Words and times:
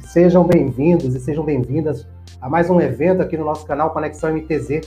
Sejam 0.00 0.44
bem-vindos 0.44 1.14
e 1.14 1.20
sejam 1.20 1.44
bem-vindas 1.44 2.06
a 2.40 2.48
mais 2.48 2.70
um 2.70 2.80
evento 2.80 3.22
aqui 3.22 3.36
no 3.36 3.44
nosso 3.44 3.66
canal 3.66 3.90
Conexão 3.90 4.32
MTZ. 4.32 4.80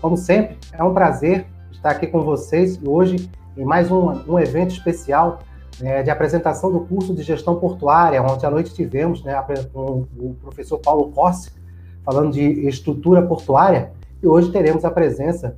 Como 0.00 0.16
sempre, 0.16 0.58
é 0.72 0.82
um 0.82 0.92
prazer 0.92 1.46
estar 1.70 1.90
aqui 1.90 2.06
com 2.06 2.22
vocês 2.22 2.80
hoje 2.84 3.30
em 3.56 3.64
mais 3.64 3.90
um, 3.90 4.10
um 4.28 4.38
evento 4.38 4.72
especial 4.72 5.40
né, 5.80 6.02
de 6.02 6.10
apresentação 6.10 6.72
do 6.72 6.80
curso 6.80 7.14
de 7.14 7.22
gestão 7.22 7.56
portuária. 7.56 8.22
Ontem 8.22 8.46
à 8.46 8.50
noite 8.50 8.74
tivemos 8.74 9.22
né, 9.22 9.34
com 9.72 10.06
o 10.18 10.34
professor 10.42 10.78
Paulo 10.78 11.10
Corsi 11.12 11.50
falando 12.04 12.32
de 12.32 12.68
estrutura 12.68 13.22
portuária 13.22 13.92
e 14.22 14.26
hoje 14.26 14.50
teremos 14.50 14.84
a 14.84 14.90
presença 14.90 15.56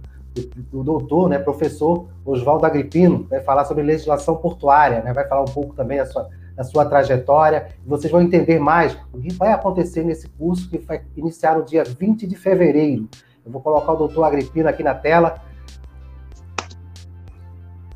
do, 0.71 0.83
doutor, 0.85 1.29
né, 1.29 1.39
professor 1.39 2.07
Oswaldo 2.25 2.65
Agripino, 2.65 3.27
vai 3.29 3.41
falar 3.41 3.65
sobre 3.65 3.83
legislação 3.83 4.37
portuária, 4.37 5.03
né, 5.03 5.13
vai 5.13 5.27
falar 5.27 5.43
um 5.43 5.53
pouco 5.53 5.75
também 5.75 5.99
da 5.99 6.07
sua, 6.07 6.29
da 6.59 6.65
sua 6.65 6.85
trajetória, 6.85 7.69
vocês 7.87 8.11
vão 8.11 8.21
entender 8.21 8.59
mais 8.59 8.99
o 9.13 9.21
que 9.21 9.33
vai 9.33 9.53
acontecer 9.53 10.03
nesse 10.03 10.29
curso 10.29 10.69
que 10.69 10.77
vai 10.79 11.03
iniciar 11.17 11.57
no 11.57 11.65
dia 11.65 11.85
20 11.85 12.27
de 12.27 12.35
fevereiro. 12.35 13.09
Eu 13.47 13.53
vou 13.53 13.61
colocar 13.61 13.93
o 13.93 13.97
doutor 13.97 14.25
Agripino 14.25 14.69
aqui 14.69 14.83
na 14.83 14.93
tela. 14.93 15.41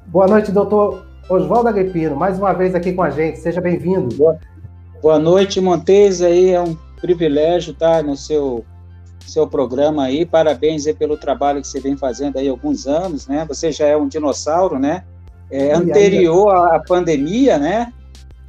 Boa 0.06 0.28
noite, 0.28 0.52
doutor 0.52 1.04
Oswaldo 1.28 1.70
Agripino, 1.70 2.14
mais 2.14 2.38
uma 2.38 2.52
vez 2.52 2.72
aqui 2.72 2.92
com 2.92 3.02
a 3.02 3.10
gente, 3.10 3.40
seja 3.40 3.60
bem-vindo. 3.60 4.14
Boa, 4.14 4.38
boa 5.02 5.18
noite, 5.18 5.60
Montes, 5.60 6.22
aí 6.22 6.50
é 6.50 6.60
um 6.60 6.76
privilégio 7.00 7.72
estar 7.72 8.04
no 8.04 8.16
seu 8.16 8.64
seu 9.26 9.46
programa 9.46 10.04
aí. 10.04 10.24
Parabéns 10.24 10.86
aí 10.86 10.94
pelo 10.94 11.16
trabalho 11.16 11.60
que 11.60 11.66
você 11.66 11.80
vem 11.80 11.96
fazendo 11.96 12.38
aí 12.38 12.46
há 12.46 12.50
alguns 12.52 12.86
anos, 12.86 13.26
né? 13.26 13.44
Você 13.48 13.72
já 13.72 13.86
é 13.86 13.96
um 13.96 14.06
dinossauro, 14.06 14.78
né? 14.78 15.04
É, 15.50 15.72
anterior 15.72 16.54
à 16.54 16.80
pandemia, 16.80 17.58
né? 17.58 17.92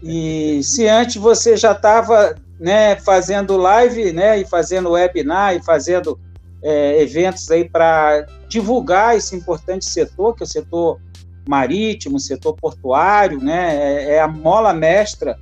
E 0.04 0.62
se 0.64 0.86
antes 0.88 1.16
você 1.16 1.56
já 1.56 1.72
estava 1.72 2.36
né, 2.60 2.98
fazendo 2.98 3.56
live, 3.56 4.12
né, 4.12 4.40
e 4.40 4.46
fazendo 4.46 4.92
webinar 4.92 5.56
e 5.56 5.64
fazendo 5.64 6.20
é, 6.62 7.02
eventos 7.02 7.50
aí 7.50 7.68
para 7.68 8.26
divulgar 8.48 9.16
esse 9.16 9.36
importante 9.36 9.86
setor, 9.86 10.36
que 10.36 10.44
é 10.44 10.46
o 10.46 10.48
setor 10.48 11.00
marítimo, 11.48 12.20
setor 12.20 12.54
portuário, 12.54 13.42
né, 13.42 13.76
é, 13.76 14.16
é 14.16 14.22
a 14.22 14.28
mola 14.28 14.74
mestra 14.74 15.38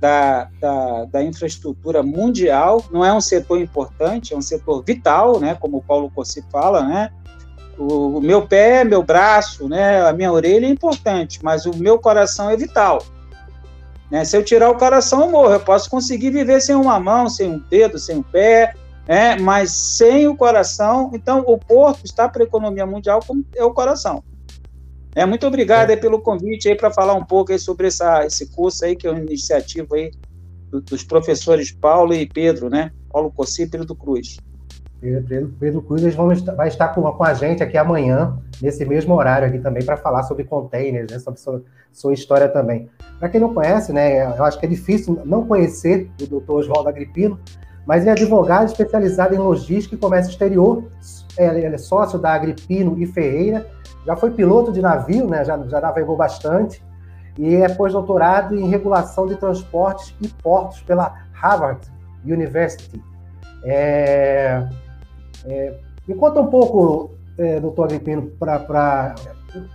da, 0.00 0.48
da, 0.58 1.04
da, 1.04 1.22
infraestrutura 1.22 2.02
mundial, 2.02 2.82
não 2.90 3.04
é 3.04 3.12
um 3.12 3.20
setor 3.20 3.60
importante, 3.60 4.32
é 4.32 4.36
um 4.36 4.42
setor 4.42 4.82
vital, 4.82 5.38
né, 5.38 5.54
como 5.60 5.78
o 5.78 5.82
Paulo 5.82 6.10
Cossi 6.10 6.42
fala, 6.50 6.82
né, 6.86 7.10
o, 7.78 8.18
o, 8.18 8.20
meu 8.20 8.46
pé, 8.46 8.82
meu 8.82 9.02
braço, 9.02 9.68
né, 9.68 10.02
a 10.06 10.12
minha 10.12 10.32
orelha 10.32 10.66
é 10.66 10.70
importante, 10.70 11.40
mas 11.42 11.66
o 11.66 11.76
meu 11.76 11.98
coração 11.98 12.50
é 12.50 12.56
vital. 12.56 13.02
Né? 14.10 14.24
Se 14.24 14.36
eu 14.36 14.44
tirar 14.44 14.70
o 14.70 14.76
coração, 14.76 15.22
eu 15.22 15.30
morro. 15.30 15.52
Eu 15.52 15.60
posso 15.60 15.88
conseguir 15.88 16.30
viver 16.30 16.60
sem 16.60 16.74
uma 16.74 16.98
mão, 16.98 17.28
sem 17.28 17.50
um 17.50 17.58
dedo, 17.58 17.98
sem 17.98 18.16
um 18.16 18.22
pé, 18.22 18.74
né? 19.06 19.36
mas 19.38 19.70
sem 19.70 20.26
o 20.26 20.36
coração. 20.36 21.10
Então, 21.14 21.44
o 21.46 21.56
porto 21.56 22.04
está 22.04 22.28
para 22.28 22.42
a 22.42 22.46
economia 22.46 22.86
mundial 22.86 23.20
como 23.26 23.44
é 23.54 23.64
o 23.64 23.72
coração. 23.72 24.22
É, 25.14 25.26
muito 25.26 25.46
obrigado 25.46 25.90
é. 25.90 25.96
pelo 25.96 26.20
convite 26.20 26.68
aí 26.68 26.76
para 26.76 26.90
falar 26.90 27.14
um 27.14 27.24
pouco 27.24 27.56
sobre 27.58 27.88
essa, 27.88 28.24
esse 28.24 28.46
curso 28.50 28.84
aí, 28.84 28.94
que 28.94 29.06
é 29.06 29.10
uma 29.10 29.20
iniciativa 29.20 29.96
aí 29.96 30.10
dos 30.70 31.02
professores 31.02 31.72
Paulo 31.72 32.14
e 32.14 32.26
Pedro, 32.26 32.70
né? 32.70 32.92
Paulo 33.10 33.32
Cossi 33.32 33.62
e 33.62 33.66
Pedro 33.66 33.94
Cruz. 33.96 34.36
Pedro, 35.00 35.54
Pedro 35.58 35.82
Cruz 35.82 36.02
eles 36.02 36.14
vão, 36.14 36.28
vai 36.54 36.68
estar 36.68 36.88
com, 36.88 37.02
com, 37.10 37.24
a 37.24 37.32
gente 37.32 37.62
aqui 37.62 37.78
amanhã, 37.78 38.36
nesse 38.60 38.84
mesmo 38.84 39.14
horário 39.14 39.48
aqui 39.48 39.58
também, 39.58 39.82
para 39.82 39.96
falar 39.96 40.24
sobre 40.24 40.44
containers, 40.44 41.10
né, 41.10 41.18
sobre 41.18 41.40
sua, 41.40 41.62
sua 41.90 42.12
história 42.12 42.48
também. 42.48 42.88
Para 43.18 43.30
quem 43.30 43.40
não 43.40 43.54
conhece, 43.54 43.92
né, 43.92 44.26
eu 44.36 44.44
acho 44.44 44.58
que 44.58 44.66
é 44.66 44.68
difícil 44.68 45.20
não 45.24 45.46
conhecer 45.46 46.10
o 46.20 46.26
doutor 46.26 46.60
Oswaldo 46.60 46.88
Agripino, 46.88 47.38
mas 47.86 48.02
ele 48.02 48.10
é 48.10 48.12
advogado 48.12 48.66
especializado 48.66 49.34
em 49.34 49.38
logística 49.38 49.94
e 49.94 49.98
comércio 49.98 50.30
exterior, 50.30 50.84
é, 51.36 51.46
ele 51.46 51.74
é 51.74 51.78
sócio 51.78 52.18
da 52.18 52.34
Agripino 52.34 52.98
e 52.98 53.06
Ferreira, 53.06 53.66
já 54.04 54.14
foi 54.16 54.30
piloto 54.30 54.70
de 54.70 54.82
navio, 54.82 55.26
né? 55.26 55.44
já, 55.44 55.58
já 55.66 55.80
navegou 55.80 56.16
bastante, 56.16 56.82
e 57.38 57.54
é 57.54 57.68
pós-doutorado 57.70 58.54
em 58.54 58.68
regulação 58.68 59.26
de 59.26 59.34
transportes 59.36 60.14
e 60.20 60.28
portos 60.28 60.82
pela 60.82 61.14
Harvard 61.32 61.80
University. 62.24 63.02
É, 63.64 64.66
é, 65.46 65.74
me 66.06 66.14
conta 66.14 66.40
um 66.40 66.46
pouco, 66.46 67.12
é, 67.38 67.60
doutor 67.60 67.84
Agripino, 67.84 68.30
para. 68.38 69.14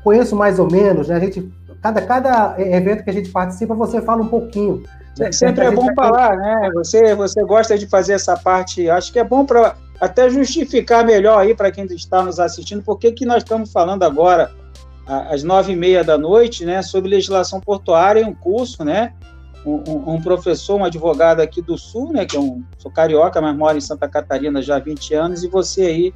Conheço 0.04 0.36
mais 0.36 0.58
ou 0.58 0.72
menos, 0.72 1.10
né? 1.10 1.16
A 1.16 1.20
gente, 1.20 1.52
cada, 1.82 2.02
cada 2.02 2.56
evento 2.58 3.04
que 3.04 3.10
a 3.10 3.14
gente 3.14 3.30
participa, 3.30 3.74
você 3.76 4.02
fala 4.02 4.22
um 4.22 4.28
pouquinho. 4.28 4.84
Né? 5.18 5.32
Sempre 5.32 5.66
é 5.66 5.72
bom 5.72 5.94
falar, 5.94 6.36
né? 6.38 6.70
Você, 6.76 7.14
você 7.14 7.44
gosta 7.44 7.78
de 7.78 7.88
fazer 7.88 8.14
essa 8.14 8.38
parte, 8.38 8.90
acho 8.90 9.12
que 9.12 9.20
é 9.20 9.24
bom 9.24 9.46
para 9.46 9.76
até 10.00 10.30
justificar 10.30 11.06
melhor 11.06 11.40
aí 11.40 11.54
para 11.54 11.72
quem 11.72 11.86
está 11.86 12.22
nos 12.22 12.40
assistindo, 12.40 12.84
por 12.84 12.98
que 12.98 13.26
nós 13.26 13.44
estamos 13.44 13.72
falando 13.72 14.04
agora, 14.04 14.52
às 15.08 15.44
nove 15.44 15.74
e 15.74 15.76
meia 15.76 16.04
da 16.04 16.18
noite, 16.18 16.66
né, 16.66 16.82
sobre 16.82 17.10
legislação 17.10 17.62
portuária 17.62 18.22
em 18.22 18.26
um 18.26 18.34
curso, 18.34 18.84
né, 18.84 19.14
um, 19.66 20.14
um, 20.14 20.22
professor, 20.22 20.80
um 20.80 20.86
advogado 20.86 21.42
aqui 21.42 21.62
do 21.62 21.78
Sul, 21.78 22.12
né, 22.12 22.26
que 22.26 22.38
é 22.38 22.40
um, 22.40 22.64
sou 22.78 22.92
carioca, 22.92 23.42
mas 23.42 23.58
moro 23.58 23.78
em 23.78 23.82
Santa 23.82 24.08
Catarina 24.08 24.62
já 24.62 24.76
há 24.76 24.80
20 24.80 25.14
anos, 25.14 25.44
e 25.44 25.48
você 25.48 25.82
aí 25.82 26.14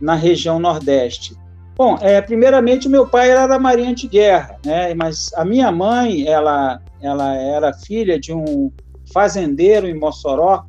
na 0.00 0.14
região 0.14 0.58
Nordeste. 0.58 1.36
Bom, 1.76 1.98
é, 2.00 2.20
primeiramente, 2.22 2.88
meu 2.88 3.06
pai 3.06 3.30
era 3.30 3.48
da 3.48 3.58
Marinha 3.58 3.94
de 3.94 4.06
Guerra, 4.06 4.58
né, 4.64 4.94
mas 4.94 5.32
a 5.34 5.44
minha 5.44 5.72
mãe, 5.72 6.26
ela, 6.26 6.80
ela 7.02 7.34
era 7.34 7.72
filha 7.72 8.18
de 8.18 8.32
um 8.32 8.70
fazendeiro 9.12 9.88
em 9.88 9.98
Mossoró, 9.98 10.64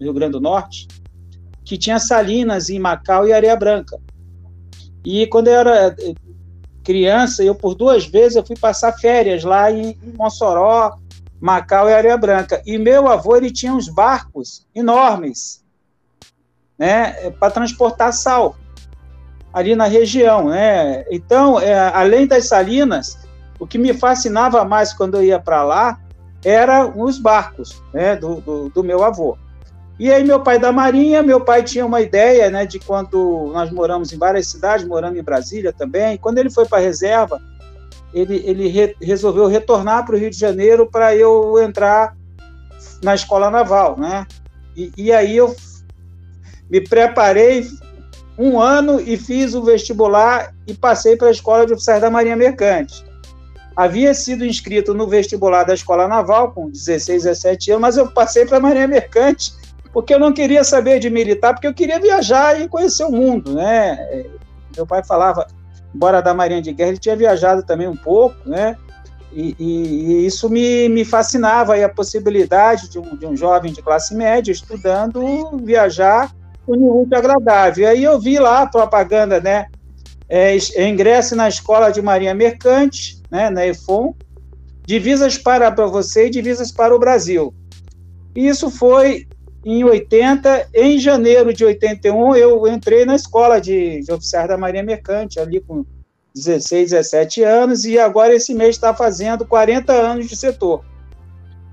Rio 0.00 0.12
Grande 0.12 0.32
do 0.32 0.40
Norte, 0.40 0.88
que 1.64 1.78
tinha 1.78 1.98
salinas 1.98 2.68
em 2.68 2.78
Macau 2.78 3.26
e 3.26 3.32
Areia 3.32 3.56
Branca. 3.56 3.98
E 5.04 5.26
quando 5.26 5.48
eu 5.48 5.54
era 5.54 5.94
eh, 6.00 6.14
criança, 6.82 7.42
eu 7.42 7.54
por 7.54 7.74
duas 7.74 8.06
vezes 8.06 8.36
eu 8.36 8.44
fui 8.44 8.56
passar 8.56 8.92
férias 8.92 9.44
lá 9.44 9.70
em, 9.70 9.96
Mossoró, 10.16 10.98
Macau 11.40 11.88
e 11.88 11.94
Areia 11.94 12.16
Branca. 12.16 12.62
E 12.66 12.78
meu 12.78 13.08
avô 13.08 13.36
ele 13.36 13.50
tinha 13.50 13.72
uns 13.72 13.88
barcos 13.88 14.66
enormes, 14.74 15.64
né, 16.78 17.16
eh, 17.18 17.30
para 17.30 17.52
transportar 17.52 18.12
sal 18.12 18.56
ali 19.52 19.76
na 19.76 19.86
região, 19.86 20.48
né? 20.48 21.04
Então, 21.08 21.60
é, 21.60 21.72
além 21.94 22.26
das 22.26 22.48
salinas, 22.48 23.16
o 23.58 23.66
que 23.66 23.78
me 23.78 23.94
fascinava 23.94 24.64
mais 24.64 24.92
quando 24.92 25.14
eu 25.14 25.22
ia 25.22 25.38
para 25.38 25.62
lá 25.62 26.00
era 26.44 26.84
os 26.86 27.18
barcos, 27.18 27.80
né, 27.92 28.16
do, 28.16 28.40
do, 28.40 28.68
do 28.68 28.82
meu 28.82 29.04
avô. 29.04 29.38
E 29.98 30.12
aí 30.12 30.24
meu 30.24 30.40
pai 30.40 30.58
da 30.58 30.72
Marinha, 30.72 31.22
meu 31.22 31.40
pai 31.40 31.62
tinha 31.62 31.86
uma 31.86 32.00
ideia, 32.00 32.50
né, 32.50 32.66
de 32.66 32.80
quando 32.80 33.50
nós 33.52 33.70
moramos 33.70 34.12
em 34.12 34.18
várias 34.18 34.48
cidades, 34.48 34.86
morando 34.86 35.16
em 35.16 35.22
Brasília 35.22 35.72
também, 35.72 36.18
quando 36.18 36.38
ele 36.38 36.50
foi 36.50 36.66
para 36.66 36.78
a 36.78 36.82
reserva, 36.82 37.40
ele, 38.14 38.42
ele 38.46 38.68
re, 38.68 38.94
resolveu 39.02 39.46
retornar 39.46 40.06
para 40.06 40.14
o 40.14 40.18
Rio 40.18 40.30
de 40.30 40.38
Janeiro 40.38 40.88
para 40.90 41.14
eu 41.16 41.60
entrar 41.60 42.16
na 43.02 43.14
escola 43.14 43.50
naval, 43.50 43.98
né? 43.98 44.24
E, 44.76 44.92
e, 44.96 45.12
aí 45.12 45.36
eu 45.36 45.54
me 46.70 46.80
preparei 46.80 47.68
um 48.38 48.60
ano 48.60 49.00
e 49.00 49.16
fiz 49.16 49.54
o 49.54 49.62
vestibular 49.62 50.54
e 50.66 50.74
passei 50.74 51.16
para 51.16 51.28
a 51.28 51.32
escola 51.32 51.66
de 51.66 51.72
oficiais 51.72 52.00
da 52.00 52.10
Marinha 52.10 52.36
Mercante. 52.36 53.04
Havia 53.76 54.14
sido 54.14 54.46
inscrito 54.46 54.94
no 54.94 55.08
vestibular 55.08 55.64
da 55.64 55.74
escola 55.74 56.06
naval 56.06 56.52
com 56.52 56.70
16, 56.70 57.24
17 57.24 57.72
anos, 57.72 57.82
mas 57.82 57.96
eu 57.96 58.08
passei 58.08 58.46
para 58.46 58.58
a 58.58 58.60
Marinha 58.60 58.86
Mercante 58.86 59.52
porque 59.92 60.12
eu 60.12 60.18
não 60.18 60.32
queria 60.32 60.64
saber 60.64 60.98
de 60.98 61.08
militar, 61.08 61.54
porque 61.54 61.68
eu 61.68 61.74
queria 61.74 62.00
viajar 62.00 62.60
e 62.60 62.68
conhecer 62.68 63.04
o 63.04 63.12
mundo, 63.12 63.54
né? 63.54 64.26
Meu 64.74 64.84
pai 64.84 65.04
falava, 65.04 65.46
embora 65.94 66.20
da 66.20 66.34
Marinha 66.34 66.60
de 66.60 66.72
Guerra, 66.72 66.90
ele 66.90 66.98
tinha 66.98 67.16
viajado 67.16 67.62
também 67.62 67.86
um 67.86 67.96
pouco, 67.96 68.36
né? 68.48 68.76
E, 69.32 69.54
e, 69.58 69.64
e 69.64 70.26
isso 70.26 70.48
me, 70.48 70.88
me 70.88 71.04
fascinava, 71.04 71.76
a 71.76 71.88
possibilidade 71.88 72.88
de 72.88 72.98
um, 72.98 73.16
de 73.16 73.26
um 73.26 73.36
jovem 73.36 73.72
de 73.72 73.82
classe 73.82 74.14
média 74.14 74.52
estudando 74.52 75.58
viajar 75.62 76.32
foi 76.64 76.78
muito 76.78 77.12
agradável. 77.14 77.88
Aí 77.88 78.02
eu 78.02 78.18
vi 78.18 78.38
lá 78.38 78.62
a 78.62 78.66
propaganda, 78.66 79.40
né? 79.40 79.66
É, 80.28 80.56
ingresse 80.88 81.34
na 81.34 81.48
Escola 81.48 81.90
de 81.90 82.00
Marinha 82.00 82.34
Mercante, 82.34 83.22
né, 83.30 83.50
na 83.50 83.66
EFON, 83.66 84.14
divisas 84.86 85.36
para, 85.36 85.70
para 85.70 85.86
você 85.86 86.26
e 86.26 86.30
divisas 86.30 86.72
para 86.72 86.94
o 86.94 86.98
Brasil. 86.98 87.54
E 88.34 88.48
isso 88.48 88.70
foi 88.70 89.26
em 89.64 89.82
80, 89.82 90.68
em 90.74 90.98
janeiro 90.98 91.52
de 91.52 91.64
81, 91.64 92.36
eu 92.36 92.66
entrei 92.68 93.06
na 93.06 93.14
escola 93.14 93.60
de, 93.60 94.00
de 94.02 94.12
oficiais 94.12 94.46
da 94.46 94.58
Marinha 94.58 94.82
Mercante, 94.82 95.40
ali 95.40 95.60
com 95.60 95.84
16, 96.34 96.90
17 96.90 97.42
anos, 97.42 97.84
e 97.84 97.98
agora 97.98 98.34
esse 98.34 98.52
mês 98.52 98.74
está 98.74 98.92
fazendo 98.92 99.46
40 99.46 99.92
anos 99.92 100.28
de 100.28 100.36
setor. 100.36 100.84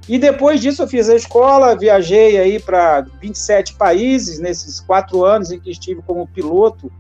E 0.07 0.17
depois 0.17 0.61
disso 0.61 0.83
eu 0.83 0.87
fiz 0.87 1.09
a 1.09 1.15
escola, 1.15 1.75
viajei 1.75 2.37
aí 2.39 2.59
para 2.59 3.01
27 3.21 3.75
países 3.75 4.39
nesses 4.39 4.79
quatro 4.79 5.25
anos 5.25 5.51
em 5.51 5.59
que 5.59 5.69
estive 5.69 6.01
como 6.01 6.27
piloto 6.27 6.91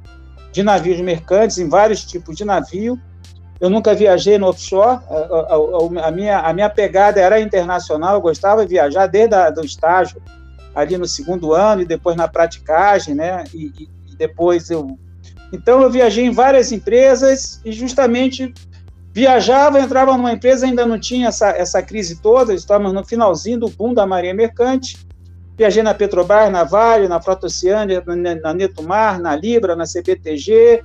de 0.51 0.61
navios 0.61 0.99
mercantes, 0.99 1.57
em 1.57 1.69
vários 1.69 2.03
tipos 2.03 2.35
de 2.35 2.43
navio. 2.43 2.99
Eu 3.59 3.69
nunca 3.69 3.93
viajei 3.93 4.37
no 4.37 4.47
offshore, 4.47 4.99
a, 5.09 6.03
a, 6.03 6.07
a, 6.07 6.11
minha, 6.11 6.39
a 6.39 6.53
minha 6.53 6.69
pegada 6.69 7.21
era 7.21 7.39
internacional, 7.39 8.15
eu 8.15 8.21
gostava 8.21 8.65
de 8.65 8.71
viajar 8.71 9.07
desde 9.07 9.35
o 9.59 9.65
estágio, 9.65 10.21
ali 10.73 10.97
no 10.97 11.07
segundo 11.07 11.53
ano, 11.53 11.81
e 11.81 11.85
depois 11.85 12.15
na 12.15 12.27
praticagem, 12.27 13.15
né? 13.15 13.43
E, 13.53 13.71
e, 13.79 14.15
depois 14.15 14.69
eu. 14.69 14.97
Então, 15.51 15.81
eu 15.81 15.89
viajei 15.89 16.25
em 16.25 16.31
várias 16.31 16.71
empresas 16.71 17.59
e 17.65 17.71
justamente 17.71 18.53
viajava, 19.11 19.79
entrava 19.79 20.15
numa 20.15 20.31
empresa, 20.31 20.65
ainda 20.65 20.85
não 20.85 20.99
tinha 20.99 21.27
essa, 21.27 21.49
essa 21.49 21.81
crise 21.81 22.21
toda, 22.21 22.53
estávamos 22.53 22.93
no 22.93 23.03
finalzinho 23.03 23.59
do 23.59 23.69
boom 23.69 23.93
da 23.93 24.05
Marinha 24.05 24.33
Mercante. 24.33 24.97
Viajei 25.57 25.83
na 25.83 25.93
Petrobras, 25.93 26.51
na 26.51 26.63
Vale, 26.63 27.07
na 27.07 27.21
Frota 27.21 27.47
Oceânica, 27.47 28.15
na, 28.15 28.35
na 28.35 28.53
Netumar, 28.53 29.19
na 29.19 29.35
Libra, 29.35 29.75
na 29.75 29.83
CBTG, 29.85 30.83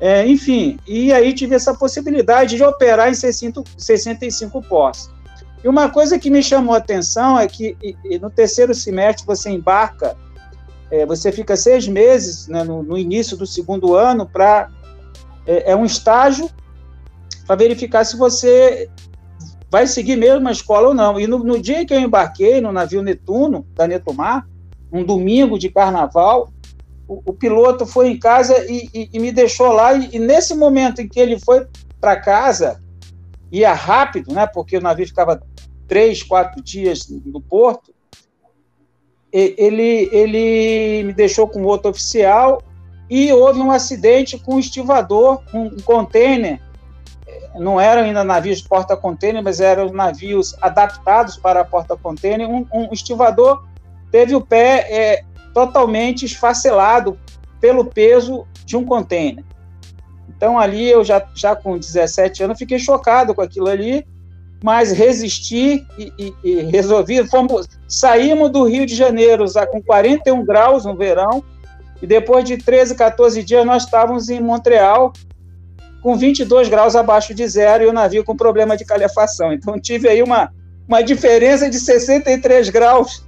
é, 0.00 0.26
enfim, 0.26 0.78
e 0.88 1.12
aí 1.12 1.34
tive 1.34 1.54
essa 1.54 1.74
possibilidade 1.74 2.56
de 2.56 2.64
operar 2.64 3.10
em 3.10 3.14
65 3.14 4.62
postos. 4.62 5.14
E 5.62 5.68
uma 5.68 5.90
coisa 5.90 6.18
que 6.18 6.30
me 6.30 6.42
chamou 6.42 6.74
a 6.74 6.78
atenção 6.78 7.38
é 7.38 7.46
que 7.46 7.76
e, 7.82 8.18
no 8.18 8.30
terceiro 8.30 8.74
semestre 8.74 9.26
você 9.26 9.50
embarca, 9.50 10.16
é, 10.90 11.04
você 11.04 11.30
fica 11.30 11.56
seis 11.56 11.86
meses 11.86 12.48
né, 12.48 12.64
no, 12.64 12.82
no, 12.82 12.96
início 12.96 13.36
do 13.36 13.46
segundo 13.46 13.94
ano 13.94 14.26
para 14.26 14.68
é, 15.46 15.72
é, 15.72 15.76
um 15.76 15.84
estágio 15.84 16.50
para 17.46 17.56
verificar 17.56 18.04
se 18.04 18.16
você 18.16 18.88
vai 19.70 19.86
seguir 19.86 20.16
mesmo 20.16 20.48
a 20.48 20.52
escola 20.52 20.88
ou 20.88 20.94
não. 20.94 21.20
E 21.20 21.26
no, 21.26 21.38
no 21.38 21.60
dia 21.60 21.84
que 21.86 21.94
eu 21.94 22.00
embarquei 22.00 22.60
no 22.60 22.72
navio 22.72 23.02
Netuno 23.02 23.66
da 23.74 23.86
Netumar, 23.86 24.48
um 24.92 25.04
domingo 25.04 25.58
de 25.58 25.68
carnaval, 25.68 26.50
o, 27.06 27.32
piloto 27.32 27.86
foi 27.86 28.08
em 28.08 28.18
casa 28.18 28.56
e, 28.68 28.88
e, 28.94 29.10
e 29.12 29.18
me 29.18 29.32
deixou 29.32 29.72
lá. 29.72 29.94
E, 29.94 30.10
e, 30.12 30.18
nesse 30.18 30.54
momento 30.54 31.00
em 31.00 31.08
que 31.08 31.18
ele 31.18 31.38
foi 31.38 31.66
para 32.00 32.16
casa, 32.16 32.80
ia 33.50 33.72
rápido, 33.72 34.32
né? 34.32 34.46
Porque 34.46 34.76
o 34.76 34.80
navio 34.80 35.06
ficava 35.06 35.42
três, 35.90 36.22
quatro 36.22 36.62
dias 36.62 37.08
no 37.08 37.40
porto. 37.40 37.92
Ele, 39.32 40.08
ele 40.12 41.02
me 41.02 41.12
deixou 41.12 41.48
com 41.48 41.64
outro 41.64 41.90
oficial 41.90 42.62
e 43.08 43.32
houve 43.32 43.58
um 43.58 43.72
acidente 43.72 44.38
com 44.38 44.54
um 44.54 44.58
estivador, 44.60 45.42
um, 45.52 45.68
container. 45.80 46.60
Não 47.56 47.80
eram 47.80 48.02
ainda 48.02 48.22
navios 48.22 48.62
porta-container, 48.62 49.42
mas 49.42 49.60
eram 49.60 49.88
navios 49.92 50.54
adaptados 50.62 51.36
para 51.36 51.64
porta-container. 51.64 52.48
Um, 52.48 52.64
um 52.72 52.92
estivador 52.92 53.64
teve 54.12 54.36
o 54.36 54.40
pé 54.40 54.86
é, 54.88 55.24
totalmente 55.52 56.24
esfacelado 56.24 57.18
pelo 57.60 57.84
peso 57.84 58.46
de 58.64 58.76
um 58.76 58.84
container. 58.84 59.44
Então, 60.28 60.56
ali, 60.56 60.88
eu 60.88 61.04
já, 61.04 61.28
já 61.34 61.56
com 61.56 61.76
17 61.76 62.44
anos, 62.44 62.58
fiquei 62.58 62.78
chocado 62.78 63.34
com 63.34 63.42
aquilo 63.42 63.68
ali, 63.68 64.06
mas 64.62 64.92
resisti 64.92 65.86
e, 65.98 66.12
e, 66.18 66.34
e 66.44 66.54
resolvi. 66.62 67.26
Fomos, 67.28 67.68
saímos 67.88 68.50
do 68.50 68.64
Rio 68.64 68.86
de 68.86 68.94
Janeiro 68.94 69.44
com 69.70 69.82
41 69.82 70.44
graus 70.44 70.84
no 70.84 70.96
verão, 70.96 71.42
e 72.02 72.06
depois 72.06 72.44
de 72.44 72.56
13, 72.56 72.94
14 72.94 73.42
dias, 73.42 73.64
nós 73.64 73.84
estávamos 73.84 74.28
em 74.28 74.40
Montreal, 74.40 75.12
com 76.02 76.16
22 76.16 76.68
graus 76.68 76.96
abaixo 76.96 77.34
de 77.34 77.46
zero, 77.46 77.84
e 77.84 77.86
o 77.86 77.92
navio 77.92 78.24
com 78.24 78.34
problema 78.34 78.76
de 78.76 78.84
calefação. 78.84 79.52
Então, 79.52 79.78
tive 79.78 80.08
aí 80.08 80.22
uma, 80.22 80.50
uma 80.88 81.02
diferença 81.02 81.68
de 81.68 81.78
63 81.78 82.70
graus 82.70 83.22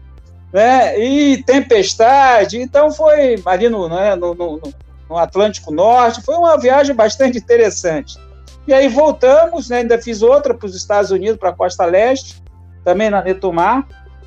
né? 0.52 0.98
E 0.98 1.42
tempestade. 1.44 2.60
Então 2.60 2.92
foi 2.92 3.42
ali 3.46 3.68
no, 3.68 3.88
né, 3.88 4.14
no, 4.14 4.34
no, 4.34 4.60
no, 5.08 5.16
Atlântico 5.16 5.72
Norte. 5.72 6.22
Foi 6.22 6.34
uma 6.36 6.58
viagem 6.58 6.94
bastante 6.94 7.38
interessante. 7.38 8.18
E 8.66 8.72
aí 8.72 8.88
voltamos, 8.88 9.68
né, 9.68 9.78
ainda 9.78 10.00
fiz 10.00 10.22
outra 10.22 10.54
para 10.54 10.66
os 10.66 10.74
Estados 10.74 11.10
Unidos, 11.10 11.36
para 11.36 11.50
a 11.50 11.54
Costa 11.54 11.84
Leste, 11.84 12.42
também 12.84 13.10
na 13.10 13.22
Netumar. 13.22 13.86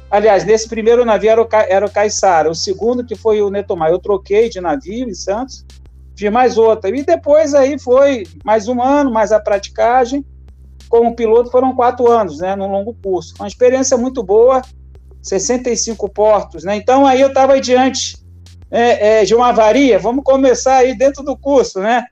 Aliás, 0.10 0.46
nesse 0.46 0.68
primeiro 0.68 1.06
navio 1.06 1.30
era 1.30 1.42
o, 1.42 1.48
era 1.52 1.86
o 1.86 1.92
Caissara, 1.92 2.50
o 2.50 2.56
segundo 2.56 3.06
que 3.06 3.16
foi 3.16 3.42
o 3.42 3.50
Netumar. 3.50 3.90
Eu 3.90 4.00
troquei 4.00 4.50
de 4.50 4.60
navio 4.60 5.08
em 5.08 5.14
Santos, 5.14 5.66
fiz 6.18 6.32
mais 6.32 6.58
outra. 6.58 6.90
E 6.90 7.04
depois 7.04 7.54
aí 7.54 7.80
foi 7.80 8.24
mais 8.44 8.68
um 8.68 8.82
ano, 8.82 9.12
mais 9.12 9.32
a 9.32 9.40
praticagem. 9.40 10.26
Como 10.88 11.16
piloto 11.16 11.50
foram 11.50 11.76
quatro 11.76 12.08
anos, 12.10 12.40
né, 12.40 12.56
num 12.56 12.72
longo 12.72 12.96
curso. 13.02 13.34
Uma 13.40 13.48
experiência 13.48 13.98
muito 13.98 14.22
boa 14.22 14.62
65 15.22 16.08
portos, 16.10 16.64
né? 16.64 16.76
Então 16.76 17.06
aí 17.06 17.20
eu 17.20 17.30
estava 17.30 17.60
diante 17.60 18.16
é, 18.70 19.22
é, 19.22 19.26
de 19.26 19.34
uma 19.34 19.50
avaria, 19.50 19.98
vamos 19.98 20.24
começar 20.24 20.78
aí 20.78 20.96
dentro 20.96 21.24
do 21.24 21.36
curso, 21.36 21.80
né? 21.80 22.06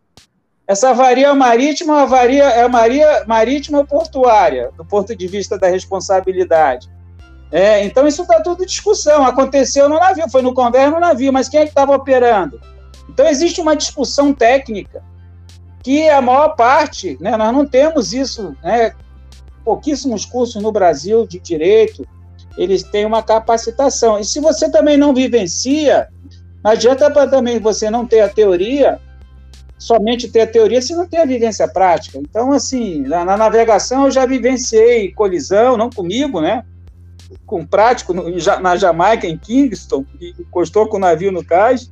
Essa 0.65 0.91
avaria 0.91 1.33
marítima, 1.35 2.03
avaria 2.03 2.43
é 2.43 2.63
avaria 2.63 3.25
marítima 3.27 3.85
portuária, 3.85 4.71
do 4.77 4.85
ponto 4.85 5.15
de 5.15 5.27
vista 5.27 5.57
da 5.57 5.67
responsabilidade. 5.67 6.89
É, 7.51 7.83
então 7.85 8.07
isso 8.07 8.21
está 8.23 8.41
tudo 8.41 8.65
discussão. 8.65 9.25
Aconteceu 9.25 9.89
no 9.89 9.99
navio, 9.99 10.29
foi 10.29 10.41
no 10.41 10.53
convés 10.53 10.89
no 10.91 10.99
navio, 10.99 11.33
mas 11.33 11.49
quem 11.49 11.59
é 11.59 11.63
que 11.63 11.69
estava 11.69 11.93
operando? 11.93 12.59
Então 13.09 13.27
existe 13.27 13.59
uma 13.59 13.75
discussão 13.75 14.33
técnica 14.33 15.03
que 15.83 16.09
a 16.09 16.21
maior 16.21 16.55
parte, 16.55 17.17
né, 17.19 17.35
nós 17.35 17.53
não 17.53 17.65
temos 17.65 18.13
isso, 18.13 18.55
né, 18.63 18.93
pouquíssimos 19.65 20.25
cursos 20.25 20.61
no 20.63 20.71
Brasil 20.71 21.27
de 21.27 21.39
direito, 21.39 22.07
eles 22.57 22.83
têm 22.83 23.05
uma 23.05 23.21
capacitação. 23.21 24.17
E 24.17 24.23
se 24.23 24.39
você 24.39 24.71
também 24.71 24.95
não 24.95 25.13
vivencia, 25.13 26.07
não 26.63 26.71
adianta 26.71 27.11
também 27.27 27.59
você 27.59 27.89
não 27.89 28.05
ter 28.05 28.21
a 28.21 28.29
teoria, 28.29 28.99
somente 29.83 30.29
ter 30.29 30.39
a 30.39 30.47
teoria 30.47 30.81
se 30.81 30.95
não 30.95 31.05
tem 31.05 31.19
a 31.19 31.25
vivência 31.25 31.67
prática. 31.67 32.17
Então, 32.17 32.53
assim, 32.53 33.01
na, 33.01 33.25
na 33.25 33.35
navegação 33.35 34.05
eu 34.05 34.11
já 34.11 34.25
vivenciei 34.25 35.11
colisão, 35.11 35.75
não 35.75 35.89
comigo, 35.89 36.39
né? 36.39 36.63
Com 37.45 37.65
prático 37.65 38.13
no, 38.13 38.23
na 38.61 38.77
Jamaica, 38.77 39.27
em 39.27 39.37
Kingston, 39.37 40.05
que 40.05 40.33
encostou 40.39 40.87
com 40.87 40.95
o 40.95 40.99
navio 41.01 41.33
no 41.33 41.43
cais. 41.43 41.91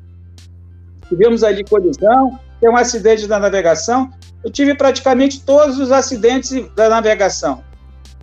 Tivemos 1.10 1.44
ali 1.44 1.66
colisão, 1.66 2.40
tem 2.62 2.70
um 2.70 2.78
acidente 2.78 3.28
da 3.28 3.38
navegação. 3.38 4.10
Eu 4.42 4.50
tive 4.50 4.74
praticamente 4.74 5.42
todos 5.42 5.78
os 5.78 5.92
acidentes 5.92 6.66
da 6.74 6.88
navegação. 6.88 7.62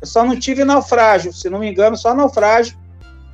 Eu 0.00 0.06
só 0.06 0.24
não 0.24 0.38
tive 0.38 0.64
naufrágio, 0.64 1.30
se 1.30 1.50
não 1.50 1.58
me 1.58 1.70
engano, 1.70 1.94
só 1.94 2.14
naufrágio. 2.14 2.74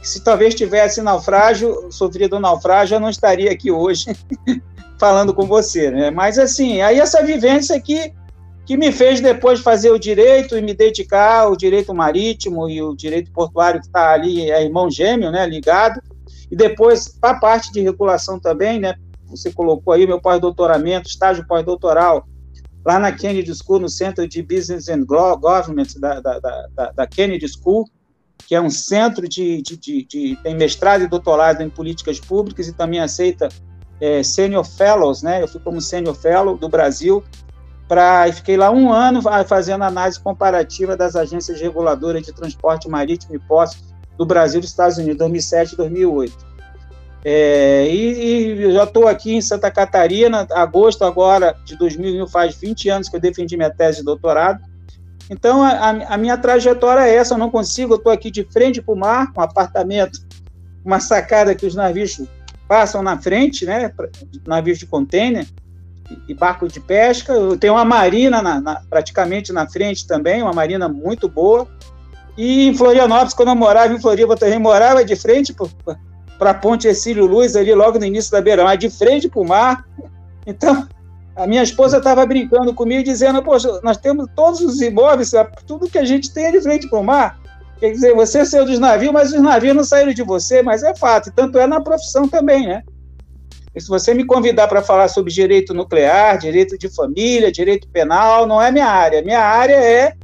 Se 0.02 0.24
talvez 0.24 0.56
tivesse 0.56 1.00
naufrágio, 1.00 1.92
sofrido 1.92 2.40
naufrágio, 2.40 2.96
eu 2.96 3.00
não 3.00 3.08
estaria 3.08 3.52
aqui 3.52 3.70
hoje 3.70 4.06
falando 5.04 5.34
com 5.34 5.46
você, 5.46 5.90
né? 5.90 6.10
Mas 6.10 6.38
assim, 6.38 6.80
aí 6.80 6.98
essa 6.98 7.22
vivência 7.22 7.78
que 7.78 8.14
que 8.64 8.74
me 8.78 8.90
fez 8.90 9.20
depois 9.20 9.60
fazer 9.60 9.90
o 9.90 9.98
direito 9.98 10.56
e 10.56 10.62
me 10.62 10.72
dedicar 10.72 11.40
ao 11.40 11.54
direito 11.54 11.92
marítimo 11.92 12.66
e 12.70 12.80
o 12.80 12.96
direito 12.96 13.30
portuário 13.30 13.78
que 13.78 13.86
está 13.86 14.14
ali 14.14 14.50
é 14.50 14.64
irmão 14.64 14.90
gêmeo, 14.90 15.30
né, 15.30 15.46
ligado. 15.46 16.00
E 16.50 16.56
depois 16.56 17.06
para 17.20 17.36
a 17.36 17.38
parte 17.38 17.70
de 17.70 17.82
regulação 17.82 18.40
também, 18.40 18.80
né? 18.80 18.94
Você 19.26 19.52
colocou 19.52 19.92
aí 19.92 20.06
meu 20.06 20.18
pós-doutoramento, 20.18 21.06
estágio 21.06 21.46
pós-doutoral 21.46 22.26
lá 22.82 22.98
na 22.98 23.12
Kennedy 23.12 23.54
School, 23.54 23.80
no 23.80 23.88
Centro 23.90 24.26
de 24.26 24.42
Business 24.42 24.88
and 24.88 25.04
Government 25.04 25.88
da, 25.98 26.20
da, 26.20 26.38
da, 26.38 26.92
da 26.92 27.06
Kennedy 27.06 27.46
School, 27.46 27.84
que 28.48 28.54
é 28.54 28.60
um 28.60 28.70
centro 28.70 29.28
de, 29.28 29.60
de, 29.60 29.76
de, 29.76 30.04
de, 30.06 30.36
tem 30.42 30.56
mestrado 30.56 31.04
e 31.04 31.06
doutorado 31.06 31.62
em 31.62 31.68
políticas 31.68 32.18
públicas 32.18 32.66
e 32.66 32.72
também 32.72 33.00
aceita 33.00 33.50
é, 34.04 34.22
senior 34.22 34.64
fellows, 34.64 35.22
né? 35.22 35.42
Eu 35.42 35.48
fui 35.48 35.60
como 35.60 35.80
senior 35.80 36.14
fellow 36.14 36.58
do 36.58 36.68
Brasil 36.68 37.24
para 37.88 38.30
fiquei 38.32 38.56
lá 38.56 38.70
um 38.70 38.92
ano 38.92 39.20
fazendo 39.46 39.82
análise 39.82 40.20
comparativa 40.20 40.96
das 40.96 41.16
agências 41.16 41.60
reguladoras 41.60 42.22
de 42.22 42.32
transporte 42.32 42.88
marítimo 42.88 43.34
e 43.34 43.38
postos 43.38 43.94
do 44.18 44.26
Brasil 44.26 44.58
e 44.58 44.60
dos 44.60 44.70
Estados 44.70 44.98
Unidos, 44.98 45.16
2007 45.18 45.72
e 45.72 45.76
2008. 45.76 46.54
É, 47.26 47.88
e, 47.88 48.52
e, 48.52 48.72
já 48.72 48.84
estou 48.84 49.08
aqui 49.08 49.34
em 49.34 49.40
Santa 49.40 49.70
Catarina, 49.70 50.46
agosto 50.52 51.04
agora 51.04 51.56
de 51.64 51.76
2001, 51.76 52.26
faz 52.26 52.54
20 52.56 52.88
anos 52.90 53.08
que 53.08 53.16
eu 53.16 53.20
defendi 53.20 53.56
minha 53.56 53.70
tese 53.70 53.98
de 53.98 54.04
doutorado. 54.04 54.62
Então, 55.30 55.62
a, 55.62 55.88
a 55.88 56.18
minha 56.18 56.36
trajetória 56.36 57.00
é 57.00 57.14
essa, 57.14 57.32
eu 57.32 57.38
não 57.38 57.50
consigo, 57.50 57.94
eu 57.94 57.96
estou 57.96 58.12
aqui 58.12 58.30
de 58.30 58.44
frente 58.44 58.82
para 58.82 58.94
o 58.94 58.98
mar, 58.98 59.32
um 59.34 59.40
apartamento, 59.40 60.18
uma 60.84 61.00
sacada 61.00 61.54
que 61.54 61.64
os 61.64 61.74
navios 61.74 62.20
passam 62.74 63.04
na 63.04 63.16
frente, 63.16 63.64
né, 63.64 63.92
navios 64.44 64.80
de 64.80 64.84
container 64.84 65.46
e, 66.28 66.34
barcos 66.34 66.72
de 66.72 66.80
pesca. 66.80 67.32
Tenho 67.60 67.74
uma 67.74 67.84
marina 67.84 68.42
na, 68.42 68.60
na, 68.60 68.82
praticamente 68.90 69.52
na 69.52 69.64
frente 69.64 70.04
também, 70.08 70.42
uma 70.42 70.52
marina 70.52 70.88
muito 70.88 71.28
boa. 71.28 71.68
E 72.36 72.66
em 72.66 72.74
Florianópolis, 72.74 73.32
quando 73.32 73.50
eu 73.50 73.54
morava 73.54 73.94
em 73.94 74.00
Floripa, 74.00 74.32
eu 74.32 74.36
também 74.36 74.58
morava 74.58 75.04
de 75.04 75.14
frente 75.14 75.54
para 76.36 76.50
a 76.50 76.54
Ponte 76.54 76.88
Exílio 76.88 77.26
Luz, 77.26 77.54
ali 77.54 77.72
logo 77.72 77.96
no 77.96 78.06
início 78.06 78.32
da 78.32 78.42
beira-mar, 78.42 78.76
de 78.76 78.90
frente 78.90 79.28
para 79.28 79.40
o 79.40 79.46
mar. 79.46 79.84
Então, 80.44 80.88
a 81.36 81.46
minha 81.46 81.62
esposa 81.62 81.98
estava 81.98 82.26
brincando 82.26 82.74
comigo, 82.74 83.04
dizendo: 83.04 83.40
Poxa, 83.40 83.80
nós 83.84 83.98
temos 83.98 84.26
todos 84.34 84.60
os 84.60 84.80
imóveis, 84.80 85.30
tudo 85.64 85.88
que 85.88 85.98
a 85.98 86.04
gente 86.04 86.34
tem 86.34 86.46
é 86.46 86.50
de 86.50 86.60
frente 86.60 86.88
para 86.88 86.98
o 86.98 87.04
mar. 87.04 87.38
Quer 87.78 87.92
dizer, 87.92 88.14
você 88.14 88.44
saiu 88.44 88.64
dos 88.64 88.78
navios, 88.78 89.12
mas 89.12 89.32
os 89.32 89.40
navios 89.40 89.76
não 89.76 89.84
saíram 89.84 90.12
de 90.12 90.22
você, 90.22 90.62
mas 90.62 90.82
é 90.82 90.94
fato, 90.94 91.32
tanto 91.34 91.58
é 91.58 91.66
na 91.66 91.80
profissão 91.80 92.28
também, 92.28 92.66
né? 92.66 92.82
E 93.74 93.80
se 93.80 93.88
você 93.88 94.14
me 94.14 94.24
convidar 94.24 94.68
para 94.68 94.82
falar 94.82 95.08
sobre 95.08 95.32
direito 95.32 95.74
nuclear, 95.74 96.38
direito 96.38 96.78
de 96.78 96.88
família, 96.88 97.50
direito 97.50 97.88
penal, 97.88 98.46
não 98.46 98.62
é 98.62 98.70
minha 98.70 98.86
área. 98.86 99.20
Minha 99.20 99.40
área 99.40 99.74
é. 99.74 100.14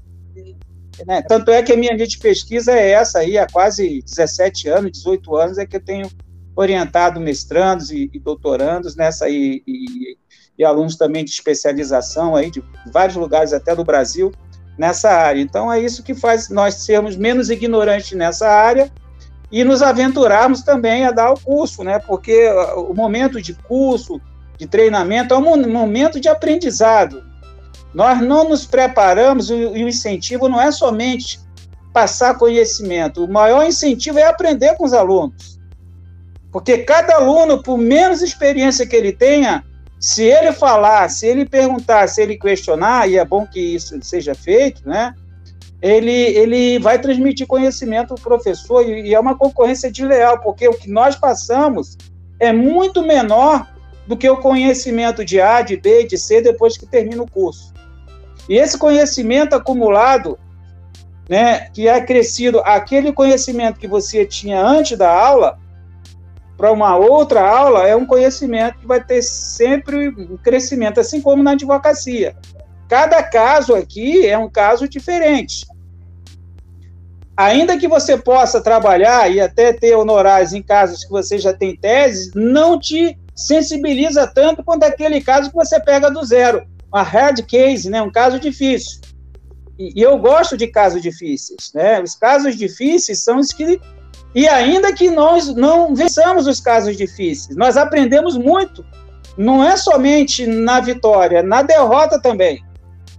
Né, 1.05 1.23
tanto 1.23 1.51
é 1.51 1.63
que 1.63 1.73
a 1.73 1.77
minha 1.77 1.95
linha 1.95 2.07
de 2.07 2.19
pesquisa 2.19 2.73
é 2.73 2.91
essa 2.91 3.21
aí, 3.21 3.39
há 3.39 3.47
quase 3.47 4.03
17 4.03 4.69
anos, 4.69 4.93
18 4.93 5.35
anos, 5.35 5.59
é 5.59 5.65
que 5.65 5.77
eu 5.77 5.81
tenho 5.81 6.09
orientado 6.55 7.19
mestrandos 7.19 7.91
e, 7.91 8.11
e 8.13 8.19
doutorandos 8.19 8.95
nessa 8.95 9.29
e, 9.29 9.63
e, 9.67 10.17
e, 10.59 10.65
alunos 10.65 10.97
também 10.97 11.25
de 11.25 11.31
especialização 11.31 12.37
aí 12.37 12.51
de 12.51 12.63
vários 12.93 13.17
lugares 13.17 13.55
até 13.55 13.75
do 13.75 13.83
Brasil 13.83 14.31
nessa 14.81 15.11
área. 15.11 15.43
Então 15.43 15.71
é 15.71 15.79
isso 15.79 16.03
que 16.03 16.15
faz 16.15 16.49
nós 16.49 16.77
sermos 16.77 17.15
menos 17.15 17.51
ignorantes 17.51 18.17
nessa 18.17 18.49
área 18.49 18.91
e 19.53 19.63
nos 19.63 19.83
aventurarmos 19.83 20.63
também 20.63 21.05
a 21.05 21.11
dar 21.11 21.33
o 21.33 21.39
curso, 21.39 21.85
né? 21.85 21.99
Porque 21.99 22.49
o 22.75 22.95
momento 22.95 23.43
de 23.43 23.53
curso, 23.53 24.19
de 24.57 24.67
treinamento, 24.67 25.35
é 25.35 25.37
um 25.37 25.69
momento 25.69 26.19
de 26.19 26.31
aprendizado. 26.31 27.23
Nós 27.93 28.23
não 28.23 28.49
nos 28.49 28.65
preparamos 28.65 29.51
e 29.51 29.53
o 29.53 29.77
incentivo 29.77 30.49
não 30.49 30.59
é 30.59 30.73
somente 30.73 31.39
passar 31.93 32.39
conhecimento, 32.39 33.25
o 33.25 33.31
maior 33.31 33.67
incentivo 33.67 34.19
é 34.19 34.25
aprender 34.25 34.77
com 34.77 34.85
os 34.85 34.95
alunos. 34.95 35.61
Porque 36.51 36.79
cada 36.79 37.17
aluno, 37.17 37.63
por 37.63 37.77
menos 37.77 38.23
experiência 38.23 38.87
que 38.87 38.97
ele 38.97 39.13
tenha, 39.13 39.63
se 40.01 40.25
ele 40.25 40.51
falar, 40.51 41.11
se 41.11 41.27
ele 41.27 41.45
perguntar, 41.45 42.09
se 42.09 42.23
ele 42.23 42.39
questionar, 42.39 43.07
e 43.07 43.19
é 43.19 43.25
bom 43.25 43.47
que 43.47 43.61
isso 43.61 43.97
seja 44.01 44.35
feito, 44.35 44.81
né? 44.89 45.15
Ele, 45.83 46.11
ele 46.11 46.79
vai 46.79 46.99
transmitir 46.99 47.47
conhecimento 47.47 48.13
ao 48.13 48.19
professor 48.19 48.83
e, 48.83 49.09
e 49.09 49.15
é 49.15 49.21
uma 49.21 49.37
concorrência 49.37 49.93
desleal, 49.93 50.41
porque 50.41 50.67
o 50.67 50.73
que 50.73 50.91
nós 50.91 51.17
passamos 51.17 51.99
é 52.39 52.51
muito 52.51 53.03
menor 53.03 53.71
do 54.07 54.17
que 54.17 54.29
o 54.29 54.39
conhecimento 54.39 55.23
de 55.23 55.39
A, 55.39 55.61
de 55.61 55.77
B, 55.77 56.05
de 56.05 56.17
C 56.17 56.41
depois 56.41 56.79
que 56.79 56.87
termina 56.87 57.23
o 57.23 57.31
curso. 57.31 57.73
E 58.49 58.57
esse 58.57 58.79
conhecimento 58.79 59.55
acumulado, 59.55 60.39
né, 61.29 61.69
que 61.75 61.87
é 61.87 62.01
crescido, 62.01 62.61
aquele 62.61 63.13
conhecimento 63.13 63.79
que 63.79 63.87
você 63.87 64.25
tinha 64.25 64.65
antes 64.65 64.97
da 64.97 65.13
aula, 65.13 65.59
para 66.61 66.71
uma 66.71 66.95
outra 66.95 67.41
aula, 67.41 67.89
é 67.89 67.97
um 67.97 68.05
conhecimento 68.05 68.81
que 68.81 68.87
vai 68.87 69.03
ter 69.03 69.23
sempre 69.23 70.11
um 70.11 70.37
crescimento, 70.37 71.01
assim 71.01 71.19
como 71.19 71.43
na 71.43 71.53
advocacia. 71.53 72.37
Cada 72.87 73.23
caso 73.23 73.75
aqui 73.75 74.27
é 74.27 74.37
um 74.37 74.51
caso 74.51 74.87
diferente. 74.87 75.67
Ainda 77.35 77.79
que 77.79 77.89
você 77.89 78.19
possa 78.19 78.61
trabalhar 78.61 79.33
e 79.33 79.41
até 79.41 79.73
ter 79.73 79.97
honorários 79.97 80.53
em 80.53 80.61
casos 80.61 81.03
que 81.03 81.11
você 81.11 81.39
já 81.39 81.55
tem 81.55 81.75
teses, 81.75 82.31
não 82.35 82.79
te 82.79 83.19
sensibiliza 83.35 84.27
tanto 84.27 84.63
quanto 84.63 84.85
aquele 84.85 85.23
caso 85.23 85.49
que 85.49 85.57
você 85.57 85.81
pega 85.81 86.11
do 86.11 86.23
zero. 86.23 86.67
Uma 86.93 87.03
hard 87.03 87.41
case, 87.47 87.89
né? 87.89 88.03
um 88.03 88.13
caso 88.13 88.39
difícil. 88.39 89.01
E, 89.79 89.99
e 89.99 90.03
eu 90.03 90.19
gosto 90.19 90.59
de 90.59 90.67
casos 90.67 91.01
difíceis. 91.01 91.73
Né? 91.75 92.03
Os 92.03 92.15
casos 92.15 92.55
difíceis 92.55 93.25
são 93.25 93.39
os 93.39 93.49
que 93.49 93.81
e 94.35 94.49
ainda 94.49 94.93
que 94.93 95.11
nós 95.11 95.55
não 95.55 95.95
vençamos 95.95 96.47
os 96.47 96.61
casos 96.61 96.97
difíceis, 96.97 97.57
nós 97.57 97.77
aprendemos 97.77 98.37
muito. 98.37 98.85
Não 99.37 99.65
é 99.65 99.77
somente 99.77 100.47
na 100.47 100.81
vitória, 100.81 101.43
na 101.43 101.63
derrota 101.63 102.21
também. 102.21 102.63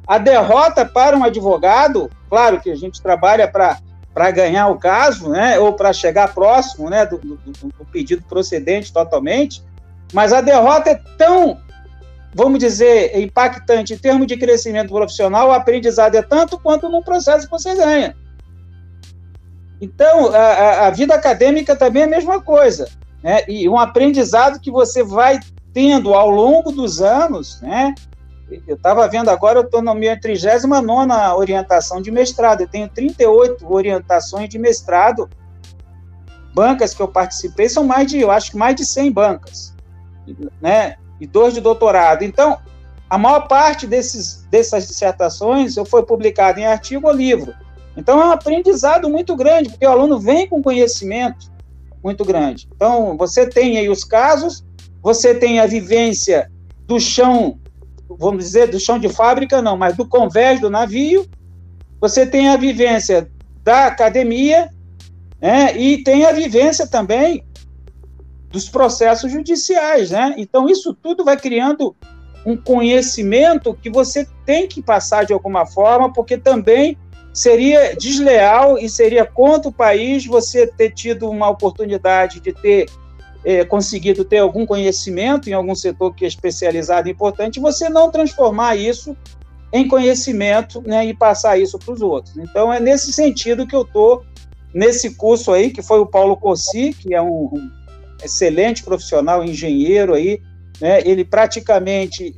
A 0.08 0.18
derrota 0.18 0.86
para 0.86 1.18
um 1.18 1.24
advogado, 1.24 2.10
claro 2.30 2.60
que 2.60 2.70
a 2.70 2.76
gente 2.76 3.02
trabalha 3.02 3.48
para 3.48 4.32
ganhar 4.32 4.68
o 4.68 4.78
caso, 4.78 5.30
né, 5.30 5.60
ou 5.60 5.74
para 5.74 5.94
chegar 5.94 6.34
próximo 6.34 6.90
né, 6.90 7.06
do, 7.06 7.18
do, 7.18 7.36
do 7.36 7.86
pedido 7.92 8.24
procedente 8.24 8.92
totalmente, 8.92 9.64
mas 10.14 10.34
a 10.34 10.42
derrota 10.42 10.90
é 10.92 11.02
tão, 11.18 11.60
vamos 12.34 12.60
dizer, 12.60 13.18
impactante 13.20 13.94
em 13.94 13.98
termos 13.98 14.28
de 14.28 14.38
crescimento 14.38 14.90
profissional, 14.90 15.50
o 15.50 15.54
aprendizado 15.54 16.16
é 16.16 16.22
tanto 16.22 16.60
quanto 16.60 16.90
no 16.90 17.04
processo 17.04 17.46
que 17.46 17.52
você 17.52 17.76
ganha. 17.76 18.16
Então, 19.82 20.28
a, 20.34 20.88
a, 20.88 20.90
vida 20.92 21.16
acadêmica 21.16 21.76
também 21.76 22.04
é 22.04 22.06
a 22.06 22.10
mesma 22.10 22.40
coisa, 22.40 22.88
né? 23.24 23.44
E 23.48 23.68
um 23.68 23.80
aprendizado 23.80 24.60
que 24.60 24.70
você 24.70 25.04
vai 25.04 25.40
tendo 25.74 26.14
ao 26.14 26.30
longo 26.30 26.72
dos 26.72 27.02
anos, 27.02 27.60
né? 27.62 27.96
Eu 28.68 28.76
estava 28.76 29.08
vendo 29.08 29.30
agora, 29.30 29.60
eu 29.60 29.64
estou 29.64 29.82
na 29.82 29.96
minha 29.96 30.20
39 30.20 30.84
orientação 31.36 32.02
de 32.02 32.12
mestrado, 32.12 32.62
eu 32.62 32.68
tenho 32.68 32.88
38 32.90 33.66
orientações 33.74 34.50
de 34.50 34.60
mestrado. 34.60 35.28
Bancas 36.54 36.94
que 36.94 37.02
eu 37.02 37.08
participei 37.08 37.70
são 37.70 37.86
mais 37.86 38.12
de, 38.12 38.20
eu 38.20 38.30
acho 38.30 38.52
que 38.52 38.58
mais 38.58 38.76
de 38.76 38.86
100 38.86 39.12
bancas, 39.12 39.74
né? 40.62 40.96
E 41.20 41.26
dois 41.26 41.54
de 41.54 41.62
doutorado. 41.62 42.24
Então, 42.24 42.60
a 43.10 43.18
maior 43.18 43.48
parte 43.48 43.88
desses, 43.88 44.44
dessas 44.52 44.88
dissertações 44.88 45.76
eu 45.76 45.86
foi 45.86 46.04
publicado 46.04 46.60
em 46.60 46.66
artigo 46.66 47.08
ou 47.08 47.14
livro. 47.14 47.54
Então 47.96 48.22
é 48.22 48.26
um 48.26 48.32
aprendizado 48.32 49.10
muito 49.10 49.36
grande, 49.36 49.70
porque 49.70 49.86
o 49.86 49.90
aluno 49.90 50.20
vem 50.20 50.48
com 50.48 50.62
conhecimento 50.62 51.52
muito 52.04 52.24
grande. 52.24 52.68
Então 52.76 53.18
você 53.18 53.48
tem 53.48 53.78
aí 53.78 53.90
os 53.90 54.04
casos, 54.04 54.64
você 55.02 55.36
tem 55.36 55.60
a 55.60 55.66
vivência 55.66 56.50
do 56.86 57.00
chão, 57.00 57.60
vamos 58.10 58.44
dizer, 58.44 58.68
do 58.70 58.80
chão 58.80 58.98
de 58.98 59.10
fábrica, 59.10 59.62
não, 59.62 59.78
mas 59.78 59.96
do 59.96 60.08
convés 60.08 60.60
do 60.60 60.70
navio, 60.70 61.28
você 62.00 62.26
tem 62.26 62.50
a 62.50 62.58
vivência 62.58 63.30
da 63.64 63.86
academia, 63.86 64.70
né, 65.40 65.78
e 65.78 66.04
tem 66.04 66.26
a 66.26 66.32
vivência 66.32 66.88
também 66.88 67.44
dos 68.50 68.70
processos 68.70 69.32
judiciais, 69.32 70.12
né? 70.12 70.36
Então 70.38 70.68
isso 70.68 70.94
tudo 70.94 71.24
vai 71.24 71.38
criando 71.38 71.96
um 72.46 72.58
conhecimento 72.58 73.74
que 73.74 73.90
você 73.90 74.28
tem 74.46 74.68
que 74.68 74.82
passar 74.82 75.26
de 75.26 75.32
alguma 75.34 75.66
forma, 75.66 76.12
porque 76.12 76.38
também 76.38 76.98
seria 77.34 77.96
desleal 77.96 78.78
e 78.78 78.90
seria 78.90 79.26
contra 79.26 79.70
o 79.70 79.74
país 79.74 80.26
você 80.26 80.68
ter 80.68 80.92
tido 80.92 81.30
uma 81.30 81.50
oportunidade 81.50 82.40
de 82.40 82.52
ter 82.52 82.90
é, 83.44 83.66
conseguido 83.66 84.24
ter 84.24 84.40
algum 84.40 84.66
conhecimento 84.66 85.50
em 85.50 85.54
algum 85.54 85.74
setor 85.74 86.14
que 86.14 86.26
é 86.26 86.28
especializado 86.28 87.08
e 87.08 87.12
importante, 87.12 87.60
você 87.60 87.90
não 87.90 88.12
transformar 88.12 88.76
isso 88.76 89.16
em 89.74 89.88
conhecimento 89.88 90.82
né, 90.86 91.06
e 91.06 91.14
passar 91.14 91.58
isso 91.58 91.80
para 91.80 91.94
os 91.94 92.02
outros. 92.02 92.38
Então, 92.38 92.72
é 92.72 92.80
nesse 92.80 93.12
sentido 93.12 93.66
que 93.66 93.76
eu 93.76 93.84
estou 93.84 94.24
nesse 94.74 95.16
curso 95.16 95.52
aí, 95.52 95.70
que 95.70 95.82
foi 95.82 96.00
o 96.00 96.06
Paulo 96.06 96.38
Cossi, 96.38 96.94
que 96.94 97.14
é 97.14 97.22
um, 97.22 97.50
um 97.54 97.72
excelente 98.24 98.84
profissional, 98.84 99.44
engenheiro 99.44 100.14
aí, 100.14 100.42
né, 100.80 101.02
ele 101.06 101.24
praticamente 101.24 102.34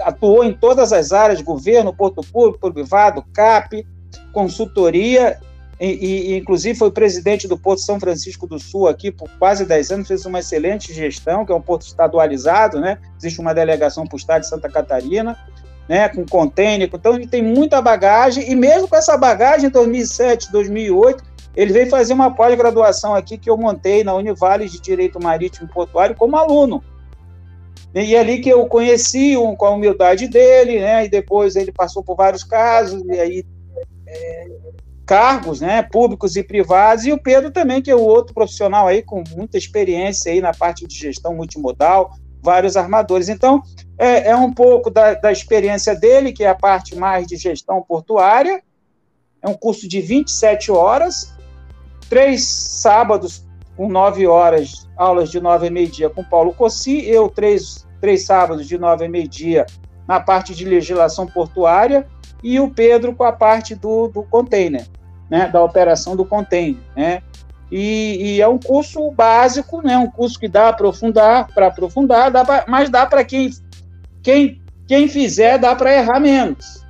atuou 0.00 0.44
em 0.44 0.52
todas 0.52 0.92
as 0.92 1.12
áreas, 1.12 1.40
governo, 1.40 1.94
porto 1.94 2.22
público, 2.22 2.72
privado, 2.72 3.24
CAP, 3.32 3.86
consultoria, 4.32 5.38
e, 5.80 6.32
e, 6.32 6.36
inclusive 6.36 6.76
foi 6.76 6.90
presidente 6.90 7.46
do 7.46 7.56
Porto 7.56 7.80
São 7.82 8.00
Francisco 8.00 8.46
do 8.46 8.58
Sul 8.58 8.88
aqui 8.88 9.12
por 9.12 9.28
quase 9.38 9.64
10 9.64 9.92
anos, 9.92 10.08
fez 10.08 10.26
uma 10.26 10.40
excelente 10.40 10.92
gestão, 10.92 11.46
que 11.46 11.52
é 11.52 11.54
um 11.54 11.60
porto 11.60 11.82
estadualizado, 11.82 12.80
né? 12.80 12.98
Existe 13.16 13.40
uma 13.40 13.54
delegação 13.54 14.04
para 14.04 14.16
o 14.16 14.18
estado 14.18 14.40
de 14.40 14.48
Santa 14.48 14.68
Catarina, 14.68 15.38
né? 15.88 16.08
Com 16.08 16.26
container, 16.26 16.90
então 16.92 17.14
ele 17.14 17.28
tem 17.28 17.42
muita 17.42 17.80
bagagem, 17.80 18.50
e 18.50 18.56
mesmo 18.56 18.88
com 18.88 18.96
essa 18.96 19.16
bagagem, 19.16 19.68
em 19.68 19.70
2007, 19.70 20.50
2008, 20.50 21.22
ele 21.54 21.72
veio 21.72 21.88
fazer 21.88 22.12
uma 22.12 22.34
pós-graduação 22.34 23.14
aqui 23.14 23.38
que 23.38 23.48
eu 23.48 23.56
montei 23.56 24.02
na 24.02 24.14
Univale 24.14 24.68
de 24.68 24.80
Direito 24.80 25.22
Marítimo 25.22 25.68
e 25.68 25.72
Portuário 25.72 26.14
como 26.16 26.36
aluno. 26.36 26.82
E 27.94 28.14
é 28.14 28.20
ali 28.20 28.40
que 28.40 28.48
eu 28.48 28.66
conheci 28.66 29.36
um, 29.36 29.56
com 29.56 29.66
a 29.66 29.70
humildade 29.70 30.28
dele, 30.28 30.80
né? 30.80 31.04
E 31.04 31.08
depois 31.08 31.56
ele 31.56 31.72
passou 31.72 32.02
por 32.02 32.16
vários 32.16 32.44
casos, 32.44 33.02
e 33.06 33.18
aí 33.18 33.44
é, 34.06 34.48
cargos, 35.06 35.60
né? 35.60 35.82
Públicos 35.82 36.36
e 36.36 36.42
privados, 36.42 37.06
e 37.06 37.12
o 37.12 37.20
Pedro 37.20 37.50
também, 37.50 37.80
que 37.80 37.90
é 37.90 37.96
o 37.96 38.00
outro 38.00 38.34
profissional 38.34 38.86
aí 38.86 39.02
com 39.02 39.24
muita 39.34 39.56
experiência 39.56 40.30
aí 40.30 40.40
na 40.40 40.52
parte 40.52 40.86
de 40.86 40.94
gestão 40.94 41.34
multimodal, 41.34 42.12
vários 42.42 42.76
armadores. 42.76 43.28
Então, 43.28 43.62
é, 43.96 44.28
é 44.28 44.36
um 44.36 44.52
pouco 44.52 44.90
da, 44.90 45.14
da 45.14 45.32
experiência 45.32 45.94
dele, 45.94 46.32
que 46.32 46.44
é 46.44 46.48
a 46.48 46.54
parte 46.54 46.94
mais 46.94 47.26
de 47.26 47.36
gestão 47.36 47.82
portuária. 47.82 48.62
É 49.42 49.48
um 49.48 49.54
curso 49.54 49.88
de 49.88 50.00
27 50.00 50.70
horas, 50.70 51.32
três 52.08 52.44
sábados 52.46 53.47
com 53.78 53.88
nove 53.88 54.26
horas, 54.26 54.90
aulas 54.96 55.30
de 55.30 55.40
nove 55.40 55.68
e 55.68 55.70
meio-dia 55.70 56.10
com 56.10 56.24
Paulo 56.24 56.52
Cossi, 56.52 57.08
eu 57.08 57.28
três, 57.28 57.86
três 58.00 58.26
sábados 58.26 58.66
de 58.66 58.76
nove 58.76 59.04
e 59.04 59.08
meio-dia 59.08 59.64
na 60.06 60.18
parte 60.18 60.52
de 60.52 60.64
legislação 60.64 61.28
portuária, 61.28 62.04
e 62.42 62.58
o 62.58 62.68
Pedro 62.68 63.14
com 63.14 63.22
a 63.22 63.32
parte 63.32 63.76
do, 63.76 64.08
do 64.08 64.24
container, 64.24 64.84
né, 65.30 65.46
da 65.46 65.62
operação 65.62 66.16
do 66.16 66.24
container, 66.24 66.80
né, 66.96 67.22
e, 67.70 68.16
e, 68.20 68.40
é 68.40 68.48
um 68.48 68.58
curso 68.58 69.12
básico, 69.12 69.80
né, 69.80 69.96
um 69.96 70.10
curso 70.10 70.40
que 70.40 70.48
dá 70.48 70.72
para 70.72 70.88
aprofundar, 70.88 71.46
para 71.54 71.66
aprofundar, 71.68 72.30
dá 72.32 72.44
pra, 72.44 72.64
mas 72.66 72.90
dá 72.90 73.06
para 73.06 73.22
quem, 73.22 73.50
quem, 74.24 74.60
quem 74.88 75.06
fizer, 75.06 75.56
dá 75.56 75.76
para 75.76 75.94
errar 75.94 76.18
menos. 76.18 76.84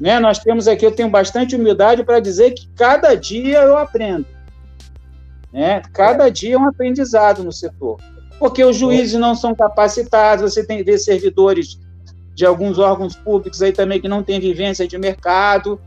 né, 0.00 0.18
nós 0.18 0.38
temos 0.38 0.66
aqui, 0.66 0.86
eu 0.86 0.94
tenho 0.94 1.10
bastante 1.10 1.54
humildade 1.54 2.02
para 2.02 2.18
dizer 2.18 2.52
que 2.52 2.66
cada 2.76 3.14
dia 3.14 3.58
eu 3.58 3.76
aprendo. 3.76 4.24
Né? 5.52 5.82
Cada 5.92 6.28
dia 6.28 6.54
é 6.54 6.58
um 6.58 6.66
aprendizado 6.66 7.44
no 7.44 7.52
setor. 7.52 7.98
porque 8.38 8.64
os 8.64 8.76
juízes 8.76 9.14
não 9.20 9.36
são 9.36 9.54
capacitados, 9.54 10.52
você 10.52 10.66
tem 10.66 10.82
ver 10.82 10.98
servidores 10.98 11.78
de 12.34 12.44
alguns 12.44 12.78
órgãos 12.78 13.14
públicos 13.14 13.62
aí 13.62 13.72
também 13.72 14.00
que 14.00 14.08
não 14.08 14.22
têm 14.22 14.40
vivência 14.40 14.88
de 14.88 14.98
mercado. 14.98 15.80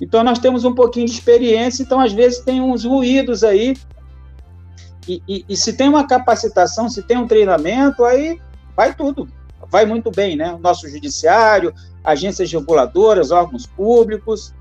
Então 0.00 0.22
nós 0.22 0.38
temos 0.38 0.64
um 0.64 0.74
pouquinho 0.74 1.06
de 1.06 1.12
experiência, 1.12 1.82
então 1.82 2.00
às 2.00 2.12
vezes 2.12 2.40
tem 2.40 2.60
uns 2.60 2.84
ruídos 2.84 3.42
aí. 3.42 3.74
E, 5.08 5.22
e, 5.28 5.44
e 5.48 5.56
se 5.56 5.72
tem 5.74 5.88
uma 5.88 6.06
capacitação, 6.06 6.88
se 6.88 7.02
tem 7.02 7.16
um 7.16 7.26
treinamento, 7.26 8.04
aí 8.04 8.40
vai 8.76 8.94
tudo, 8.94 9.28
vai 9.70 9.86
muito 9.86 10.10
bem, 10.10 10.36
né? 10.36 10.52
O 10.52 10.58
nosso 10.58 10.88
judiciário, 10.88 11.72
agências 12.02 12.52
reguladoras, 12.52 13.30
órgãos 13.30 13.66
públicos. 13.66 14.52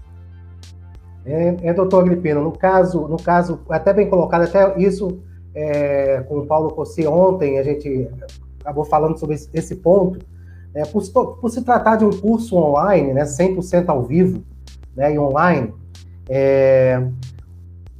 É, 1.25 1.55
é, 1.63 1.73
doutor 1.73 2.01
Agripino, 2.01 2.43
no 2.43 2.51
caso, 2.51 3.07
no 3.07 3.17
caso, 3.17 3.61
até 3.69 3.93
bem 3.93 4.09
colocado, 4.09 4.43
até 4.43 4.77
isso 4.77 5.19
é, 5.55 6.21
com 6.27 6.39
o 6.39 6.45
Paulo 6.45 6.71
Cossi 6.71 7.07
ontem, 7.07 7.57
a 7.59 7.63
gente 7.63 8.09
acabou 8.59 8.83
falando 8.83 9.17
sobre 9.17 9.35
esse, 9.35 9.49
esse 9.53 9.75
ponto, 9.75 10.19
é, 10.73 10.83
por, 10.85 11.03
por, 11.39 11.49
se 11.49 11.61
tratar 11.61 11.97
de 11.97 12.05
um 12.05 12.09
curso 12.09 12.57
online, 12.57 13.13
né, 13.13 13.23
100% 13.23 13.87
ao 13.87 14.03
vivo 14.03 14.43
né, 14.95 15.13
e 15.13 15.19
online, 15.19 15.73
é, 16.27 17.05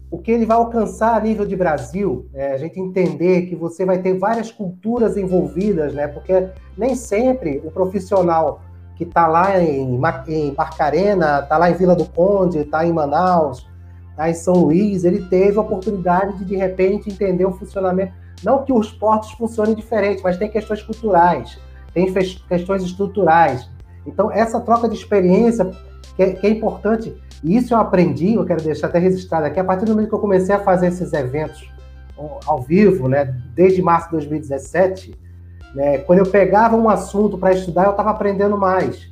o 0.09 0.17
que 0.17 0.31
ele 0.31 0.45
vai 0.45 0.57
alcançar 0.57 1.15
a 1.15 1.19
nível 1.19 1.45
de 1.45 1.55
Brasil, 1.55 2.27
é 2.33 2.53
a 2.53 2.57
gente 2.57 2.79
entender 2.79 3.43
que 3.43 3.55
você 3.55 3.85
vai 3.85 3.99
ter 3.99 4.17
várias 4.17 4.51
culturas 4.51 5.15
envolvidas, 5.15 5.93
né, 5.93 6.07
porque 6.07 6.49
nem 6.77 6.95
sempre 6.95 7.61
o 7.63 7.71
profissional 7.71 8.61
que 8.95 9.03
está 9.03 9.27
lá 9.27 9.59
em, 9.59 9.99
em 10.27 10.53
Barcarena, 10.53 11.39
está 11.39 11.57
lá 11.57 11.69
em 11.69 11.73
Vila 11.73 11.95
do 11.95 12.05
Conde, 12.05 12.59
está 12.59 12.85
em 12.85 12.93
Manaus, 12.93 13.67
tá 14.15 14.29
em 14.29 14.33
São 14.33 14.53
Luís, 14.53 15.03
ele 15.03 15.25
teve 15.25 15.57
a 15.57 15.61
oportunidade 15.61 16.37
de, 16.37 16.45
de 16.45 16.55
repente, 16.55 17.09
entender 17.09 17.45
o 17.45 17.51
funcionamento. 17.51 18.13
Não 18.43 18.63
que 18.63 18.73
os 18.73 18.91
portos 18.91 19.31
funcionem 19.31 19.73
diferente, 19.73 20.21
mas 20.23 20.37
tem 20.37 20.49
questões 20.49 20.81
culturais, 20.83 21.57
tem 21.93 22.11
questões 22.47 22.83
estruturais. 22.83 23.69
Então, 24.05 24.31
essa 24.31 24.59
troca 24.59 24.87
de 24.87 24.95
experiência 24.95 25.71
que 26.15 26.23
é, 26.23 26.33
que 26.33 26.45
é 26.45 26.49
importante, 26.49 27.15
e 27.43 27.57
isso 27.57 27.73
eu 27.73 27.77
aprendi, 27.77 28.35
eu 28.35 28.45
quero 28.45 28.61
deixar 28.61 28.87
até 28.87 28.99
registrado 28.99 29.45
aqui, 29.45 29.59
a 29.59 29.63
partir 29.63 29.85
do 29.85 29.91
momento 29.91 30.09
que 30.09 30.15
eu 30.15 30.19
comecei 30.19 30.53
a 30.53 30.59
fazer 30.59 30.87
esses 30.87 31.11
eventos 31.13 31.71
ao 32.45 32.61
vivo, 32.61 33.07
né, 33.07 33.35
desde 33.55 33.81
março 33.81 34.07
de 34.07 34.11
2017, 34.11 35.15
né, 35.73 35.97
quando 35.99 36.19
eu 36.19 36.25
pegava 36.25 36.75
um 36.75 36.89
assunto 36.89 37.37
para 37.37 37.53
estudar, 37.53 37.85
eu 37.85 37.91
estava 37.91 38.11
aprendendo 38.11 38.57
mais. 38.57 39.09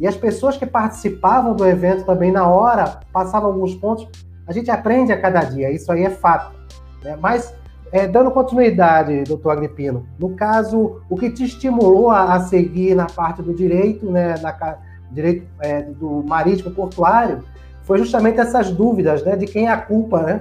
E 0.00 0.06
as 0.06 0.16
pessoas 0.16 0.56
que 0.56 0.66
participavam 0.66 1.54
do 1.54 1.66
evento 1.66 2.04
também 2.04 2.30
na 2.30 2.46
hora 2.46 3.00
passavam 3.12 3.48
alguns 3.50 3.74
pontos 3.74 4.06
a 4.46 4.52
gente 4.52 4.70
aprende 4.70 5.12
a 5.12 5.20
cada 5.20 5.40
dia, 5.40 5.70
isso 5.72 5.90
aí 5.90 6.04
é 6.04 6.10
fato. 6.10 6.54
Né? 7.02 7.18
Mas, 7.20 7.52
é, 7.90 8.06
dando 8.06 8.30
continuidade, 8.30 9.24
doutor 9.24 9.50
Agripino, 9.50 10.06
no 10.18 10.30
caso, 10.30 11.00
o 11.10 11.16
que 11.16 11.30
te 11.30 11.44
estimulou 11.44 12.10
a, 12.10 12.34
a 12.34 12.40
seguir 12.40 12.94
na 12.94 13.06
parte 13.06 13.42
do 13.42 13.52
direito, 13.52 14.10
né, 14.10 14.36
na, 14.40 14.78
direito 15.10 15.46
é, 15.60 15.82
do 15.82 16.22
marítimo 16.26 16.70
portuário, 16.70 17.42
foi 17.82 17.98
justamente 17.98 18.38
essas 18.38 18.70
dúvidas 18.70 19.24
né, 19.24 19.36
de 19.36 19.46
quem 19.46 19.66
é 19.66 19.70
a 19.70 19.76
culpa, 19.76 20.22
né? 20.22 20.40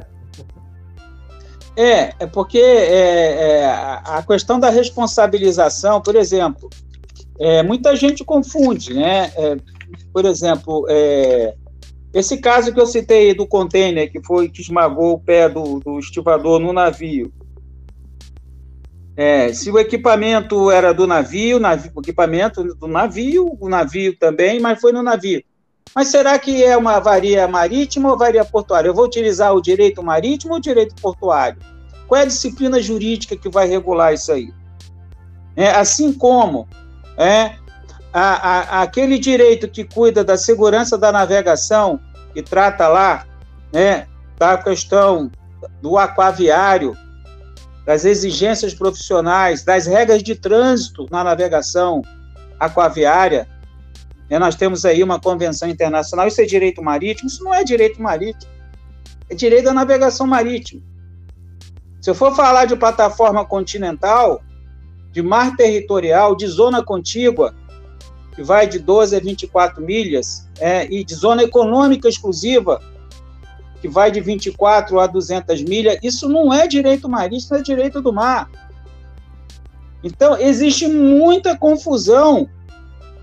É, 1.76 2.14
é 2.20 2.26
porque 2.26 2.58
é, 2.58 3.62
é, 3.62 3.66
a 3.66 4.24
questão 4.26 4.60
da 4.60 4.70
responsabilização, 4.70 6.02
por 6.02 6.16
exemplo, 6.16 6.70
é, 7.40 7.62
muita 7.64 7.96
gente 7.96 8.24
confunde, 8.24 8.94
né? 8.94 9.32
É, 9.36 9.58
por 10.14 10.26
exemplo, 10.26 10.86
é, 10.90 11.54
esse 12.14 12.38
caso 12.38 12.74
que 12.74 12.80
eu 12.80 12.86
citei 12.86 13.34
do 13.34 13.46
container 13.46 14.10
que 14.10 14.24
foi 14.24 14.48
que 14.48 14.62
esmagou 14.62 15.14
o 15.14 15.20
pé 15.20 15.50
do, 15.50 15.80
do 15.82 16.00
estivador 16.00 16.60
no 16.60 16.72
navio. 16.72 17.32
É, 19.18 19.52
se 19.54 19.70
o 19.70 19.80
equipamento 19.80 20.72
era 20.72 20.94
do 20.94 21.06
navio, 21.06 21.60
navio, 21.60 21.92
o 21.94 22.02
equipamento 22.02 22.64
do 22.76 22.88
navio, 22.88 23.58
o 23.60 23.70
navio 23.70 24.18
também, 24.18 24.60
mas 24.60 24.80
foi 24.80 24.92
no 24.92 25.04
navio. 25.04 25.44
Mas 25.94 26.10
será 26.10 26.38
que 26.40 26.64
é 26.64 26.76
uma 26.76 26.96
avaria 26.96 27.48
marítima 27.48 28.10
ou 28.10 28.16
avaria 28.16 28.44
portuária? 28.44 28.90
Eu 28.90 28.94
vou 28.94 29.06
utilizar 29.06 29.54
o 29.54 29.62
direito 29.62 30.02
marítimo 30.04 30.54
ou 30.54 30.60
o 30.60 30.62
direito 30.62 30.96
portuário? 31.02 31.62
Qual 32.08 32.20
é 32.20 32.24
a 32.24 32.28
disciplina 32.28 32.82
jurídica 32.82 33.36
que 33.36 33.50
vai 33.50 33.68
regular 33.68 34.14
isso 34.14 34.32
aí? 34.32 34.54
É, 35.56 35.72
assim 35.72 36.12
como 36.12 36.68
é, 37.18 37.56
a, 38.14 38.80
a, 38.80 38.82
aquele 38.82 39.18
direito 39.18 39.68
que 39.68 39.84
cuida 39.84 40.24
da 40.24 40.38
segurança 40.38 40.98
da 40.98 41.12
navegação, 41.12 42.00
que 42.34 42.42
trata 42.42 42.88
lá 42.88 43.26
né, 43.72 44.08
da 44.38 44.58
questão 44.58 45.32
do 45.82 45.98
aquaviário, 45.98 46.96
das 47.86 48.04
exigências 48.04 48.74
profissionais, 48.74 49.64
das 49.64 49.86
regras 49.86 50.24
de 50.24 50.36
trânsito 50.36 51.06
na 51.12 51.24
navegação 51.24 52.02
aquaviária. 52.60 53.48
Né, 54.30 54.40
nós 54.40 54.56
temos 54.56 54.86
aí 54.86 55.04
uma 55.04 55.20
convenção 55.20 55.70
internacional, 55.70 56.28
isso 56.28 56.42
é 56.42 56.46
direito 56.46 56.82
marítimo? 56.82 57.28
Isso 57.28 57.44
não 57.44 57.54
é 57.54 57.64
direito 57.64 58.02
marítimo, 58.02 58.52
é 59.30 59.36
direito 59.36 59.66
da 59.66 59.74
navegação 59.74 60.26
marítima. 60.26 60.82
Se 62.02 62.10
eu 62.10 62.16
for 62.16 62.36
falar 62.36 62.66
de 62.66 62.76
plataforma 62.76 63.46
continental, 63.46 64.42
de 65.12 65.22
mar 65.22 65.56
territorial, 65.56 66.36
de 66.36 66.46
zona 66.48 66.84
contígua, 66.84 67.54
que 68.36 68.44
vai 68.44 68.68
de 68.68 68.80
12 68.80 69.16
a 69.16 69.20
24 69.20 69.82
milhas, 69.82 70.48
é, 70.60 70.86
e 70.92 71.04
de 71.04 71.16
zona 71.16 71.44
econômica 71.44 72.10
exclusiva, 72.10 72.82
que 73.82 73.88
vai 73.88 74.12
de 74.12 74.20
24 74.20 75.00
a 75.00 75.08
200 75.08 75.64
milhas, 75.64 75.98
isso 76.04 76.28
não 76.28 76.54
é 76.54 76.68
direito 76.68 77.08
marítimo, 77.08 77.58
é 77.58 77.62
direito 77.62 78.02
do 78.02 78.12
mar. 78.12 78.50
Então, 80.04 80.38
existe 80.38 80.88
muita 80.88 81.58
confusão 81.58 82.50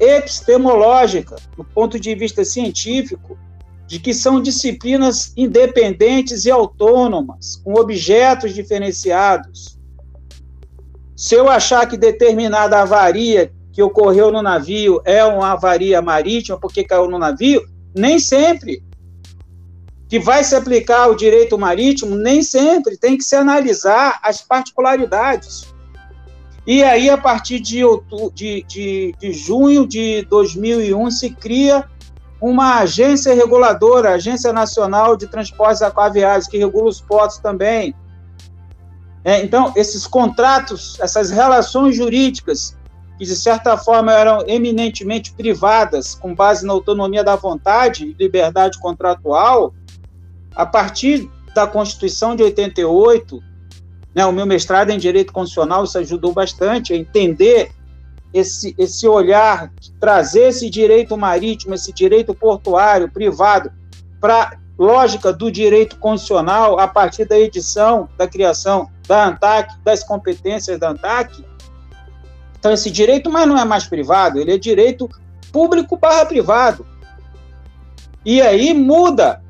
epistemológica, 0.01 1.37
do 1.57 1.65
ponto 1.65 1.99
de 1.99 2.15
vista 2.15 2.45
científico, 2.45 3.39
de 3.87 3.99
que 3.99 4.15
são 4.15 4.41
disciplinas 4.41 5.33
independentes 5.37 6.45
e 6.45 6.51
autônomas, 6.51 7.57
com 7.57 7.75
objetos 7.75 8.55
diferenciados. 8.55 9.79
Se 11.17 11.35
eu 11.35 11.49
achar 11.49 11.87
que 11.87 11.97
determinada 11.97 12.81
avaria 12.81 13.53
que 13.73 13.83
ocorreu 13.83 14.31
no 14.31 14.43
navio 14.43 15.01
é 15.05 15.25
uma 15.25 15.53
avaria 15.53 16.03
marítima 16.03 16.59
porque 16.59 16.85
caiu 16.85 17.09
no 17.09 17.19
navio? 17.19 17.63
Nem 17.95 18.19
sempre. 18.19 18.83
Que 20.09 20.19
vai 20.19 20.45
se 20.45 20.55
aplicar 20.55 21.09
o 21.09 21.15
direito 21.15 21.59
marítimo? 21.59 22.15
Nem 22.15 22.43
sempre. 22.43 22.99
Tem 22.99 23.17
que 23.17 23.25
se 23.25 23.35
analisar 23.35 24.21
as 24.23 24.43
particularidades. 24.43 25.72
E 26.67 26.83
aí, 26.83 27.11
a 27.11 27.19
partir 27.19 27.61
de, 27.61 27.83
de, 28.35 28.63
de, 28.63 29.15
de 29.19 29.33
junho 29.33 29.87
de 29.87 30.25
2001, 30.27 31.11
se 31.11 31.31
cria 31.31 31.85
uma 32.41 32.79
agência 32.79 33.35
reguladora, 33.35 34.15
Agência 34.15 34.53
Nacional 34.53 35.17
de 35.17 35.27
Transportes 35.27 35.83
Aquaviários, 35.83 36.47
que 36.47 36.59
regula 36.59 36.89
os 36.89 37.01
portos 37.01 37.39
também. 37.39 37.95
É, 39.25 39.43
então, 39.45 39.73
esses 39.77 40.07
contratos, 40.07 40.99
essas 41.01 41.31
relações 41.31 41.97
jurídicas 41.97 42.77
que 43.23 43.25
de 43.25 43.37
certa 43.37 43.77
forma 43.77 44.13
eram 44.13 44.43
eminentemente 44.49 45.33
privadas, 45.33 46.17
com 46.17 46.35
base 46.35 46.67
na 46.67 46.73
autonomia 46.73 47.23
da 47.23 47.37
vontade 47.37 48.05
e 48.05 48.13
liberdade 48.15 48.81
contratual, 48.81 49.73
a 50.57 50.67
partir 50.67 51.31
da 51.55 51.65
Constituição 51.65 52.35
de 52.35 52.43
88, 52.43 53.41
né, 54.15 54.25
o 54.27 54.33
meu 54.33 54.47
mestrado 54.47 54.91
em 54.91 54.99
Direito 54.99 55.33
Constitucional, 55.33 55.85
isso 55.85 55.99
ajudou 55.99 56.33
bastante 56.33 56.93
a 56.93 56.97
entender 56.97 57.73
esse, 58.33 58.75
esse 58.79 59.07
olhar, 59.07 59.71
trazer 60.01 60.49
esse 60.49 60.69
direito 60.71 61.17
marítimo, 61.17 61.75
esse 61.75 61.93
direito 61.93 62.35
portuário, 62.35 63.11
privado, 63.11 63.71
para 64.21 64.59
lógica 64.79 65.33
do 65.33 65.51
direito 65.51 65.99
constitucional 65.99 66.79
a 66.79 66.89
partir 66.89 67.25
da 67.25 67.39
edição, 67.39 68.09
da 68.17 68.27
criação 68.27 68.91
da 69.07 69.27
ANTAC, 69.27 69.75
das 69.85 70.03
competências 70.03 70.79
da 70.79 70.91
ANTAC, 70.91 71.45
então, 72.63 72.71
esse 72.71 72.93
direito, 72.93 73.29
mas 73.29 73.49
não 73.49 73.59
é 73.59 73.65
mais 73.65 73.89
privado, 73.89 74.39
ele 74.39 74.55
é 74.55 74.57
direito 74.57 75.11
público 75.51 75.97
barra 75.97 76.25
privado. 76.25 76.87
E 78.25 78.41
aí 78.41 78.73
muda 78.73 79.43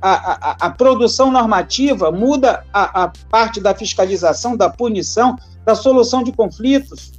a, 0.00 0.50
a, 0.50 0.56
a 0.66 0.70
produção 0.70 1.30
normativa, 1.30 2.10
muda 2.10 2.64
a, 2.72 3.04
a 3.04 3.12
parte 3.30 3.60
da 3.60 3.74
fiscalização, 3.74 4.56
da 4.56 4.70
punição, 4.70 5.36
da 5.64 5.74
solução 5.74 6.22
de 6.22 6.32
conflitos. 6.32 7.12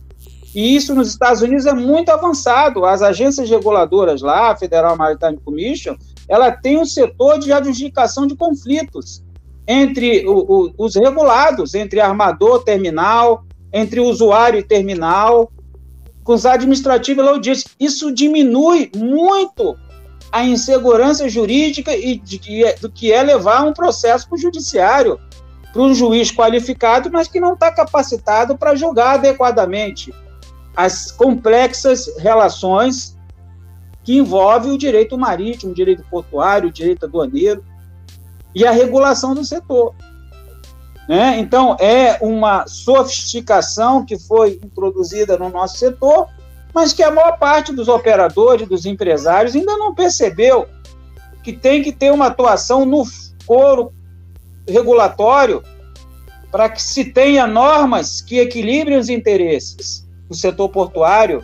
E 0.55 0.75
isso 0.75 0.95
nos 0.95 1.09
Estados 1.09 1.41
Unidos 1.41 1.65
é 1.65 1.73
muito 1.73 2.09
avançado. 2.09 2.85
As 2.85 3.01
agências 3.01 3.49
reguladoras 3.49 4.21
lá, 4.21 4.51
a 4.51 4.55
Federal 4.55 4.97
Maritime 4.97 5.37
Commission, 5.37 5.95
ela 6.27 6.51
tem 6.51 6.77
um 6.77 6.85
setor 6.85 7.39
de 7.39 7.51
adjudicação 7.51 8.25
de 8.25 8.35
conflitos 8.35 9.23
entre 9.67 10.25
o, 10.27 10.37
o, 10.37 10.73
os 10.77 10.95
regulados, 10.95 11.75
entre 11.75 11.99
armador, 11.99 12.63
terminal, 12.63 13.43
entre 13.71 13.99
usuário 13.99 14.59
e 14.59 14.63
terminal, 14.63 15.51
com 16.23 16.33
os 16.33 16.45
administrativos 16.45 17.23
e 17.23 17.27
logísticos. 17.27 17.75
Isso 17.79 18.11
diminui 18.11 18.91
muito 18.95 19.75
a 20.31 20.43
insegurança 20.43 21.27
jurídica 21.27 21.95
e 21.95 22.17
de, 22.17 22.37
de, 22.37 22.73
do 22.81 22.89
que 22.89 23.11
é 23.11 23.21
levar 23.23 23.65
um 23.65 23.73
processo 23.73 24.27
para 24.27 24.35
o 24.35 24.39
judiciário. 24.39 25.19
para 25.71 25.81
um 25.81 25.93
juiz 25.93 26.31
qualificado, 26.31 27.11
mas 27.11 27.27
que 27.27 27.39
não 27.39 27.53
está 27.53 27.71
capacitado 27.71 28.57
para 28.57 28.75
julgar 28.75 29.15
adequadamente 29.15 30.13
as 30.75 31.11
complexas 31.11 32.09
relações 32.17 33.17
que 34.03 34.17
envolvem 34.17 34.71
o 34.71 34.77
direito 34.77 35.17
marítimo, 35.17 35.71
o 35.71 35.75
direito 35.75 36.03
portuário, 36.09 36.69
o 36.69 36.71
direito 36.71 37.05
aduaneiro 37.05 37.63
e 38.55 38.65
a 38.65 38.71
regulação 38.71 39.35
do 39.35 39.43
setor. 39.43 39.93
Né? 41.07 41.39
Então, 41.39 41.75
é 41.79 42.17
uma 42.21 42.67
sofisticação 42.67 44.05
que 44.05 44.17
foi 44.17 44.59
introduzida 44.63 45.37
no 45.37 45.49
nosso 45.49 45.77
setor, 45.77 46.27
mas 46.73 46.93
que 46.93 47.03
a 47.03 47.12
maior 47.12 47.38
parte 47.38 47.73
dos 47.73 47.88
operadores, 47.88 48.67
dos 48.67 48.86
empresários, 48.86 49.55
ainda 49.55 49.77
não 49.77 49.93
percebeu 49.93 50.67
que 51.43 51.53
tem 51.53 51.82
que 51.82 51.91
ter 51.91 52.12
uma 52.12 52.27
atuação 52.27 52.86
no 52.86 53.03
foro 53.45 53.91
regulatório 54.67 55.63
para 56.51 56.69
que 56.69 56.82
se 56.82 57.05
tenha 57.05 57.47
normas 57.47 58.21
que 58.21 58.39
equilibrem 58.39 58.97
os 58.97 59.10
interesses 59.10 60.08
do 60.27 60.36
setor 60.36 60.69
portuário. 60.69 61.43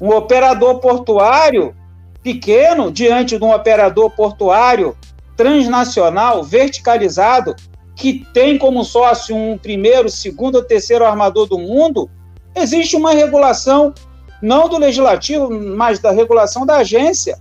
Um 0.00 0.10
operador 0.10 0.80
portuário 0.80 1.74
pequeno, 2.22 2.90
diante 2.90 3.38
de 3.38 3.44
um 3.44 3.52
operador 3.52 4.10
portuário 4.10 4.96
transnacional, 5.36 6.42
verticalizado, 6.42 7.54
que 7.94 8.26
tem 8.32 8.58
como 8.58 8.84
sócio 8.84 9.34
um 9.34 9.56
primeiro, 9.56 10.08
segundo 10.08 10.56
ou 10.56 10.64
terceiro 10.64 11.04
armador 11.04 11.46
do 11.46 11.58
mundo, 11.58 12.10
existe 12.54 12.96
uma 12.96 13.12
regulação, 13.12 13.94
não 14.42 14.68
do 14.68 14.78
legislativo, 14.78 15.50
mas 15.50 15.98
da 15.98 16.10
regulação 16.10 16.66
da 16.66 16.76
agência, 16.76 17.38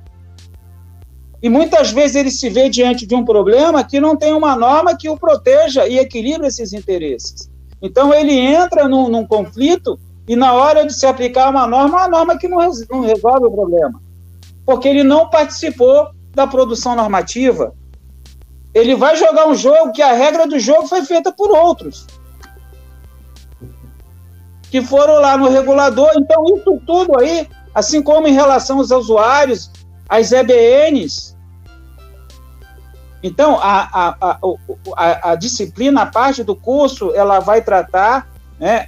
e 1.46 1.50
muitas 1.50 1.92
vezes 1.92 2.16
ele 2.16 2.32
se 2.32 2.50
vê 2.50 2.70
diante 2.70 3.06
de 3.06 3.14
um 3.14 3.24
problema 3.24 3.84
que 3.84 4.00
não 4.00 4.16
tem 4.16 4.34
uma 4.34 4.56
norma 4.56 4.98
que 4.98 5.08
o 5.08 5.16
proteja 5.16 5.88
e 5.88 6.00
equilibre 6.00 6.48
esses 6.48 6.74
interesses. 6.74 7.52
Então 7.80 8.12
ele 8.12 8.34
entra 8.34 8.88
num, 8.88 9.10
num 9.10 9.28
conflito 9.28 10.00
e 10.28 10.36
na 10.36 10.54
hora 10.54 10.86
de 10.88 10.94
se 10.94 11.06
aplicar 11.06 11.52
uma 11.52 11.68
norma, 11.68 11.98
uma 11.98 12.08
norma 12.08 12.38
que 12.38 12.48
não, 12.48 12.58
não 12.90 13.02
resolve 13.02 13.46
o 13.46 13.52
problema. 13.52 14.02
Porque 14.66 14.88
ele 14.88 15.04
não 15.04 15.30
participou 15.30 16.08
da 16.34 16.48
produção 16.48 16.96
normativa. 16.96 17.76
Ele 18.74 18.96
vai 18.96 19.16
jogar 19.16 19.48
um 19.48 19.54
jogo 19.54 19.92
que 19.92 20.02
a 20.02 20.14
regra 20.14 20.48
do 20.48 20.58
jogo 20.58 20.88
foi 20.88 21.04
feita 21.04 21.32
por 21.32 21.52
outros. 21.52 22.08
Que 24.76 24.82
foram 24.82 25.22
lá 25.22 25.38
no 25.38 25.50
regulador. 25.50 26.12
Então, 26.18 26.44
isso 26.54 26.82
tudo 26.86 27.18
aí, 27.18 27.48
assim 27.74 28.02
como 28.02 28.28
em 28.28 28.34
relação 28.34 28.80
aos 28.80 28.92
usuários, 28.92 29.72
as 30.10 30.34
EBNs, 30.34 31.34
então, 33.24 33.58
a, 33.62 34.18
a, 34.20 34.38
a, 34.98 35.32
a, 35.32 35.36
disciplina, 35.36 36.02
a 36.02 36.06
parte 36.06 36.44
do 36.44 36.58
curso, 36.58 37.16
ela 37.16 37.40
vai 37.40 37.62
tratar 37.62 38.30
né, 38.60 38.88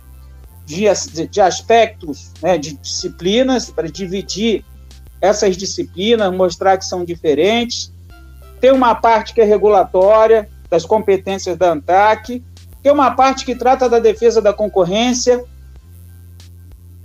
de, 0.66 0.84
de 1.30 1.40
aspectos 1.40 2.34
né, 2.42 2.58
de 2.58 2.74
disciplinas, 2.74 3.72
para 3.72 3.88
dividir 3.88 4.66
essas 5.22 5.56
disciplinas, 5.56 6.36
mostrar 6.36 6.78
que 6.78 6.84
são 6.84 7.06
diferentes. 7.06 7.94
Tem 8.60 8.74
uma 8.74 8.94
parte 8.94 9.34
que 9.34 9.40
é 9.40 9.46
regulatória, 9.46 10.50
das 10.70 10.86
competências 10.86 11.58
da 11.58 11.72
ANTAC, 11.72 12.44
tem 12.84 12.92
uma 12.92 13.12
parte 13.12 13.46
que 13.46 13.56
trata 13.56 13.88
da 13.88 14.00
defesa 14.00 14.42
da 14.42 14.52
concorrência, 14.52 15.46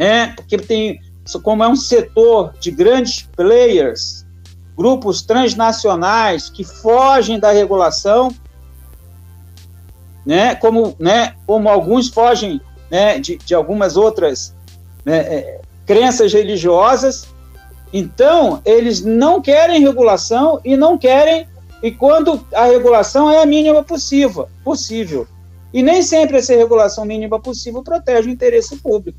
né, 0.02 0.32
porque 0.34 0.56
tem, 0.56 1.00
como 1.44 1.62
é 1.62 1.68
um 1.68 1.76
setor 1.76 2.54
de 2.58 2.72
grandes 2.72 3.22
players, 3.36 4.26
grupos 4.76 5.22
transnacionais 5.22 6.50
que 6.50 6.64
fogem 6.64 7.38
da 7.38 7.52
regulação, 7.52 8.34
né, 10.26 10.56
como, 10.56 10.96
né, 10.98 11.36
como 11.46 11.68
alguns 11.68 12.08
fogem 12.08 12.60
né, 12.90 13.20
de, 13.20 13.36
de 13.36 13.54
algumas 13.54 13.96
outras 13.96 14.52
né, 15.04 15.18
é, 15.18 15.60
crenças 15.86 16.32
religiosas. 16.32 17.28
Então, 17.92 18.60
eles 18.64 19.04
não 19.04 19.40
querem 19.40 19.80
regulação 19.80 20.60
e 20.64 20.76
não 20.76 20.98
querem, 20.98 21.46
e 21.80 21.92
quando 21.92 22.44
a 22.52 22.64
regulação 22.64 23.30
é 23.30 23.40
a 23.40 23.46
mínima 23.46 23.84
possível, 23.84 24.48
possível. 24.64 25.28
E 25.72 25.80
nem 25.80 26.02
sempre 26.02 26.38
essa 26.38 26.56
regulação 26.56 27.04
mínima 27.04 27.38
possível 27.38 27.84
protege 27.84 28.28
o 28.28 28.32
interesse 28.32 28.76
público. 28.78 29.16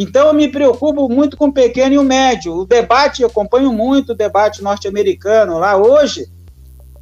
Então, 0.00 0.28
eu 0.28 0.32
me 0.32 0.46
preocupo 0.46 1.08
muito 1.08 1.36
com 1.36 1.46
o 1.46 1.52
pequeno 1.52 1.96
e 1.96 1.98
o 1.98 2.04
médio. 2.04 2.54
O 2.54 2.64
debate, 2.64 3.20
eu 3.20 3.26
acompanho 3.26 3.72
muito 3.72 4.12
o 4.12 4.14
debate 4.14 4.62
norte-americano 4.62 5.58
lá 5.58 5.76
hoje, 5.76 6.30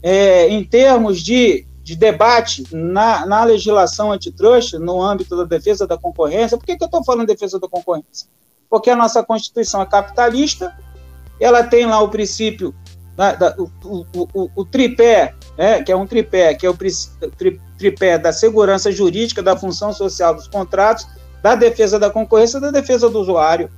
é, 0.02 0.48
em 0.48 0.64
termos 0.64 1.20
de, 1.20 1.66
de 1.82 1.94
debate 1.94 2.64
na, 2.72 3.26
na 3.26 3.44
legislação 3.44 4.12
antitrust, 4.12 4.78
no 4.78 5.02
âmbito 5.02 5.36
da 5.36 5.44
defesa 5.44 5.86
da 5.86 5.98
concorrência. 5.98 6.56
Por 6.56 6.64
que, 6.64 6.74
que 6.74 6.82
eu 6.82 6.86
estou 6.86 7.04
falando 7.04 7.26
de 7.26 7.34
defesa 7.34 7.60
da 7.60 7.68
concorrência? 7.68 8.28
Porque 8.70 8.88
a 8.88 8.96
nossa 8.96 9.22
Constituição 9.22 9.82
é 9.82 9.86
capitalista, 9.86 10.74
ela 11.38 11.62
tem 11.62 11.84
lá 11.84 12.00
o 12.00 12.08
princípio, 12.08 12.74
da, 13.14 13.34
da, 13.34 13.56
o, 13.58 13.70
o, 13.84 14.28
o, 14.34 14.50
o, 14.56 14.64
tripé, 14.64 15.34
né, 15.58 15.82
que 15.82 15.92
é 15.92 15.96
um 15.96 16.06
tripé, 16.06 16.54
que 16.54 16.64
é 16.64 16.70
o 16.70 16.76
tripé 17.76 18.16
da 18.16 18.32
segurança 18.32 18.90
jurídica, 18.90 19.42
da 19.42 19.54
função 19.54 19.92
social 19.92 20.34
dos 20.34 20.48
contratos 20.48 21.06
da 21.46 21.54
defesa 21.54 21.96
da 21.96 22.10
concorrência 22.10 22.58
da 22.58 22.72
defesa 22.72 23.08
do 23.08 23.20
usuário. 23.20 23.70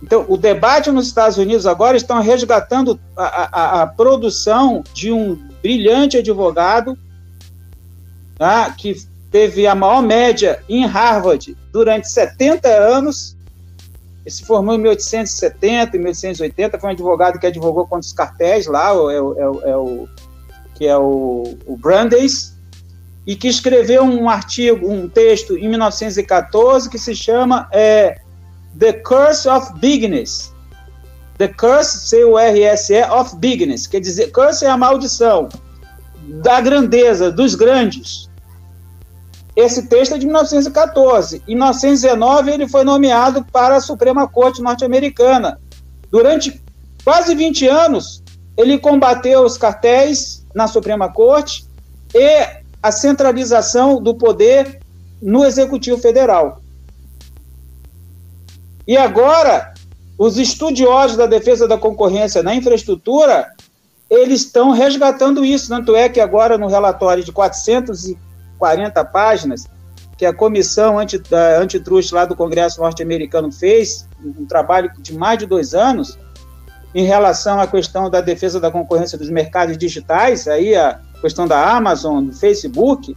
Então, 0.00 0.24
o 0.28 0.36
debate 0.36 0.88
nos 0.92 1.08
Estados 1.08 1.36
Unidos 1.36 1.66
agora 1.66 1.96
estão 1.96 2.22
resgatando 2.22 3.00
a, 3.16 3.24
a, 3.24 3.82
a 3.82 3.86
produção 3.88 4.84
de 4.94 5.10
um 5.10 5.34
brilhante 5.60 6.16
advogado 6.16 6.96
tá, 8.36 8.70
que 8.70 8.94
teve 9.32 9.66
a 9.66 9.74
maior 9.74 10.00
média 10.00 10.62
em 10.68 10.86
Harvard 10.86 11.56
durante 11.72 12.08
70 12.08 12.68
anos. 12.68 13.36
Ele 14.24 14.32
se 14.32 14.44
formou 14.44 14.76
em 14.76 14.78
1870, 14.78 15.96
em 15.96 16.00
1880, 16.00 16.78
foi 16.78 16.90
um 16.90 16.92
advogado 16.92 17.40
que 17.40 17.46
advogou 17.48 17.84
contra 17.84 18.06
os 18.06 18.12
cartéis 18.12 18.68
lá, 18.68 18.90
é, 18.92 19.16
é, 19.16 19.70
é, 19.70 19.70
é 19.72 19.76
o, 19.76 20.08
que 20.76 20.86
é 20.86 20.96
o, 20.96 21.56
o 21.66 21.76
Brandeis, 21.76 22.56
e 23.28 23.36
que 23.36 23.46
escreveu 23.46 24.04
um 24.04 24.26
artigo, 24.26 24.90
um 24.90 25.06
texto 25.06 25.54
em 25.54 25.68
1914 25.68 26.88
que 26.88 26.98
se 26.98 27.14
chama 27.14 27.68
é, 27.70 28.16
The 28.78 28.94
Curse 28.94 29.46
of 29.46 29.78
Bigness. 29.78 30.50
The 31.36 31.48
Curse, 31.48 32.08
C-U-R-S-E, 32.08 33.02
of 33.10 33.36
Bigness. 33.36 33.86
Quer 33.86 34.00
dizer, 34.00 34.32
curse 34.32 34.64
é 34.64 34.70
a 34.70 34.78
maldição 34.78 35.50
da 36.42 36.58
grandeza, 36.62 37.30
dos 37.30 37.54
grandes. 37.54 38.30
Esse 39.54 39.86
texto 39.88 40.14
é 40.14 40.18
de 40.18 40.24
1914. 40.24 41.42
Em 41.46 41.54
1919, 41.54 42.50
ele 42.50 42.66
foi 42.66 42.82
nomeado 42.82 43.44
para 43.52 43.76
a 43.76 43.80
Suprema 43.80 44.26
Corte 44.26 44.62
norte-americana. 44.62 45.60
Durante 46.10 46.62
quase 47.04 47.34
20 47.34 47.68
anos, 47.68 48.22
ele 48.56 48.78
combateu 48.78 49.42
os 49.42 49.58
cartéis 49.58 50.46
na 50.54 50.66
Suprema 50.66 51.12
Corte 51.12 51.66
e 52.14 52.67
a 52.82 52.92
centralização 52.92 54.00
do 54.00 54.14
poder 54.14 54.80
no 55.20 55.44
Executivo 55.44 55.98
Federal. 55.98 56.62
E 58.86 58.96
agora, 58.96 59.74
os 60.16 60.38
estudiosos 60.38 61.16
da 61.16 61.26
defesa 61.26 61.68
da 61.68 61.76
concorrência 61.76 62.42
na 62.42 62.54
infraestrutura, 62.54 63.48
eles 64.08 64.42
estão 64.42 64.70
resgatando 64.70 65.44
isso, 65.44 65.68
tanto 65.68 65.94
é 65.94 66.08
que 66.08 66.20
agora 66.20 66.56
no 66.56 66.68
relatório 66.68 67.22
de 67.22 67.32
440 67.32 69.04
páginas, 69.06 69.66
que 70.16 70.24
a 70.24 70.34
comissão 70.34 70.98
anti, 70.98 71.20
lá 72.12 72.24
do 72.24 72.34
Congresso 72.34 72.80
norte-americano 72.80 73.52
fez, 73.52 74.08
um 74.24 74.46
trabalho 74.46 74.90
de 74.98 75.14
mais 75.14 75.38
de 75.38 75.46
dois 75.46 75.74
anos, 75.74 76.18
em 76.94 77.04
relação 77.04 77.60
à 77.60 77.66
questão 77.66 78.08
da 78.08 78.20
defesa 78.20 78.58
da 78.58 78.70
concorrência 78.70 79.18
dos 79.18 79.28
mercados 79.28 79.76
digitais, 79.76 80.48
aí 80.48 80.74
a, 80.74 80.98
questão 81.20 81.46
da 81.46 81.76
Amazon, 81.76 82.26
do 82.26 82.32
Facebook, 82.32 83.16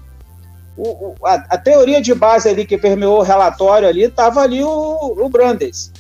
o, 0.77 1.13
a, 1.23 1.33
a, 1.49 1.57
teoria 1.57 2.01
de 2.01 2.13
base 2.13 2.49
ali 2.49 2.65
que 2.65 2.77
permeou 2.77 3.19
o 3.19 3.23
relatório 3.23 3.87
ali, 3.87 4.03
estava 4.03 4.41
ali 4.41 4.63
o, 4.63 5.15
o 5.17 5.29
Brandes. 5.29 5.91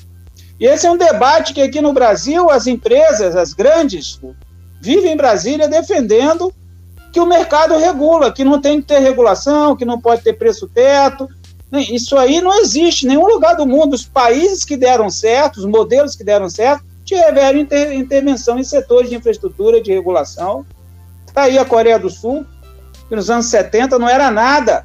E 0.59 0.65
esse 0.65 0.85
é 0.85 0.91
um 0.91 0.97
debate 0.97 1.53
que 1.53 1.61
aqui 1.61 1.81
no 1.81 1.93
Brasil 1.93 2.49
as 2.49 2.67
empresas, 2.67 3.35
as 3.35 3.53
grandes, 3.53 4.19
vivem 4.79 5.13
em 5.13 5.17
Brasília 5.17 5.67
defendendo 5.67 6.53
que 7.11 7.19
o 7.19 7.25
mercado 7.25 7.77
regula, 7.77 8.31
que 8.31 8.43
não 8.43 8.61
tem 8.61 8.79
que 8.79 8.87
ter 8.87 8.99
regulação, 8.99 9.75
que 9.75 9.85
não 9.85 9.99
pode 9.99 10.21
ter 10.21 10.33
preço 10.33 10.67
teto. 10.67 11.27
Isso 11.73 12.17
aí 12.17 12.41
não 12.41 12.53
existe 12.59 13.05
em 13.05 13.09
nenhum 13.09 13.27
lugar 13.27 13.55
do 13.55 13.65
mundo. 13.65 13.93
Os 13.93 14.05
países 14.05 14.63
que 14.63 14.77
deram 14.77 15.09
certo, 15.09 15.57
os 15.57 15.65
modelos 15.65 16.15
que 16.15 16.23
deram 16.23 16.49
certo, 16.49 16.85
tiveram 17.03 17.59
inter 17.59 17.93
intervenção 17.93 18.57
em 18.57 18.63
setores 18.63 19.09
de 19.09 19.15
infraestrutura, 19.15 19.81
de 19.81 19.91
regulação, 19.91 20.65
Está 21.31 21.43
aí 21.43 21.57
a 21.57 21.63
Coreia 21.63 21.97
do 21.97 22.09
Sul, 22.09 22.45
que 23.07 23.15
nos 23.15 23.29
anos 23.29 23.45
70 23.45 23.97
não 23.97 24.09
era 24.09 24.29
nada. 24.29 24.83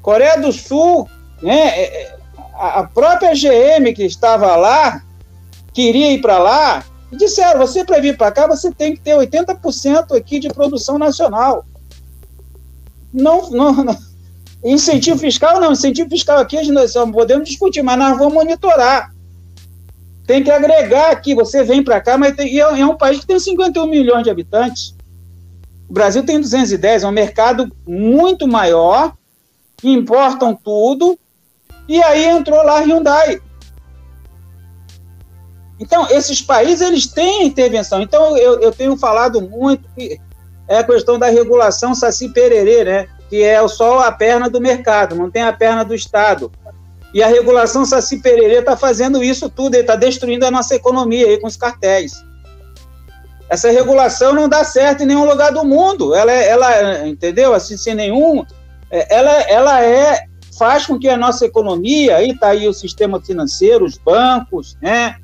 Coreia 0.00 0.40
do 0.40 0.50
Sul, 0.50 1.06
né, 1.42 1.68
é, 1.68 2.02
é, 2.02 2.16
a 2.54 2.82
própria 2.84 3.34
GM 3.34 3.92
que 3.94 4.04
estava 4.04 4.56
lá, 4.56 5.02
queria 5.74 6.12
ir 6.12 6.22
para 6.22 6.38
lá, 6.38 6.82
E 7.12 7.16
disseram: 7.16 7.60
você 7.60 7.84
para 7.84 8.00
vir 8.00 8.16
para 8.16 8.32
cá, 8.32 8.46
você 8.46 8.72
tem 8.72 8.94
que 8.94 9.02
ter 9.02 9.14
80% 9.14 10.16
aqui 10.16 10.38
de 10.38 10.48
produção 10.48 10.98
nacional. 10.98 11.66
Não, 13.12 13.50
não, 13.50 13.84
não, 13.84 13.98
Incentivo 14.64 15.18
fiscal, 15.18 15.60
não. 15.60 15.72
Incentivo 15.72 16.08
fiscal 16.08 16.38
aqui 16.38 16.72
nós 16.72 16.94
podemos 17.12 17.46
discutir, 17.46 17.82
mas 17.82 17.98
nós 17.98 18.16
vamos 18.16 18.32
monitorar. 18.32 19.14
Tem 20.26 20.42
que 20.42 20.50
agregar 20.50 21.10
aqui. 21.10 21.34
Você 21.34 21.62
vem 21.62 21.82
para 21.82 22.00
cá, 22.00 22.18
mas 22.18 22.34
tem, 22.34 22.58
é, 22.58 22.80
é 22.80 22.86
um 22.86 22.96
país 22.96 23.20
que 23.20 23.26
tem 23.26 23.38
51 23.38 23.86
milhões 23.86 24.24
de 24.24 24.30
habitantes. 24.30 24.94
O 25.88 25.92
Brasil 25.92 26.24
tem 26.24 26.40
210, 26.40 27.04
é 27.04 27.06
um 27.06 27.12
mercado 27.12 27.70
muito 27.86 28.48
maior, 28.48 29.14
que 29.76 29.88
importam 29.88 30.54
tudo, 30.54 31.16
e 31.88 32.02
aí 32.02 32.26
entrou 32.26 32.60
lá 32.64 32.78
a 32.78 32.80
Hyundai. 32.80 33.40
Então, 35.78 36.08
esses 36.10 36.40
países, 36.40 36.80
eles 36.80 37.06
têm 37.06 37.46
intervenção. 37.46 38.00
Então, 38.00 38.36
eu, 38.36 38.60
eu 38.60 38.72
tenho 38.72 38.96
falado 38.96 39.40
muito 39.40 39.88
que 39.94 40.18
é 40.66 40.78
a 40.78 40.84
questão 40.84 41.18
da 41.18 41.28
regulação 41.28 41.94
saci-pererê, 41.94 42.82
né? 42.82 43.08
Que 43.28 43.42
é 43.42 43.66
só 43.68 44.00
a 44.00 44.10
perna 44.10 44.48
do 44.48 44.60
mercado, 44.60 45.14
não 45.14 45.30
tem 45.30 45.42
a 45.42 45.52
perna 45.52 45.84
do 45.84 45.94
Estado. 45.94 46.50
E 47.16 47.22
a 47.22 47.28
regulação 47.28 47.86
saci-pererê 47.86 48.58
está 48.58 48.76
fazendo 48.76 49.24
isso 49.24 49.48
tudo, 49.48 49.74
ele 49.74 49.84
está 49.84 49.96
destruindo 49.96 50.44
a 50.44 50.50
nossa 50.50 50.74
economia 50.74 51.26
aí 51.26 51.40
com 51.40 51.46
os 51.46 51.56
cartéis. 51.56 52.22
Essa 53.48 53.70
regulação 53.70 54.34
não 54.34 54.46
dá 54.46 54.62
certo 54.62 55.02
em 55.02 55.06
nenhum 55.06 55.24
lugar 55.24 55.50
do 55.50 55.64
mundo. 55.64 56.14
Ela, 56.14 56.30
é, 56.30 56.46
ela 56.46 57.08
entendeu? 57.08 57.54
Assim, 57.54 57.74
sem 57.74 57.94
nenhum. 57.94 58.44
É, 58.90 59.16
ela, 59.16 59.32
ela 59.44 59.82
é 59.82 60.26
faz 60.58 60.84
com 60.84 60.98
que 60.98 61.08
a 61.08 61.16
nossa 61.16 61.46
economia, 61.46 62.16
aí 62.16 62.32
está 62.32 62.48
aí 62.48 62.68
o 62.68 62.74
sistema 62.74 63.18
financeiro, 63.18 63.86
os 63.86 63.96
bancos, 63.96 64.76
né, 64.82 65.16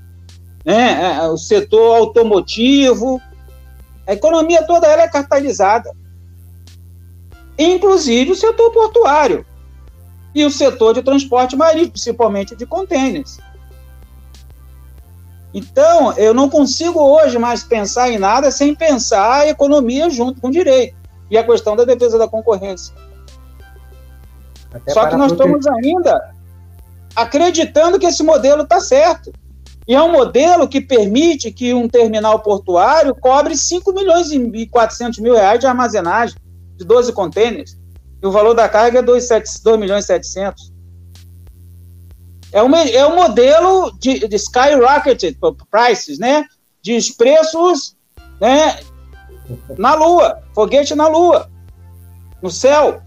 né, 0.65 1.19
é, 1.21 1.29
o 1.29 1.37
setor 1.37 1.97
automotivo, 1.97 3.21
a 4.07 4.15
economia 4.15 4.67
toda 4.67 4.87
ela 4.87 5.03
é 5.03 5.09
cartelizada. 5.09 5.91
Inclusive 7.59 8.33
o 8.33 8.37
setor 8.37 8.71
portuário 8.71 9.45
e 10.35 10.45
o 10.45 10.51
setor 10.51 10.95
de 10.95 11.03
transporte 11.03 11.57
marítimo, 11.57 11.93
principalmente 11.93 12.57
de 12.57 12.67
contêineres. 12.67 13.39
Então, 15.55 16.13
eu 16.17 16.33
não 16.33 16.49
consigo 16.49 16.99
hoje 16.99 17.39
mais 17.39 17.63
pensar 17.63 18.11
em 18.11 18.19
nada 18.19 18.51
sem 18.51 18.75
pensar 18.75 19.41
a 19.41 19.49
economia 19.49 20.09
junto 20.09 20.41
com 20.41 20.49
o 20.49 20.51
direito 20.51 20.97
e 21.31 21.37
a 21.37 21.45
questão 21.45 21.77
da 21.77 21.85
defesa 21.85 22.19
da 22.19 22.27
concorrência. 22.27 22.95
Até 24.73 24.93
Só 24.93 25.07
que 25.07 25.17
nós 25.17 25.33
estamos 25.33 25.67
ainda 25.67 26.33
acreditando 27.15 27.99
que 27.99 28.07
esse 28.07 28.23
modelo 28.23 28.63
está 28.63 28.81
certo. 28.81 29.31
E 29.87 29.95
é 29.95 30.03
um 30.03 30.13
modelo 30.13 30.69
que 30.69 30.81
permite 30.81 31.51
que 31.51 31.75
um 31.75 31.89
terminal 31.89 32.41
portuário 32.41 33.15
cobre 33.15 33.57
5 33.57 33.93
milhões 33.93 34.31
e 34.31 34.67
400 34.67 35.19
mil 35.19 35.35
reais 35.35 35.61
de 35.61 35.67
armazenagem 35.67 36.37
de 36.77 36.85
12 36.85 37.13
contêineres. 37.13 37.77
E 38.23 38.27
o 38.27 38.31
valor 38.31 38.55
da 38.55 38.69
carga 38.69 39.01
é 39.01 39.03
2, 39.03 39.29
2 39.63 39.79
milhões 39.79 40.05
e 40.05 40.07
700. 40.07 40.73
É 42.53 42.63
um, 42.63 42.75
é 42.75 43.07
um 43.07 43.17
modelo 43.17 43.91
de, 43.99 44.29
de 44.29 44.37
skyrocketed 44.37 45.39
prices, 45.71 46.19
né? 46.19 46.45
De 46.83 46.99
preços 47.17 47.97
né? 48.41 48.79
na 49.77 49.95
Lua, 49.95 50.43
foguete 50.55 50.95
na 50.95 51.09
Lua, 51.09 51.51
no 52.43 52.51
céu. 52.51 53.03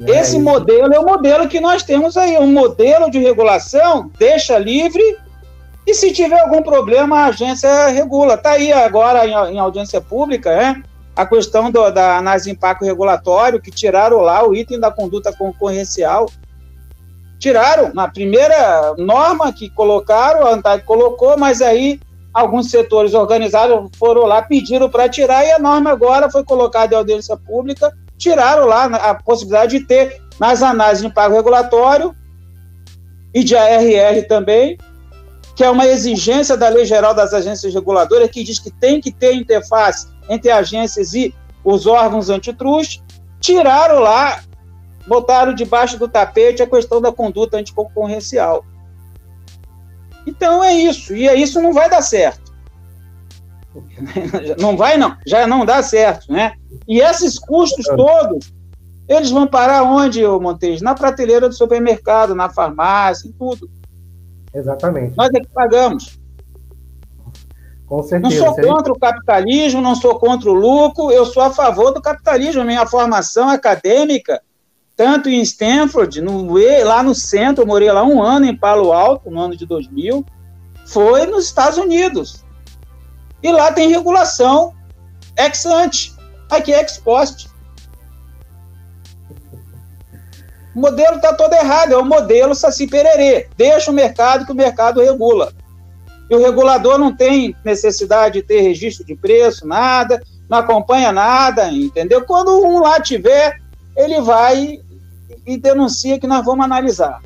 É 0.00 0.20
Esse 0.20 0.38
modelo 0.38 0.92
é 0.92 1.00
o 1.00 1.04
modelo 1.04 1.48
que 1.48 1.58
nós 1.58 1.82
temos 1.82 2.16
aí, 2.16 2.38
um 2.38 2.52
modelo 2.52 3.10
de 3.10 3.18
regulação, 3.18 4.12
deixa 4.16 4.58
livre, 4.58 5.02
e 5.86 5.94
se 5.94 6.12
tiver 6.12 6.38
algum 6.38 6.62
problema, 6.62 7.20
a 7.20 7.26
agência 7.26 7.88
regula. 7.88 8.34
Está 8.34 8.52
aí 8.52 8.72
agora 8.72 9.26
em, 9.26 9.54
em, 9.54 9.58
audiência 9.58 10.00
pública, 10.00 10.54
né? 10.54 10.82
A 11.18 11.26
questão 11.26 11.70
do, 11.70 11.90
da 11.90 12.16
análise 12.16 12.44
de 12.44 12.52
impacto 12.52 12.84
regulatório, 12.84 13.60
que 13.60 13.70
tiraram 13.70 14.20
lá 14.20 14.46
o 14.46 14.54
item 14.54 14.78
da 14.78 14.90
conduta 14.90 15.32
concorrencial. 15.32 16.30
Tiraram 17.40 17.92
na 17.92 18.08
primeira 18.08 18.94
norma 18.96 19.52
que 19.52 19.68
colocaram, 19.68 20.46
a 20.46 20.54
ANTAC 20.54 20.84
colocou, 20.84 21.36
mas 21.36 21.60
aí 21.60 22.00
alguns 22.32 22.70
setores 22.70 23.14
organizados 23.14 23.90
foram 23.98 24.26
lá, 24.26 24.42
pediram 24.42 24.88
para 24.88 25.08
tirar, 25.08 25.44
e 25.44 25.50
a 25.50 25.58
norma 25.58 25.90
agora 25.90 26.30
foi 26.30 26.44
colocada 26.44 26.94
em 26.94 26.98
audiência 26.98 27.36
pública 27.36 27.92
tiraram 28.18 28.66
lá 28.66 28.84
a 28.84 29.14
possibilidade 29.14 29.78
de 29.78 29.86
ter 29.86 30.20
nas 30.38 30.62
análises 30.62 31.06
de 31.06 31.12
pago 31.12 31.34
regulatório 31.34 32.14
e 33.32 33.44
de 33.44 33.56
ARR 33.56 34.26
também, 34.28 34.76
que 35.56 35.64
é 35.64 35.70
uma 35.70 35.86
exigência 35.86 36.56
da 36.56 36.68
Lei 36.68 36.84
Geral 36.84 37.14
das 37.14 37.32
Agências 37.32 37.72
Reguladoras, 37.72 38.30
que 38.30 38.44
diz 38.44 38.58
que 38.58 38.70
tem 38.70 39.00
que 39.00 39.12
ter 39.12 39.34
interface 39.34 40.08
entre 40.28 40.50
agências 40.50 41.14
e 41.14 41.34
os 41.64 41.86
órgãos 41.86 42.30
antitruste, 42.30 43.02
tiraram 43.40 44.00
lá, 44.00 44.42
botaram 45.06 45.54
debaixo 45.54 45.98
do 45.98 46.08
tapete 46.08 46.62
a 46.62 46.66
questão 46.66 47.00
da 47.00 47.12
conduta 47.12 47.56
anticoncorrencial. 47.56 48.64
Então 50.26 50.62
é 50.62 50.74
isso, 50.74 51.14
e 51.14 51.26
isso 51.40 51.60
não 51.60 51.72
vai 51.72 51.88
dar 51.88 52.02
certo. 52.02 52.48
Não 54.58 54.76
vai, 54.76 54.96
não, 54.96 55.16
já 55.24 55.46
não 55.46 55.64
dá 55.64 55.82
certo, 55.82 56.32
né? 56.32 56.54
E 56.88 57.00
esses 57.00 57.38
custos 57.38 57.86
todos, 57.86 58.52
eles 59.06 59.30
vão 59.30 59.46
parar 59.46 59.84
onde, 59.84 60.26
Montes? 60.26 60.82
Na 60.82 60.94
prateleira 60.94 61.48
do 61.48 61.54
supermercado, 61.54 62.34
na 62.34 62.48
farmácia, 62.48 63.28
em 63.28 63.32
tudo. 63.32 63.70
Exatamente. 64.52 65.16
Nós 65.16 65.28
é 65.32 65.40
que 65.40 65.48
pagamos. 65.48 66.18
Com 67.88 68.02
certeza. 68.02 68.44
Não 68.44 68.54
sou 68.54 68.62
contra 68.62 68.92
o 68.92 68.98
capitalismo, 68.98 69.80
não 69.80 69.94
sou 69.94 70.18
contra 70.18 70.50
o 70.50 70.54
lucro, 70.54 71.10
eu 71.10 71.24
sou 71.24 71.42
a 71.42 71.50
favor 71.50 71.92
do 71.92 72.02
capitalismo. 72.02 72.62
Minha 72.62 72.86
formação 72.86 73.48
acadêmica, 73.48 74.42
tanto 74.94 75.30
em 75.30 75.40
Stanford, 75.40 76.20
no, 76.20 76.54
lá 76.84 77.02
no 77.02 77.14
centro, 77.14 77.62
eu 77.62 77.66
morei 77.66 77.90
lá 77.90 78.04
um 78.04 78.22
ano 78.22 78.44
em 78.44 78.54
Palo 78.54 78.92
Alto, 78.92 79.30
no 79.30 79.40
ano 79.40 79.56
de 79.56 79.64
2000, 79.64 80.24
foi 80.86 81.26
nos 81.26 81.46
Estados 81.46 81.78
Unidos. 81.78 82.44
E 83.42 83.50
lá 83.50 83.72
tem 83.72 83.88
regulação 83.88 84.74
ex 85.36 85.64
ante, 85.64 86.14
aqui 86.50 86.74
é 86.74 86.80
ex 86.80 86.98
post. 86.98 87.48
O 90.74 90.80
modelo 90.80 91.16
está 91.16 91.32
todo 91.32 91.54
errado, 91.54 91.92
é 91.92 91.96
o 91.96 92.04
modelo 92.04 92.54
Saci 92.54 92.86
Pererê. 92.86 93.48
Deixa 93.56 93.90
o 93.90 93.94
mercado 93.94 94.44
que 94.44 94.52
o 94.52 94.54
mercado 94.54 95.00
regula. 95.00 95.52
E 96.30 96.34
o 96.34 96.42
regulador 96.42 96.98
não 96.98 97.14
tem 97.14 97.56
necessidade 97.64 98.34
de 98.34 98.42
ter 98.42 98.60
registro 98.60 99.04
de 99.04 99.14
preço, 99.14 99.66
nada, 99.66 100.22
não 100.48 100.58
acompanha 100.58 101.12
nada, 101.12 101.70
entendeu? 101.72 102.24
Quando 102.24 102.50
um 102.64 102.80
lá 102.80 103.00
tiver, 103.00 103.60
ele 103.96 104.20
vai 104.20 104.80
e 105.46 105.56
denuncia 105.56 106.18
que 106.18 106.26
nós 106.26 106.44
vamos 106.44 106.64
analisar. 106.64 107.20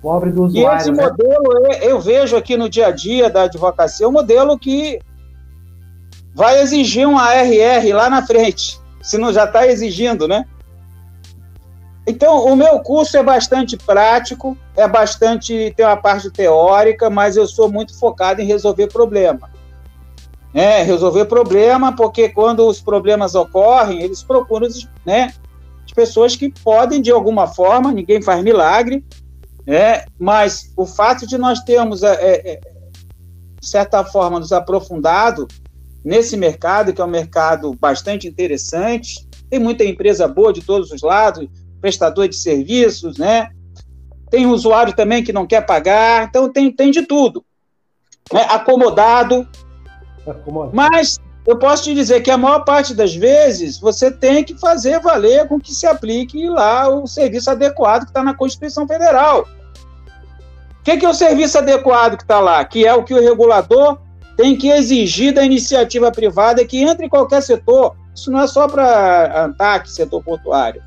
Pobre 0.00 0.30
do 0.30 0.44
usuário. 0.44 0.78
E 0.78 0.80
esse 0.80 0.90
né? 0.90 1.02
modelo, 1.02 1.66
eu 1.80 2.00
vejo 2.00 2.36
aqui 2.36 2.56
no 2.56 2.68
dia 2.68 2.88
a 2.88 2.90
dia 2.90 3.28
da 3.28 3.42
advocacia, 3.42 4.08
um 4.08 4.12
modelo 4.12 4.58
que 4.58 5.00
vai 6.34 6.60
exigir 6.60 7.06
um 7.06 7.18
ARR 7.18 7.94
lá 7.94 8.08
na 8.08 8.26
frente, 8.26 8.80
se 9.02 9.18
não 9.18 9.32
já 9.32 9.44
está 9.44 9.66
exigindo, 9.66 10.26
né? 10.26 10.46
Então, 12.06 12.44
o 12.46 12.56
meu 12.56 12.80
curso 12.80 13.16
é 13.16 13.22
bastante 13.22 13.76
prático, 13.76 14.56
é 14.76 14.88
bastante, 14.88 15.72
tem 15.76 15.86
uma 15.86 15.96
parte 15.96 16.30
teórica, 16.30 17.08
mas 17.08 17.36
eu 17.36 17.46
sou 17.46 17.70
muito 17.70 17.96
focado 17.96 18.40
em 18.40 18.46
resolver 18.46 18.88
problema. 18.88 19.50
É, 20.52 20.82
resolver 20.82 21.26
problema, 21.26 21.94
porque 21.94 22.28
quando 22.28 22.66
os 22.66 22.80
problemas 22.80 23.34
ocorrem, 23.34 24.02
eles 24.02 24.22
procuram 24.22 24.68
né, 25.06 25.32
as 25.84 25.92
pessoas 25.92 26.36
que 26.36 26.50
podem, 26.62 27.00
de 27.00 27.10
alguma 27.10 27.46
forma, 27.46 27.92
ninguém 27.92 28.20
faz 28.20 28.42
milagre, 28.42 29.04
é, 29.66 30.04
mas 30.18 30.72
o 30.76 30.84
fato 30.84 31.26
de 31.26 31.38
nós 31.38 31.60
termos, 31.60 32.02
é, 32.02 32.14
é, 32.20 32.60
de 33.60 33.68
certa 33.68 34.04
forma, 34.04 34.40
nos 34.40 34.52
aprofundado 34.52 35.46
nesse 36.04 36.36
mercado, 36.36 36.92
que 36.92 37.00
é 37.00 37.04
um 37.04 37.08
mercado 37.08 37.72
bastante 37.74 38.26
interessante, 38.26 39.26
tem 39.48 39.60
muita 39.60 39.84
empresa 39.84 40.26
boa 40.26 40.52
de 40.52 40.62
todos 40.62 40.90
os 40.90 41.00
lados, 41.00 41.46
prestador 41.82 42.28
de 42.28 42.36
serviços, 42.36 43.18
né? 43.18 43.50
Tem 44.30 44.46
usuário 44.46 44.94
também 44.94 45.22
que 45.22 45.32
não 45.32 45.46
quer 45.46 45.66
pagar, 45.66 46.28
então 46.28 46.50
tem, 46.50 46.72
tem 46.72 46.90
de 46.90 47.02
tudo. 47.02 47.44
Né? 48.32 48.46
Acomodado. 48.48 49.46
Acomodado. 50.26 50.74
Mas 50.74 51.18
eu 51.44 51.58
posso 51.58 51.82
te 51.84 51.94
dizer 51.94 52.22
que 52.22 52.30
a 52.30 52.38
maior 52.38 52.60
parte 52.60 52.94
das 52.94 53.14
vezes 53.14 53.78
você 53.78 54.10
tem 54.10 54.44
que 54.44 54.58
fazer 54.58 55.00
valer 55.00 55.48
com 55.48 55.60
que 55.60 55.74
se 55.74 55.86
aplique 55.86 56.48
lá 56.48 56.88
o 56.88 57.06
serviço 57.06 57.50
adequado 57.50 58.04
que 58.04 58.10
está 58.10 58.22
na 58.22 58.32
Constituição 58.32 58.86
Federal. 58.86 59.42
O 60.80 60.84
que, 60.84 60.96
que 60.96 61.04
é 61.04 61.08
o 61.08 61.14
serviço 61.14 61.58
adequado 61.58 62.16
que 62.16 62.22
está 62.22 62.40
lá? 62.40 62.64
Que 62.64 62.86
é 62.86 62.94
o 62.94 63.04
que 63.04 63.12
o 63.12 63.20
regulador 63.20 63.98
tem 64.36 64.56
que 64.56 64.68
exigir 64.68 65.34
da 65.34 65.44
iniciativa 65.44 66.10
privada 66.10 66.64
que 66.64 66.82
entre 66.82 67.06
em 67.06 67.08
qualquer 67.08 67.42
setor. 67.42 67.94
Isso 68.14 68.30
não 68.30 68.40
é 68.40 68.46
só 68.46 68.66
para 68.66 69.44
ANTAC, 69.44 69.90
setor 69.90 70.22
portuário. 70.22 70.82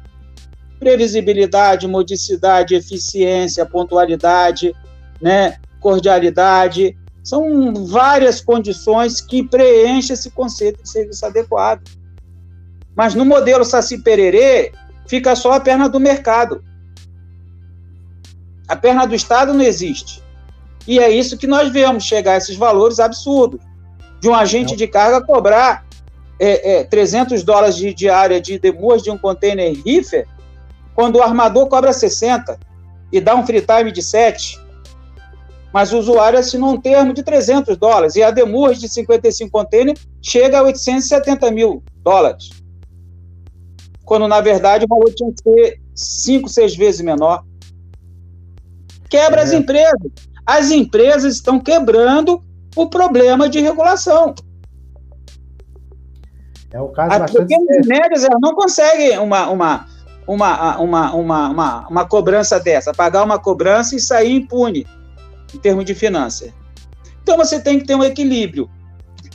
Previsibilidade, 0.86 1.88
modicidade, 1.88 2.76
eficiência, 2.76 3.66
pontualidade, 3.66 4.72
né, 5.20 5.58
cordialidade, 5.80 6.96
São 7.24 7.74
várias 7.88 8.40
condições 8.40 9.20
que 9.20 9.42
preenchem 9.42 10.14
esse 10.14 10.30
conceito 10.30 10.84
de 10.84 10.88
serviço 10.88 11.26
adequado. 11.26 11.82
Mas 12.96 13.16
no 13.16 13.26
modelo 13.26 13.66
Saci 13.66 13.98
Pererê, 13.98 14.72
fica 15.08 15.36
só 15.36 15.54
a 15.54 15.60
perna 15.60 15.90
do 15.90 16.00
mercado. 16.00 16.64
A 18.68 18.76
perna 18.76 19.08
do 19.08 19.16
Estado 19.16 19.56
não 19.56 19.64
existe. 19.64 20.22
E 20.88 21.00
é 21.00 21.10
isso 21.10 21.36
que 21.36 21.48
nós 21.48 21.72
vemos 21.72 22.04
chegar 22.04 22.34
a 22.34 22.38
esses 22.38 22.56
valores 22.56 23.00
absurdos. 23.00 23.60
De 24.22 24.30
um 24.30 24.36
agente 24.36 24.76
de 24.76 24.88
carga 24.88 25.20
cobrar 25.20 25.84
é, 26.40 26.82
é, 26.82 26.84
300 26.84 27.42
dólares 27.42 27.76
de 27.76 27.92
diária 27.92 28.40
de 28.40 28.60
demuas 28.60 29.02
de 29.02 29.10
um 29.10 29.18
container 29.18 29.76
reefer, 29.84 30.28
quando 30.96 31.18
o 31.18 31.22
armador 31.22 31.68
cobra 31.68 31.94
60 31.94 32.58
e 33.12 33.22
dá 33.22 33.36
um 33.36 33.46
free 33.46 33.62
time 33.62 33.92
de 33.92 34.02
7 34.02 34.66
mas 35.76 35.92
o 35.92 35.98
usuário 35.98 36.40
assinou 36.40 36.72
um 36.72 36.80
termo 36.80 37.14
de 37.14 37.22
300 37.22 37.76
dólares, 37.76 38.16
e 38.16 38.24
a 38.24 38.32
Demurge 38.32 38.80
de 38.80 38.88
55 38.88 39.52
containers 39.52 40.08
chega 40.22 40.60
a 40.60 40.64
870 40.64 41.52
mil 41.52 41.84
dólares. 41.98 42.50
Quando, 44.06 44.26
na 44.26 44.40
verdade, 44.40 44.86
o 44.86 44.88
valor 44.88 45.14
tinha 45.14 45.30
que 45.34 45.44
ser 45.44 45.82
5, 45.94 46.48
6 46.48 46.78
vezes 46.78 47.02
menor. 47.02 47.44
Quebra 49.10 49.42
é. 49.42 49.44
as 49.44 49.52
empresas. 49.52 50.12
As 50.46 50.72
empresas 50.72 51.36
estão 51.36 51.60
quebrando 51.60 52.42
o 52.74 52.88
problema 52.88 53.50
de 53.50 53.60
regulação. 53.60 54.34
É 56.72 56.82
um 56.82 56.94
caso 56.94 57.22
As 57.22 57.32
pequenas 57.32 57.86
e 57.86 57.86
médias 57.86 58.24
elas 58.24 58.40
não 58.42 58.56
conseguem 58.56 59.20
uma, 59.20 59.50
uma, 59.50 59.88
uma, 60.28 60.78
uma, 60.78 61.14
uma, 61.14 61.50
uma, 61.50 61.88
uma 61.88 62.06
cobrança 62.06 62.60
dessa, 62.60 62.94
pagar 62.94 63.24
uma 63.24 63.40
cobrança 63.40 63.96
e 63.96 64.00
sair 64.00 64.34
impune 64.34 64.86
em 65.54 65.58
termos 65.58 65.86
de 65.86 65.94
finanças. 65.94 66.52
Então 67.22 67.38
você 67.38 67.60
tem 67.60 67.80
que 67.80 67.86
ter 67.86 67.96
um 67.96 68.04
equilíbrio. 68.04 68.70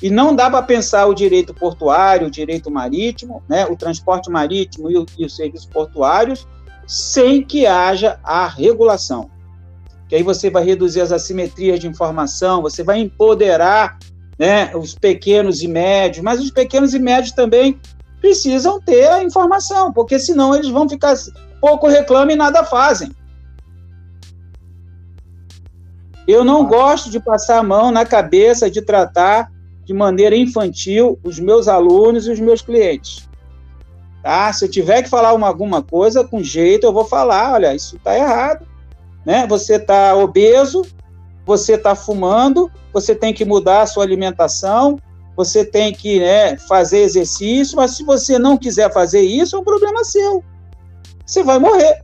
E 0.03 0.09
não 0.09 0.35
dá 0.35 0.49
para 0.49 0.63
pensar 0.63 1.07
o 1.07 1.15
direito 1.15 1.53
portuário, 1.53 2.29
o 2.29 2.31
direito 2.31 2.71
marítimo, 2.71 3.43
né, 3.49 3.67
o 3.67 3.77
transporte 3.77 4.31
marítimo 4.31 4.91
e, 4.91 4.97
o, 4.97 5.05
e 5.19 5.27
os 5.27 5.37
serviços 5.37 5.67
portuários, 5.67 6.47
sem 6.87 7.43
que 7.43 7.67
haja 7.67 8.19
a 8.25 8.47
regulação. 8.49 9.31
Que 10.09 10.17
aí 10.17 10.23
você 10.23 10.51
vai 10.51 10.65
reduzir 10.65 11.03
as 11.03 11.13
assimetrias 11.13 11.79
de 11.79 11.87
informação, 11.87 12.63
você 12.63 12.83
vai 12.83 12.99
empoderar 12.99 13.99
né, 14.39 14.75
os 14.75 14.95
pequenos 14.95 15.63
e 15.63 15.69
médios, 15.69 16.25
mas 16.25 16.41
os 16.41 16.51
pequenos 16.51 16.95
e 16.95 16.99
médios 16.99 17.33
também 17.33 17.79
precisam 18.21 18.81
ter 18.81 19.09
a 19.09 19.23
informação, 19.23 19.93
porque 19.93 20.19
senão 20.19 20.55
eles 20.55 20.69
vão 20.69 20.89
ficar 20.89 21.15
pouco 21.61 21.89
reclamam 21.89 22.31
e 22.31 22.37
nada 22.37 22.65
fazem. 22.65 23.11
Eu 26.27 26.45
não 26.45 26.67
gosto 26.67 27.11
de 27.11 27.19
passar 27.19 27.59
a 27.59 27.63
mão 27.63 27.91
na 27.91 28.05
cabeça 28.05 28.71
de 28.71 28.83
tratar 28.83 29.51
de 29.85 29.93
maneira 29.93 30.37
infantil 30.37 31.19
os 31.25 31.41
meus 31.41 31.67
alunos 31.67 32.27
e 32.27 32.31
os 32.31 32.39
meus 32.39 32.63
clientes. 32.63 33.29
Tá? 34.23 34.53
Se 34.53 34.65
eu 34.65 34.71
tiver 34.71 35.03
que 35.03 35.09
falar 35.09 35.33
uma, 35.33 35.49
alguma 35.49 35.83
coisa 35.83 36.23
com 36.23 36.43
jeito, 36.43 36.87
eu 36.87 36.93
vou 36.93 37.05
falar, 37.05 37.55
olha, 37.55 37.75
isso 37.75 37.97
está 37.97 38.17
errado. 38.17 38.67
Né? 39.25 39.47
Você 39.47 39.75
está 39.75 40.15
obeso, 40.15 40.87
você 41.45 41.75
está 41.75 41.95
fumando, 41.95 42.71
você 42.93 43.15
tem 43.15 43.35
que 43.35 43.45
mudar 43.45 43.83
a 43.83 43.87
sua 43.87 44.05
alimentação, 44.05 44.99
você 45.45 45.65
tem 45.65 45.93
que 45.93 46.21
né, 46.21 46.59
fazer 46.59 46.99
exercício, 46.99 47.77
mas 47.77 47.97
se 47.97 48.05
você 48.05 48.39
não 48.39 48.59
quiser 48.59 48.93
fazer 48.93 49.21
isso, 49.21 49.57
é 49.57 49.59
um 49.59 49.65
problema 49.65 50.05
seu. 50.05 50.45
Você 51.25 51.43
vai 51.43 51.59
morrer. 51.59 52.03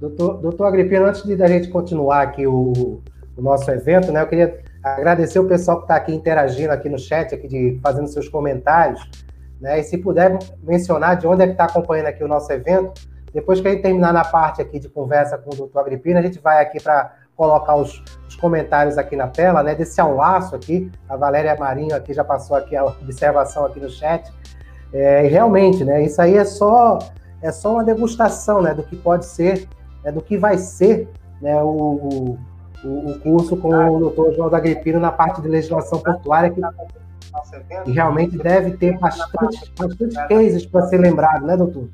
Doutor, 0.00 0.38
doutor 0.38 0.64
Agripino, 0.64 1.04
antes 1.04 1.22
de 1.22 1.40
a 1.42 1.46
gente 1.46 1.68
continuar 1.68 2.22
aqui 2.22 2.46
o, 2.46 3.02
o 3.36 3.42
nosso 3.42 3.70
evento, 3.70 4.10
né, 4.10 4.22
eu 4.22 4.26
queria 4.26 4.60
agradecer 4.82 5.38
o 5.38 5.46
pessoal 5.46 5.76
que 5.76 5.84
está 5.84 5.96
aqui 5.96 6.12
interagindo 6.12 6.72
aqui 6.72 6.88
no 6.88 6.98
chat, 6.98 7.34
aqui 7.34 7.46
de, 7.46 7.78
fazendo 7.82 8.08
seus 8.08 8.28
comentários, 8.28 9.08
né, 9.60 9.78
e 9.78 9.84
se 9.84 9.98
puder 9.98 10.38
mencionar 10.62 11.16
de 11.16 11.26
onde 11.26 11.42
é 11.42 11.46
que 11.46 11.52
está 11.52 11.64
acompanhando 11.66 12.06
aqui 12.06 12.24
o 12.24 12.28
nosso 12.28 12.50
evento, 12.50 12.92
depois 13.32 13.60
que 13.60 13.68
a 13.68 13.70
gente 13.70 13.82
terminar 13.82 14.12
na 14.12 14.24
parte 14.24 14.62
aqui 14.62 14.78
de 14.78 14.88
conversa 14.88 15.36
com 15.36 15.52
o 15.52 15.56
doutor 15.56 15.80
Agripino, 15.80 16.18
a 16.18 16.22
gente 16.22 16.38
vai 16.38 16.62
aqui 16.62 16.82
para 16.82 17.21
colocar 17.42 17.74
os, 17.74 18.02
os, 18.28 18.36
comentários 18.36 18.96
aqui 18.96 19.16
na 19.16 19.26
tela, 19.26 19.62
né, 19.62 19.74
desse 19.74 20.00
laço 20.00 20.54
aqui, 20.54 20.90
a 21.08 21.16
Valéria 21.16 21.56
Marinho 21.56 21.94
aqui 21.96 22.12
já 22.12 22.22
passou 22.22 22.56
aqui 22.56 22.76
a 22.76 22.84
observação 22.84 23.64
aqui 23.64 23.80
no 23.80 23.90
chat, 23.90 24.32
é, 24.92 25.26
e 25.26 25.28
realmente, 25.28 25.84
né, 25.84 26.04
isso 26.04 26.22
aí 26.22 26.36
é 26.36 26.44
só, 26.44 26.98
é 27.40 27.50
só 27.50 27.72
uma 27.72 27.84
degustação, 27.84 28.62
né, 28.62 28.74
do 28.74 28.82
que 28.84 28.94
pode 28.94 29.26
ser 29.26 29.68
né, 30.04 30.12
do 30.12 30.20
que 30.20 30.36
vai 30.36 30.58
ser 30.58 31.08
né, 31.40 31.60
o, 31.62 32.38
o, 32.84 33.10
o, 33.10 33.18
curso 33.20 33.56
com 33.56 33.74
o 33.74 33.98
doutor 33.98 34.34
João 34.34 34.50
da 34.50 34.58
Agripino 34.58 35.00
na 35.00 35.12
parte 35.12 35.40
de 35.40 35.48
legislação 35.48 35.98
portuária, 35.98 36.50
que, 36.50 36.60
que 37.84 37.90
realmente 37.90 38.36
deve 38.36 38.72
ter 38.76 38.98
bastante, 38.98 39.72
bastante 39.78 40.14
cases 40.28 40.66
para 40.66 40.86
ser 40.86 40.98
lembrado, 40.98 41.46
né, 41.46 41.56
doutor? 41.56 41.88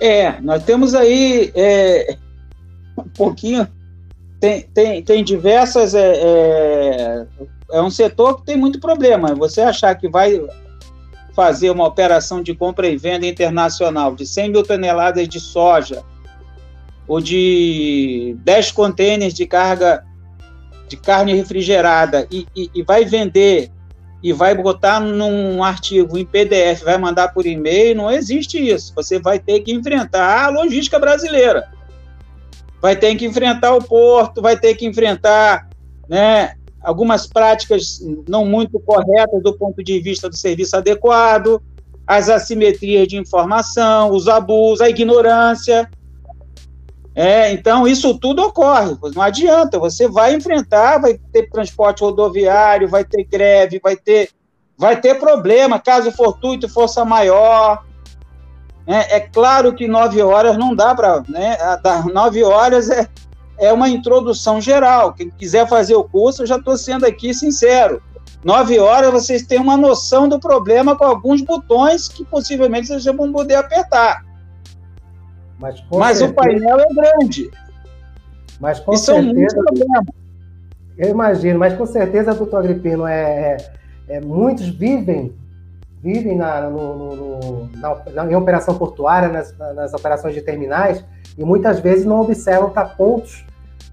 É, 0.00 0.40
nós 0.40 0.64
temos 0.64 0.94
aí 0.94 1.52
é, 1.54 2.16
um 2.96 3.08
pouquinho, 3.08 3.66
tem, 4.42 4.62
tem, 4.74 5.02
tem 5.04 5.22
diversas. 5.22 5.94
É, 5.94 6.14
é, 6.16 7.26
é 7.74 7.80
um 7.80 7.88
setor 7.88 8.40
que 8.40 8.46
tem 8.46 8.56
muito 8.56 8.80
problema. 8.80 9.36
Você 9.36 9.60
achar 9.60 9.94
que 9.94 10.08
vai 10.08 10.42
fazer 11.32 11.70
uma 11.70 11.86
operação 11.86 12.42
de 12.42 12.52
compra 12.52 12.88
e 12.88 12.96
venda 12.96 13.24
internacional 13.24 14.16
de 14.16 14.26
100 14.26 14.50
mil 14.50 14.64
toneladas 14.64 15.28
de 15.28 15.38
soja 15.38 16.02
ou 17.06 17.20
de 17.20 18.36
10 18.40 18.72
contêineres 18.72 19.32
de 19.32 19.46
carga 19.46 20.04
de 20.88 20.96
carne 20.96 21.34
refrigerada 21.34 22.26
e, 22.28 22.44
e, 22.54 22.68
e, 22.74 22.82
vai 22.82 23.04
vender 23.04 23.70
e 24.22 24.32
vai 24.32 24.56
botar 24.56 24.98
num 24.98 25.62
artigo 25.62 26.18
em 26.18 26.26
PDF, 26.26 26.82
vai 26.82 26.98
mandar 26.98 27.28
por 27.28 27.46
e-mail, 27.46 27.96
não 27.96 28.10
existe 28.10 28.58
isso. 28.58 28.92
Você 28.96 29.20
vai 29.20 29.38
ter 29.38 29.60
que 29.60 29.72
enfrentar 29.72 30.46
a 30.46 30.50
logística 30.50 30.98
brasileira. 30.98 31.70
Vai 32.82 32.96
ter 32.96 33.14
que 33.14 33.24
enfrentar 33.24 33.72
o 33.74 33.82
porto, 33.82 34.42
vai 34.42 34.58
ter 34.58 34.74
que 34.74 34.84
enfrentar 34.84 35.68
né, 36.08 36.54
algumas 36.82 37.28
práticas 37.28 38.00
não 38.28 38.44
muito 38.44 38.80
corretas 38.80 39.40
do 39.40 39.56
ponto 39.56 39.82
de 39.84 40.00
vista 40.00 40.28
do 40.28 40.36
serviço 40.36 40.76
adequado, 40.76 41.62
as 42.04 42.28
assimetrias 42.28 43.06
de 43.06 43.16
informação, 43.16 44.10
os 44.10 44.26
abusos, 44.26 44.80
a 44.80 44.90
ignorância. 44.90 45.88
É, 47.14 47.52
então 47.52 47.86
isso 47.86 48.18
tudo 48.18 48.42
ocorre, 48.42 48.96
não 49.14 49.22
adianta, 49.22 49.78
você 49.78 50.08
vai 50.08 50.34
enfrentar, 50.34 50.98
vai 50.98 51.20
ter 51.30 51.48
transporte 51.50 52.02
rodoviário, 52.02 52.88
vai 52.88 53.04
ter 53.04 53.22
greve, 53.24 53.78
vai 53.80 53.94
ter, 53.94 54.30
vai 54.76 54.98
ter 55.00 55.20
problema, 55.20 55.78
caso 55.78 56.10
fortuito, 56.10 56.68
força 56.68 57.04
maior. 57.04 57.84
É, 58.86 59.16
é 59.16 59.20
claro 59.20 59.74
que 59.74 59.86
nove 59.86 60.20
horas 60.22 60.56
não 60.56 60.74
dá 60.74 60.94
para, 60.94 61.22
né? 61.28 61.56
Nove 62.12 62.42
horas 62.42 62.90
é, 62.90 63.08
é 63.58 63.72
uma 63.72 63.88
introdução 63.88 64.60
geral. 64.60 65.12
Quem 65.12 65.30
quiser 65.30 65.68
fazer 65.68 65.94
o 65.94 66.04
curso, 66.04 66.42
eu 66.42 66.46
já 66.46 66.56
estou 66.56 66.76
sendo 66.76 67.06
aqui 67.06 67.32
sincero. 67.32 68.02
Nove 68.44 68.78
horas 68.80 69.12
vocês 69.12 69.46
têm 69.46 69.60
uma 69.60 69.76
noção 69.76 70.28
do 70.28 70.40
problema 70.40 70.96
com 70.96 71.04
alguns 71.04 71.40
botões 71.42 72.08
que 72.08 72.24
possivelmente 72.24 72.88
vocês 72.88 73.04
já 73.04 73.12
vão 73.12 73.32
poder 73.32 73.54
apertar. 73.54 74.24
Mas, 75.60 75.80
mas 75.92 76.18
certeza, 76.18 76.32
o 76.32 76.34
painel 76.34 76.80
é 76.80 76.86
grande. 76.92 77.50
Mas 78.58 78.80
com 78.80 78.94
e 78.94 78.96
certeza, 78.96 79.22
são 79.22 79.34
muitos 79.34 79.54
problemas. 79.54 80.04
Eu 80.98 81.10
imagino, 81.10 81.58
mas 81.58 81.74
com 81.74 81.86
certeza, 81.86 82.34
doutor 82.34 82.58
Agripino, 82.58 83.06
é, 83.06 83.56
é, 84.08 84.16
é 84.16 84.20
muitos 84.20 84.68
vivem 84.68 85.32
vivem 86.02 86.36
na, 86.36 86.68
no, 86.68 87.14
no, 87.14 87.70
na, 87.76 88.26
em 88.26 88.34
operação 88.34 88.76
portuária, 88.76 89.28
nas, 89.28 89.56
nas, 89.56 89.94
operações 89.94 90.34
de 90.34 90.42
terminais, 90.42 91.04
e 91.38 91.44
muitas 91.44 91.78
vezes 91.78 92.04
não 92.04 92.20
observam 92.20 92.70
para 92.70 92.84
pontos 92.84 93.44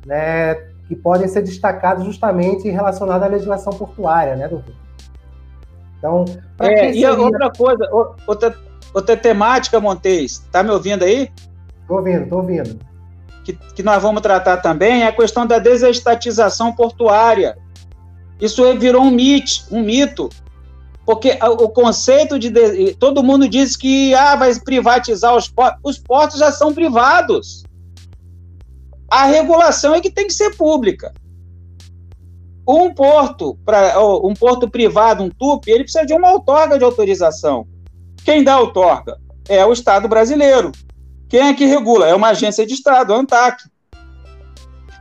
né, 0.05 0.55
que 0.87 0.95
podem 0.95 1.27
ser 1.27 1.43
destacados 1.43 2.03
justamente 2.03 2.67
relacionados 2.67 3.23
à 3.23 3.27
legislação 3.27 3.71
portuária, 3.71 4.35
né, 4.35 4.47
doutor? 4.47 4.73
Então, 5.99 6.25
é, 6.59 6.89
e 6.89 6.93
seria... 6.93 7.13
outra 7.13 7.51
coisa, 7.51 7.87
outra, 8.25 8.55
outra 8.93 9.15
temática, 9.15 9.79
Montes, 9.79 10.39
tá 10.51 10.63
me 10.63 10.71
ouvindo 10.71 11.03
aí? 11.03 11.31
Estou 11.81 11.97
ouvindo, 11.97 12.23
estou 12.23 12.39
ouvindo. 12.39 12.79
Que, 13.43 13.53
que 13.53 13.83
nós 13.83 14.01
vamos 14.01 14.21
tratar 14.21 14.57
também 14.57 15.03
é 15.03 15.07
a 15.07 15.11
questão 15.11 15.45
da 15.45 15.59
desestatização 15.59 16.71
portuária. 16.73 17.57
Isso 18.39 18.63
virou 18.77 19.03
um 19.03 19.11
mito, 19.11 19.65
um 19.71 19.81
mito. 19.83 20.29
Porque 21.09 21.39
o 21.41 21.67
conceito 21.69 22.37
de. 22.37 22.51
Todo 22.99 23.23
mundo 23.23 23.49
diz 23.49 23.75
que 23.75 24.13
ah, 24.13 24.35
vai 24.35 24.53
privatizar 24.59 25.35
os 25.35 25.47
portos. 25.47 25.79
Os 25.83 25.97
portos 25.97 26.37
já 26.37 26.51
são 26.51 26.71
privados. 26.71 27.63
A 29.09 29.25
regulação 29.25 29.95
é 29.95 30.01
que 30.01 30.11
tem 30.11 30.27
que 30.27 30.33
ser 30.33 30.55
pública. 30.55 31.11
Um 32.67 32.93
porto, 32.93 33.57
pra, 33.65 33.99
um 34.23 34.35
porto 34.35 34.69
privado, 34.69 35.23
um 35.23 35.31
TUP, 35.31 35.67
ele 35.67 35.83
precisa 35.83 36.05
de 36.05 36.13
uma 36.13 36.31
outorga 36.31 36.77
de 36.77 36.83
autorização. 36.83 37.65
Quem 38.23 38.43
dá 38.43 38.53
a 38.53 38.59
outorga? 38.59 39.17
É 39.47 39.65
o 39.65 39.73
Estado 39.73 40.07
brasileiro. 40.07 40.71
Quem 41.27 41.39
é 41.39 41.53
que 41.55 41.65
regula? 41.65 42.07
É 42.07 42.13
uma 42.13 42.27
agência 42.27 42.67
de 42.67 42.75
Estado, 42.75 43.15
a 43.15 43.17
ANTAC. 43.17 43.63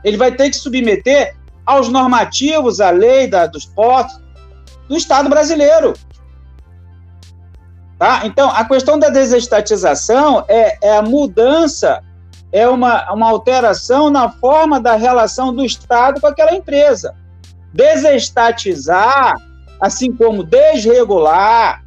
ele 0.03 0.17
vai 0.17 0.35
ter 0.35 0.49
que 0.49 0.55
submeter 0.55 1.37
aos 1.63 1.87
normativos, 1.87 2.81
à 2.81 2.89
lei 2.89 3.27
da, 3.27 3.45
dos 3.45 3.67
portos 3.67 4.19
do 4.89 4.97
Estado 4.97 5.29
brasileiro. 5.29 5.93
Tá? 7.99 8.21
Então, 8.25 8.49
a 8.49 8.65
questão 8.65 8.97
da 8.97 9.09
desestatização 9.09 10.43
é, 10.47 10.77
é 10.81 10.97
a 10.97 11.01
mudança, 11.01 12.01
é 12.51 12.67
uma, 12.67 13.11
uma 13.13 13.29
alteração 13.29 14.09
na 14.09 14.29
forma 14.29 14.79
da 14.79 14.95
relação 14.95 15.53
do 15.53 15.63
Estado 15.63 16.19
com 16.19 16.27
aquela 16.27 16.55
empresa. 16.55 17.13
Desestatizar, 17.73 19.35
assim 19.79 20.11
como 20.11 20.43
desregular, 20.43 21.83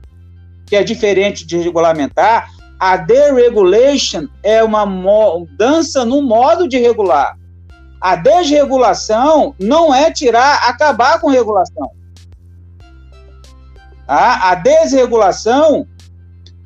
que 0.66 0.76
é 0.76 0.84
diferente 0.84 1.46
de 1.46 1.58
regulamentar, 1.58 2.50
a 2.78 2.96
deregulation 2.96 4.26
é 4.42 4.62
uma 4.62 4.84
mudança 4.84 6.04
no 6.04 6.20
modo 6.22 6.68
de 6.68 6.78
regular. 6.78 7.38
A 8.00 8.16
desregulação 8.16 9.54
não 9.58 9.94
é 9.94 10.10
tirar, 10.10 10.68
acabar 10.68 11.20
com 11.20 11.30
regulação. 11.30 11.90
A 14.06 14.54
desregulação 14.56 15.86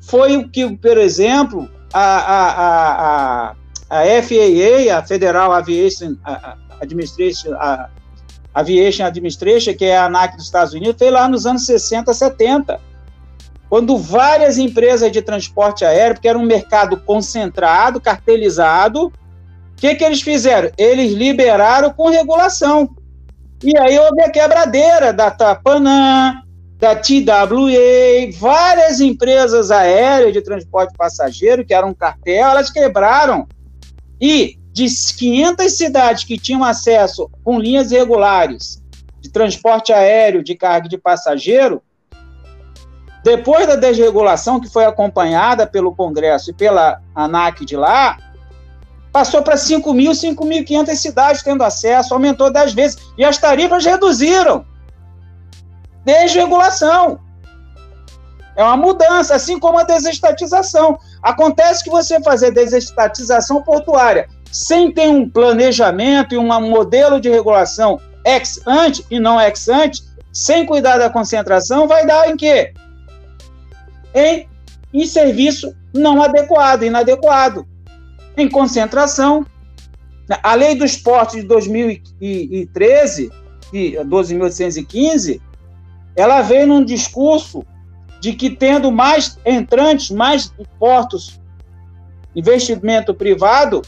foi 0.01 0.37
o 0.37 0.49
que, 0.49 0.69
por 0.77 0.97
exemplo, 0.97 1.69
a, 1.93 2.01
a, 2.01 3.49
a, 3.49 3.55
a, 3.89 4.23
FAA, 4.23 4.97
a 4.97 5.03
Federal 5.03 5.51
Aviation 5.53 6.15
Administration, 6.81 7.53
a 7.53 7.89
Aviation 8.53 9.05
Administration, 9.05 9.75
que 9.75 9.85
é 9.85 9.97
a 9.97 10.05
ANAC 10.05 10.35
dos 10.35 10.45
Estados 10.45 10.73
Unidos, 10.73 10.95
fez 10.97 11.11
lá 11.11 11.27
nos 11.27 11.45
anos 11.45 11.65
60, 11.65 12.13
70, 12.13 12.79
quando 13.69 13.97
várias 13.97 14.57
empresas 14.57 15.11
de 15.11 15.21
transporte 15.21 15.83
aéreo, 15.83 16.15
porque 16.15 16.27
era 16.27 16.39
um 16.39 16.45
mercado 16.45 16.97
concentrado, 16.97 17.99
cartelizado, 17.99 19.07
o 19.07 19.11
que, 19.75 19.93
que 19.93 20.03
eles 20.03 20.21
fizeram? 20.21 20.71
Eles 20.77 21.13
liberaram 21.13 21.91
com 21.93 22.09
regulação. 22.09 22.89
E 23.63 23.77
aí 23.77 23.99
houve 23.99 24.21
a 24.21 24.31
quebradeira 24.31 25.11
da 25.11 25.29
Tapanã, 25.29 26.41
da 26.79 26.95
TWA, 26.95 28.31
várias 28.37 28.99
empresas 28.99 29.71
aéreas 29.71 30.31
de 30.31 30.41
transporte 30.41 30.93
passageiro, 30.95 31.65
que 31.65 31.73
eram 31.73 31.89
um 31.89 31.93
cartel, 31.93 32.49
elas 32.49 32.69
quebraram. 32.69 33.47
E 34.21 34.57
de 34.71 34.85
500 34.85 35.71
cidades 35.75 36.23
que 36.23 36.37
tinham 36.37 36.63
acesso 36.63 37.29
com 37.43 37.59
linhas 37.59 37.89
regulares 37.91 38.81
de 39.19 39.29
transporte 39.29 39.91
aéreo, 39.91 40.43
de 40.43 40.55
carga 40.55 40.87
de 40.87 40.97
passageiro, 40.97 41.81
depois 43.23 43.67
da 43.67 43.75
desregulação, 43.75 44.59
que 44.59 44.69
foi 44.69 44.85
acompanhada 44.85 45.65
pelo 45.65 45.95
Congresso 45.95 46.51
e 46.51 46.53
pela 46.53 47.01
ANAC 47.15 47.65
de 47.65 47.75
lá, 47.75 48.17
passou 49.11 49.41
para 49.41 49.57
5 49.57 49.93
mil, 49.93 50.11
5.500 50.11 50.95
cidades 50.95 51.41
tendo 51.41 51.63
acesso, 51.63 52.13
aumentou 52.13 52.51
10 52.51 52.73
vezes, 52.73 52.97
e 53.17 53.25
as 53.25 53.37
tarifas 53.37 53.83
reduziram 53.83 54.63
desregulação. 56.07 57.19
É 58.55 58.63
uma 58.63 58.77
mudança, 58.77 59.35
assim 59.35 59.59
como 59.59 59.77
a 59.77 59.83
desestatização. 59.83 60.97
Acontece 61.21 61.83
que 61.83 61.89
você 61.89 62.21
fazer 62.23 62.51
desestatização 62.51 63.61
portuária 63.61 64.29
sem 64.51 64.91
ter 64.91 65.09
um 65.09 65.29
planejamento 65.29 66.33
e 66.33 66.37
um 66.37 66.47
modelo 66.69 67.19
de 67.19 67.29
regulação 67.29 67.99
ex 68.25 68.61
ante 68.65 69.05
e 69.11 69.19
não 69.19 69.39
ex 69.39 69.67
ante, 69.67 70.01
sem 70.31 70.65
cuidar 70.65 70.97
da 70.97 71.09
concentração, 71.09 71.87
vai 71.87 72.05
dar 72.05 72.29
em 72.29 72.37
quê? 72.37 72.73
Em, 74.15 74.47
em 74.93 75.05
serviço 75.05 75.75
não 75.93 76.23
adequado, 76.23 76.83
inadequado. 76.83 77.67
Em 78.37 78.49
concentração. 78.49 79.45
A 80.43 80.55
lei 80.55 80.75
dos 80.75 80.97
portos 80.97 81.35
de 81.35 81.43
2013, 81.43 83.31
12.815, 83.71 85.41
ela 86.17 86.41
veio 86.41 86.65
num 86.65 86.83
discurso 86.83 87.63
de 88.19 88.33
que 88.33 88.49
tendo 88.49 88.91
mais 88.91 89.37
entrantes, 89.45 90.09
mais 90.09 90.51
portos, 90.79 91.39
investimento 92.35 93.13
privado, 93.13 93.83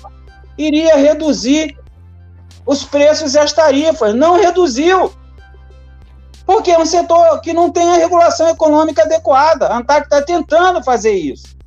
iria 0.55 0.95
reduzir 0.95 1.75
os 2.67 2.83
preços 2.83 3.33
e 3.33 3.39
as 3.39 3.51
tarifas. 3.51 4.13
Não 4.13 4.39
reduziu. 4.39 5.11
Porque 6.45 6.69
é 6.69 6.77
um 6.77 6.85
setor 6.85 7.41
que 7.41 7.51
não 7.51 7.71
tem 7.71 7.89
a 7.89 7.97
regulação 7.97 8.47
econômica 8.47 9.03
adequada. 9.03 9.67
A 9.67 9.77
ANTAC 9.77 10.03
está 10.03 10.21
tentando 10.21 10.83
fazer 10.83 11.13
isso. 11.13 11.57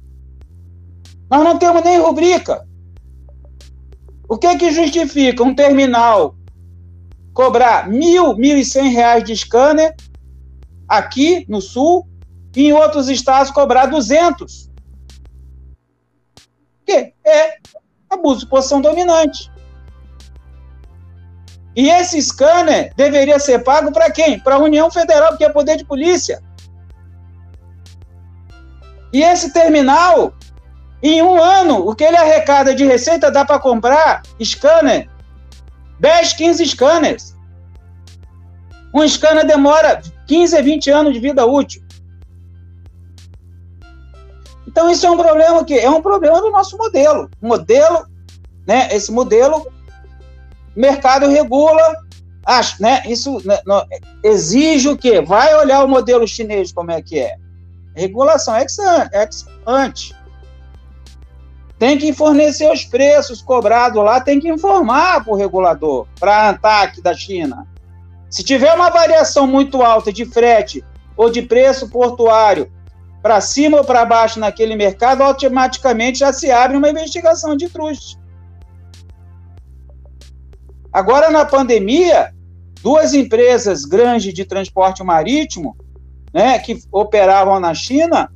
Nós 1.28 1.42
não 1.42 1.58
temos 1.58 1.82
nem 1.82 1.98
rubrica. 2.00 2.64
O 4.28 4.38
que 4.38 4.56
que 4.56 4.70
justifica 4.70 5.42
um 5.42 5.54
terminal 5.54 6.36
cobrar 7.34 7.88
mil, 7.88 8.36
mil 8.36 8.56
e 8.56 8.64
cem 8.64 8.90
reais 8.90 9.24
de 9.24 9.36
scanner 9.36 9.94
aqui 10.92 11.46
no 11.48 11.62
Sul 11.62 12.06
e 12.54 12.66
em 12.66 12.72
outros 12.74 13.08
estados 13.08 13.50
cobrar 13.50 13.86
200. 13.86 14.70
Que 16.84 17.14
é 17.24 17.56
abuso 18.10 18.40
de 18.40 18.46
posição 18.46 18.82
dominante. 18.82 19.50
E 21.74 21.88
esse 21.88 22.20
scanner 22.20 22.92
deveria 22.94 23.38
ser 23.38 23.60
pago 23.60 23.90
para 23.90 24.10
quem? 24.10 24.38
Para 24.38 24.56
a 24.56 24.58
União 24.58 24.90
Federal, 24.90 25.30
porque 25.30 25.46
é 25.46 25.48
poder 25.48 25.78
de 25.78 25.84
polícia. 25.86 26.42
E 29.14 29.22
esse 29.22 29.50
terminal, 29.50 30.34
em 31.02 31.22
um 31.22 31.42
ano, 31.42 31.88
o 31.88 31.94
que 31.94 32.04
ele 32.04 32.18
arrecada 32.18 32.74
de 32.74 32.84
receita 32.84 33.30
dá 33.30 33.46
para 33.46 33.58
comprar 33.58 34.20
scanner 34.42 35.08
10, 36.00 36.34
15 36.34 36.66
scanners. 36.66 37.34
Um 38.94 39.08
scanner 39.08 39.46
demora 39.46 40.02
15 40.32 40.56
a 40.56 40.62
20 40.62 40.90
anos 40.90 41.12
de 41.12 41.20
vida 41.20 41.44
útil. 41.44 41.82
Então, 44.66 44.90
isso 44.90 45.06
é 45.06 45.10
um 45.10 45.18
problema 45.18 45.62
que 45.62 45.78
é 45.78 45.90
um 45.90 46.00
problema 46.00 46.40
do 46.40 46.50
nosso 46.50 46.78
modelo. 46.78 47.28
Modelo, 47.42 48.06
né? 48.66 48.88
Esse 48.90 49.12
modelo, 49.12 49.70
mercado 50.74 51.28
regula, 51.28 51.96
acho, 52.46 52.82
né? 52.82 53.02
Isso 53.06 53.46
né, 53.46 53.60
exige 54.24 54.88
o 54.88 54.96
quê? 54.96 55.20
Vai 55.20 55.54
olhar 55.54 55.84
o 55.84 55.88
modelo 55.88 56.26
chinês 56.26 56.72
como 56.72 56.90
é 56.90 57.02
que 57.02 57.18
é. 57.18 57.36
Regulação 57.94 58.56
ex, 58.56 58.78
ante. 59.66 60.16
Tem 61.78 61.98
que 61.98 62.10
fornecer 62.14 62.72
os 62.72 62.86
preços 62.86 63.42
cobrados 63.42 64.02
lá, 64.02 64.18
tem 64.18 64.40
que 64.40 64.48
informar 64.48 65.22
para 65.22 65.34
o 65.34 65.36
regulador, 65.36 66.06
para 66.18 66.34
a 66.34 66.48
ANTAC 66.48 67.02
da 67.02 67.12
China. 67.12 67.66
Se 68.32 68.42
tiver 68.42 68.72
uma 68.72 68.88
variação 68.88 69.46
muito 69.46 69.82
alta 69.82 70.10
de 70.10 70.24
frete 70.24 70.82
ou 71.14 71.30
de 71.30 71.42
preço 71.42 71.90
portuário 71.90 72.72
para 73.22 73.42
cima 73.42 73.76
ou 73.76 73.84
para 73.84 74.06
baixo 74.06 74.40
naquele 74.40 74.74
mercado, 74.74 75.22
automaticamente 75.22 76.20
já 76.20 76.32
se 76.32 76.50
abre 76.50 76.78
uma 76.78 76.88
investigação 76.88 77.54
de 77.54 77.68
truste. 77.68 78.18
Agora, 80.90 81.30
na 81.30 81.44
pandemia, 81.44 82.32
duas 82.82 83.12
empresas 83.12 83.84
grandes 83.84 84.32
de 84.32 84.46
transporte 84.46 85.04
marítimo, 85.04 85.76
né, 86.32 86.58
que 86.58 86.82
operavam 86.90 87.60
na 87.60 87.74
China, 87.74 88.32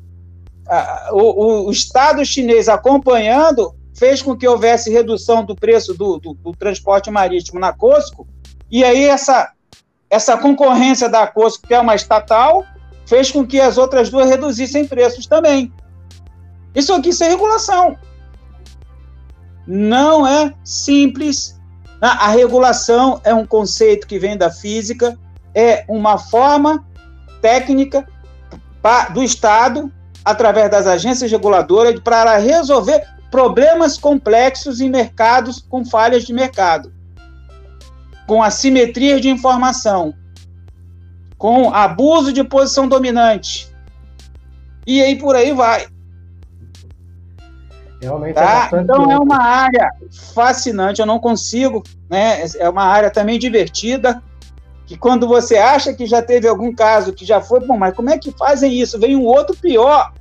o, 1.11 1.22
o, 1.22 1.66
o, 1.68 1.70
Estado 1.70 2.22
chinês 2.22 2.68
acompanhando 2.68 3.74
fez 3.94 4.20
com 4.20 4.36
que 4.36 4.47
houvesse 4.47 4.92
redução 4.92 5.42
do 5.42 5.57
preço 5.57 5.94
do, 5.94 6.18
do, 6.18 6.34
do 6.34 6.53
transporte 6.53 7.11
marítimo 7.11 7.59
na 7.59 7.72
COSCO, 7.72 8.26
e 8.70 8.84
aí 8.84 9.05
essa 9.05 9.56
essa 10.11 10.37
concorrência 10.37 11.09
da 11.09 11.27
Cosco, 11.27 11.67
que 11.67 11.75
é 11.75 11.81
uma 11.81 11.95
estatal, 11.95 12.65
fez 13.07 13.31
com 13.31 13.47
que 13.47 13.61
as 13.61 13.79
outras 13.79 14.11
duas 14.11 14.29
reduzissem 14.29 14.87
preços 14.87 15.27
também. 15.27 15.73
Isso 16.75 16.93
aqui 16.93 17.11
é 17.21 17.29
regulação. 17.29 17.97
Não 19.67 20.27
é 20.27 20.53
simples. 20.65 21.59
A 22.01 22.29
regulação 22.29 23.21
é 23.25 23.33
um 23.33 23.47
conceito 23.47 24.07
que 24.07 24.19
vem 24.19 24.37
da 24.37 24.51
física, 24.51 25.19
é 25.55 25.85
uma 25.89 26.19
forma 26.19 26.85
técnica 27.41 28.07
do 29.13 29.23
Estado, 29.23 29.91
através 30.25 30.71
das 30.71 30.87
agências 30.87 31.31
reguladoras, 31.31 31.99
para 32.01 32.37
resolver 32.37 33.05
problemas 33.31 33.99
complexos 33.99 34.81
em 34.81 34.89
mercados 34.89 35.65
com 35.69 35.85
falhas 35.85 36.25
de 36.25 36.33
mercado 36.33 36.95
com 38.27 38.43
assimetria 38.43 39.20
de 39.20 39.29
informação, 39.29 40.14
com 41.39 41.72
abuso 41.72 42.33
de 42.33 42.43
posição 42.43 42.89
dominante. 42.89 43.70
E 44.87 45.03
aí 45.03 45.16
por 45.16 45.35
aí 45.37 45.53
vai. 45.53 45.87
Realmente 48.01 48.35
tá? 48.35 48.68
é 48.72 48.81
Então 48.81 49.11
é 49.11 49.18
uma 49.18 49.43
área 49.43 49.91
fascinante, 50.35 51.01
eu 51.01 51.07
não 51.07 51.18
consigo, 51.18 51.83
né? 52.11 52.45
É 52.59 52.68
uma 52.68 52.85
área 52.85 53.11
também 53.11 53.39
divertida, 53.39 54.22
que 54.87 54.97
quando 54.97 55.27
você 55.27 55.57
acha 55.57 55.95
que 55.95 56.07
já 56.07 56.22
teve 56.22 56.47
algum 56.47 56.74
caso 56.74 57.12
que 57.12 57.24
já 57.24 57.41
foi, 57.41 57.61
bom, 57.61 57.77
mas 57.77 57.95
como 57.95 58.11
é 58.11 58.18
que 58.18 58.31
fazem 58.33 58.72
isso? 58.72 58.99
Vem 58.99 59.16
um 59.16 59.24
outro 59.24 59.57
pior. 59.57 60.12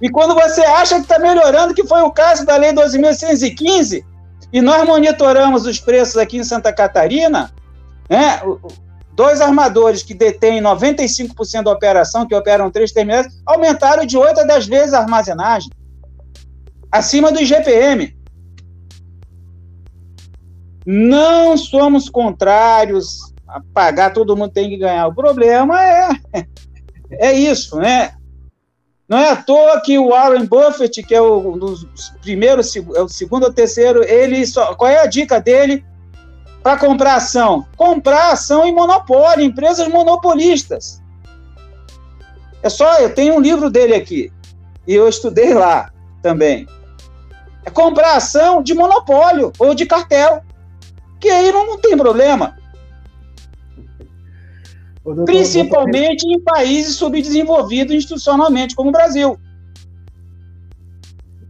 E 0.00 0.08
quando 0.08 0.34
você 0.34 0.60
acha 0.60 0.96
que 0.96 1.02
está 1.02 1.18
melhorando, 1.18 1.74
que 1.74 1.86
foi 1.86 2.02
o 2.02 2.10
caso 2.10 2.44
da 2.44 2.56
Lei 2.56 2.72
12.615, 2.72 4.04
E 4.54 4.62
nós 4.62 4.86
monitoramos 4.86 5.66
os 5.66 5.80
preços 5.80 6.16
aqui 6.16 6.36
em 6.36 6.44
Santa 6.44 6.72
Catarina, 6.72 7.52
né? 8.08 8.40
Dois 9.12 9.40
armadores 9.40 10.04
que 10.04 10.14
detêm 10.14 10.62
95% 10.62 11.64
da 11.64 11.72
operação, 11.72 12.24
que 12.24 12.36
operam 12.36 12.70
três 12.70 12.92
terminais, 12.92 13.26
aumentaram 13.44 14.06
de 14.06 14.16
8 14.16 14.42
a 14.42 14.44
10 14.44 14.66
vezes 14.68 14.94
a 14.94 15.00
armazenagem, 15.00 15.72
acima 16.90 17.32
do 17.32 17.40
IGPM. 17.40 18.16
Não 20.86 21.56
somos 21.56 22.08
contrários 22.08 23.34
a 23.48 23.60
pagar, 23.72 24.12
todo 24.12 24.36
mundo 24.36 24.52
tem 24.52 24.68
que 24.68 24.76
ganhar. 24.76 25.08
O 25.08 25.14
problema 25.14 25.82
é, 25.82 26.08
é 27.10 27.32
isso, 27.32 27.76
né? 27.76 28.14
Não 29.08 29.18
é 29.18 29.30
à 29.30 29.36
toa 29.36 29.80
que 29.80 29.98
o 29.98 30.08
Warren 30.08 30.46
Buffett, 30.46 31.02
que 31.02 31.14
é 31.14 31.20
o, 31.20 31.52
dos 31.52 31.86
primeiros, 32.22 32.74
é 32.74 33.02
o 33.02 33.08
segundo 33.08 33.44
ou 33.44 33.52
terceiro, 33.52 34.02
ele 34.02 34.46
só, 34.46 34.74
qual 34.74 34.90
é 34.90 35.00
a 35.00 35.06
dica 35.06 35.40
dele 35.40 35.84
para 36.62 36.78
comprar 36.78 37.16
ação? 37.16 37.66
Comprar 37.76 38.32
ação 38.32 38.64
em 38.64 38.74
monopólio, 38.74 39.44
empresas 39.44 39.88
monopolistas. 39.88 41.02
É 42.62 42.70
só, 42.70 42.98
eu 42.98 43.14
tenho 43.14 43.34
um 43.34 43.40
livro 43.40 43.68
dele 43.68 43.94
aqui, 43.94 44.32
e 44.86 44.94
eu 44.94 45.06
estudei 45.06 45.52
lá 45.52 45.92
também. 46.22 46.66
É 47.62 47.70
comprar 47.70 48.16
ação 48.16 48.62
de 48.62 48.72
monopólio 48.72 49.52
ou 49.58 49.74
de 49.74 49.84
cartel, 49.84 50.42
que 51.20 51.28
aí 51.28 51.52
não, 51.52 51.66
não 51.66 51.78
tem 51.78 51.96
problema. 51.96 52.56
Doutor, 55.04 55.24
Principalmente 55.26 56.26
doutor... 56.26 56.40
em 56.40 56.40
países 56.40 56.96
subdesenvolvidos 56.96 57.94
institucionalmente, 57.94 58.74
como 58.74 58.88
o 58.88 58.92
Brasil. 58.92 59.38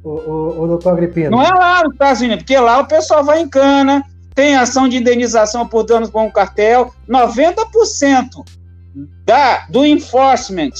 O, 0.02 0.10
o, 0.10 0.62
o 0.62 0.66
doutor 0.66 0.92
Agripino. 0.92 1.30
Não 1.30 1.42
é 1.42 1.50
lá 1.50 1.82
nos 1.84 1.92
Estados 1.92 2.20
Unidos, 2.20 2.38
porque 2.42 2.58
lá 2.58 2.80
o 2.80 2.86
pessoal 2.86 3.24
vai 3.24 3.40
em 3.40 3.48
cana, 3.48 4.04
tem 4.34 4.56
ação 4.56 4.88
de 4.88 4.96
indenização 4.96 5.66
por 5.66 5.84
danos 5.84 6.10
com 6.10 6.26
o 6.26 6.32
cartel. 6.32 6.92
90% 7.08 8.44
da, 9.24 9.66
do 9.68 9.86
enforcement, 9.86 10.72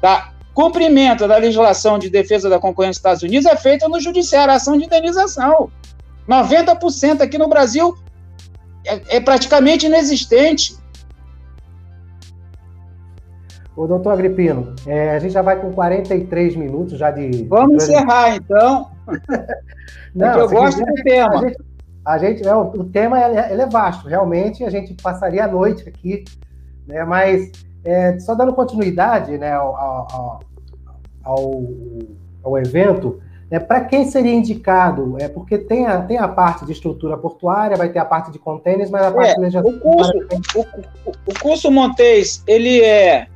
da 0.00 0.32
cumprimento 0.54 1.28
da 1.28 1.36
legislação 1.36 1.98
de 1.98 2.08
defesa 2.08 2.48
da 2.48 2.58
concorrência 2.58 2.92
dos 2.92 2.98
Estados 2.98 3.22
Unidos 3.22 3.46
é 3.46 3.56
feita 3.56 3.88
no 3.88 4.00
judiciário, 4.00 4.54
ação 4.54 4.78
de 4.78 4.84
indenização. 4.84 5.70
90% 6.28 7.20
aqui 7.20 7.36
no 7.36 7.48
Brasil 7.48 7.96
é, 8.86 9.16
é 9.16 9.20
praticamente 9.20 9.86
inexistente. 9.86 10.76
O 13.76 13.86
doutor 13.86 14.14
Agripino, 14.14 14.74
é, 14.86 15.10
a 15.10 15.18
gente 15.18 15.32
já 15.34 15.42
vai 15.42 15.60
com 15.60 15.70
43 15.70 16.56
minutos 16.56 16.98
já 16.98 17.10
de. 17.10 17.44
Vamos 17.44 17.84
de... 17.84 17.92
encerrar, 17.92 18.34
então. 18.34 18.90
Não, 20.14 20.32
Porque 20.32 20.40
eu 20.40 20.48
gosto 20.48 20.78
quiser, 20.78 20.92
do 20.92 21.02
tema. 21.02 21.34
A 21.34 21.38
gente, 21.38 21.56
a 22.06 22.18
gente 22.18 22.48
é, 22.48 22.54
o, 22.54 22.84
tema 22.84 23.22
é, 23.22 23.52
ele 23.52 23.60
é 23.60 23.66
vasto, 23.66 24.08
realmente, 24.08 24.64
a 24.64 24.70
gente 24.70 24.94
passaria 24.94 25.44
a 25.44 25.48
noite 25.48 25.86
aqui, 25.86 26.24
né? 26.86 27.04
Mas 27.04 27.52
é, 27.84 28.18
só 28.18 28.34
dando 28.34 28.54
continuidade 28.54 29.36
né, 29.36 29.52
ao, 29.52 29.76
ao, 29.76 30.40
ao, 31.22 31.62
ao 32.42 32.58
evento, 32.58 33.20
é, 33.50 33.58
para 33.58 33.82
quem 33.82 34.06
seria 34.06 34.32
indicado? 34.32 35.16
É 35.20 35.28
porque 35.28 35.58
tem 35.58 35.86
a, 35.86 36.00
tem 36.00 36.16
a 36.16 36.26
parte 36.26 36.64
de 36.64 36.72
estrutura 36.72 37.18
portuária, 37.18 37.76
vai 37.76 37.90
ter 37.90 37.98
a 37.98 38.04
parte 38.06 38.32
de 38.32 38.38
contêineres, 38.38 38.90
mas 38.90 39.04
a 39.04 39.12
parte 39.12 39.44
é, 39.44 39.48
de 39.48 39.58
o 39.58 39.80
curso, 39.80 40.12
o, 40.54 40.60
o, 41.30 41.40
curso 41.40 41.70
Montes, 41.70 42.42
ele 42.46 42.80
é 42.80 43.28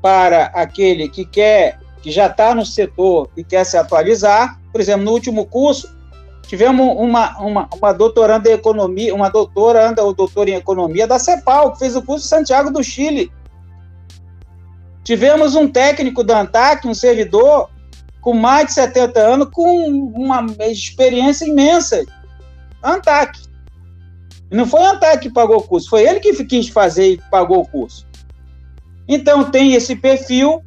para 0.00 0.46
aquele 0.46 1.08
que 1.08 1.24
quer, 1.24 1.78
que 2.02 2.10
já 2.10 2.26
está 2.26 2.54
no 2.54 2.64
setor 2.64 3.28
e 3.36 3.42
quer 3.42 3.64
se 3.64 3.76
atualizar. 3.76 4.58
Por 4.72 4.80
exemplo, 4.80 5.04
no 5.04 5.12
último 5.12 5.46
curso, 5.46 5.94
tivemos 6.46 6.96
uma, 6.96 7.38
uma, 7.38 7.68
uma 7.74 7.92
doutoranda 7.92 8.48
em 8.48 8.54
economia, 8.54 9.14
uma 9.14 9.28
doutoranda 9.28 10.02
ou 10.02 10.14
doutora 10.14 10.50
em 10.50 10.54
economia 10.54 11.06
da 11.06 11.18
CEPAL, 11.18 11.72
que 11.72 11.78
fez 11.78 11.96
o 11.96 12.02
curso 12.02 12.26
Santiago 12.26 12.70
do 12.70 12.82
Chile. 12.82 13.30
Tivemos 15.04 15.54
um 15.54 15.68
técnico 15.68 16.22
da 16.22 16.40
ANTAC, 16.40 16.86
um 16.86 16.94
servidor, 16.94 17.70
com 18.20 18.34
mais 18.34 18.66
de 18.66 18.72
70 18.74 19.20
anos, 19.20 19.48
com 19.52 19.88
uma 19.88 20.46
experiência 20.60 21.46
imensa. 21.46 22.04
ANTAC. 22.82 23.38
Não 24.50 24.66
foi 24.66 24.80
a 24.80 24.92
ANTAC 24.92 25.22
que 25.22 25.30
pagou 25.30 25.58
o 25.58 25.62
curso, 25.62 25.90
foi 25.90 26.06
ele 26.06 26.20
que 26.20 26.32
quis 26.44 26.68
fazer 26.68 27.12
e 27.12 27.20
pagou 27.30 27.60
o 27.60 27.68
curso. 27.68 28.07
Então, 29.08 29.50
tem 29.50 29.72
esse 29.72 29.96
perfil. 29.96 30.62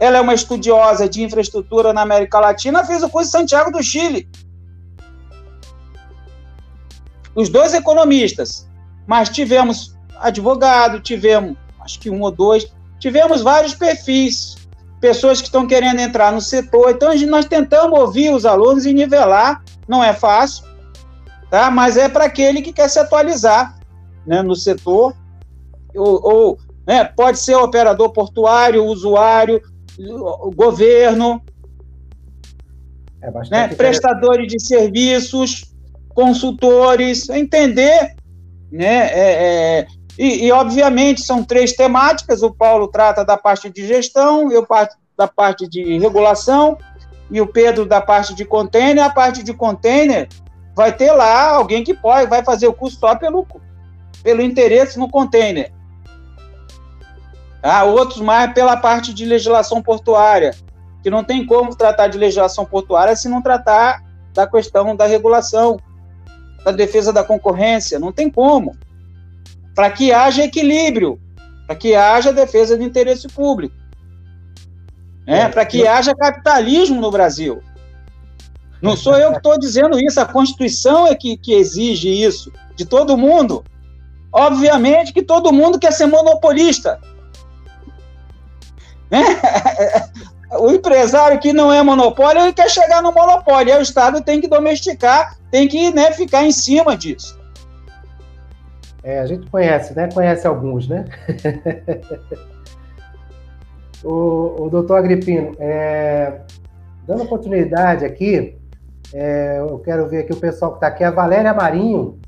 Ela 0.00 0.18
é 0.18 0.20
uma 0.20 0.34
estudiosa 0.34 1.08
de 1.08 1.22
infraestrutura 1.22 1.92
na 1.92 2.02
América 2.02 2.40
Latina, 2.40 2.84
fez 2.84 3.04
o 3.04 3.08
curso 3.08 3.28
em 3.28 3.32
Santiago 3.32 3.70
do 3.70 3.82
Chile. 3.82 4.28
Os 7.36 7.48
dois 7.48 7.72
economistas, 7.72 8.68
mas 9.06 9.28
tivemos 9.28 9.96
advogado, 10.18 11.00
tivemos, 11.00 11.56
acho 11.80 12.00
que 12.00 12.10
um 12.10 12.20
ou 12.20 12.32
dois, 12.32 12.66
tivemos 12.98 13.42
vários 13.42 13.74
perfis, 13.74 14.56
pessoas 15.00 15.40
que 15.40 15.46
estão 15.46 15.66
querendo 15.66 16.00
entrar 16.00 16.32
no 16.32 16.40
setor. 16.40 16.90
Então, 16.90 17.14
nós 17.28 17.44
tentamos 17.44 17.98
ouvir 17.98 18.34
os 18.34 18.44
alunos 18.44 18.84
e 18.84 18.92
nivelar, 18.92 19.62
não 19.86 20.02
é 20.02 20.12
fácil, 20.12 20.64
tá? 21.48 21.70
mas 21.70 21.96
é 21.96 22.08
para 22.08 22.24
aquele 22.24 22.60
que 22.60 22.72
quer 22.72 22.88
se 22.88 22.98
atualizar 22.98 23.76
né, 24.26 24.42
no 24.42 24.54
setor, 24.54 25.14
ou, 25.94 26.20
ou 26.22 26.58
né? 26.86 27.04
Pode 27.04 27.38
ser 27.38 27.54
operador 27.54 28.10
portuário, 28.10 28.84
usuário, 28.84 29.60
governo, 30.54 31.42
é 33.20 33.30
né? 33.50 33.68
prestadores 33.68 34.48
de 34.48 34.60
serviços, 34.60 35.72
consultores, 36.08 37.28
entender, 37.28 38.14
né? 38.70 39.10
É, 39.12 39.78
é, 39.78 39.86
e, 40.18 40.46
e, 40.46 40.52
obviamente 40.52 41.22
são 41.22 41.44
três 41.44 41.72
temáticas. 41.72 42.42
O 42.42 42.52
Paulo 42.52 42.88
trata 42.88 43.24
da 43.24 43.36
parte 43.36 43.70
de 43.70 43.86
gestão, 43.86 44.50
eu 44.50 44.66
parto 44.66 44.96
da 45.16 45.28
parte 45.28 45.68
de 45.68 45.98
regulação 45.98 46.76
e 47.30 47.40
o 47.40 47.46
Pedro 47.46 47.86
da 47.86 48.00
parte 48.00 48.34
de 48.34 48.44
container. 48.44 49.04
A 49.04 49.10
parte 49.10 49.42
de 49.42 49.54
container 49.54 50.28
vai 50.74 50.92
ter 50.92 51.12
lá 51.12 51.50
alguém 51.50 51.84
que 51.84 51.94
pode, 51.94 52.28
vai 52.28 52.44
fazer 52.44 52.66
o 52.66 52.72
curso 52.72 52.98
só 52.98 53.14
pelo, 53.14 53.46
pelo 54.22 54.42
interesse 54.42 54.98
no 54.98 55.08
container. 55.08 55.72
Ah, 57.62 57.84
outros 57.84 58.20
mais 58.20 58.52
pela 58.52 58.76
parte 58.76 59.14
de 59.14 59.24
legislação 59.24 59.80
portuária, 59.80 60.54
que 61.02 61.10
não 61.10 61.22
tem 61.22 61.46
como 61.46 61.74
tratar 61.76 62.08
de 62.08 62.18
legislação 62.18 62.64
portuária 62.64 63.14
se 63.14 63.28
não 63.28 63.40
tratar 63.40 64.02
da 64.34 64.46
questão 64.46 64.96
da 64.96 65.06
regulação, 65.06 65.78
da 66.64 66.72
defesa 66.72 67.12
da 67.12 67.22
concorrência, 67.22 67.98
não 67.98 68.12
tem 68.12 68.30
como. 68.30 68.76
Para 69.74 69.90
que 69.90 70.12
haja 70.12 70.44
equilíbrio, 70.44 71.20
para 71.66 71.76
que 71.76 71.94
haja 71.94 72.32
defesa 72.32 72.76
do 72.76 72.82
interesse 72.82 73.28
público, 73.28 73.74
né? 75.26 75.42
É, 75.42 75.48
para 75.48 75.64
que 75.64 75.86
haja 75.86 76.14
capitalismo 76.14 77.00
no 77.00 77.10
Brasil. 77.10 77.62
Não 78.80 78.96
sou 78.96 79.16
eu 79.16 79.30
que 79.30 79.36
estou 79.36 79.56
dizendo 79.58 79.98
isso, 80.00 80.20
a 80.20 80.26
Constituição 80.26 81.06
é 81.06 81.14
que, 81.14 81.36
que 81.36 81.54
exige 81.54 82.08
isso 82.08 82.52
de 82.74 82.84
todo 82.84 83.16
mundo. 83.16 83.64
Obviamente 84.32 85.12
que 85.12 85.22
todo 85.22 85.52
mundo 85.52 85.78
quer 85.78 85.92
ser 85.92 86.06
monopolista. 86.06 87.00
O 90.58 90.70
empresário 90.70 91.40
que 91.40 91.52
não 91.52 91.72
é 91.72 91.82
monopólio, 91.82 92.42
ele 92.42 92.52
quer 92.52 92.68
chegar 92.68 93.00
no 93.02 93.10
monopólio. 93.10 93.72
Aí 93.72 93.78
o 93.78 93.82
Estado 93.82 94.20
tem 94.20 94.40
que 94.40 94.46
domesticar, 94.46 95.38
tem 95.50 95.66
que 95.66 95.90
né, 95.90 96.12
ficar 96.12 96.44
em 96.44 96.52
cima 96.52 96.96
disso. 96.96 97.40
É, 99.02 99.20
a 99.20 99.26
gente 99.26 99.48
conhece, 99.50 99.96
né? 99.96 100.08
Conhece 100.12 100.46
alguns, 100.46 100.86
né? 100.86 101.06
o, 104.04 104.64
o 104.64 104.70
doutor 104.70 104.98
Agripino, 104.98 105.56
é, 105.58 106.40
dando 107.06 107.26
continuidade 107.26 108.04
aqui, 108.04 108.56
é, 109.12 109.58
eu 109.58 109.78
quero 109.78 110.08
ver 110.08 110.20
aqui 110.20 110.32
o 110.32 110.36
pessoal 110.36 110.72
que 110.72 110.76
está 110.76 110.86
aqui, 110.86 111.02
a 111.02 111.10
Valéria 111.10 111.52
Marinho, 111.52 112.20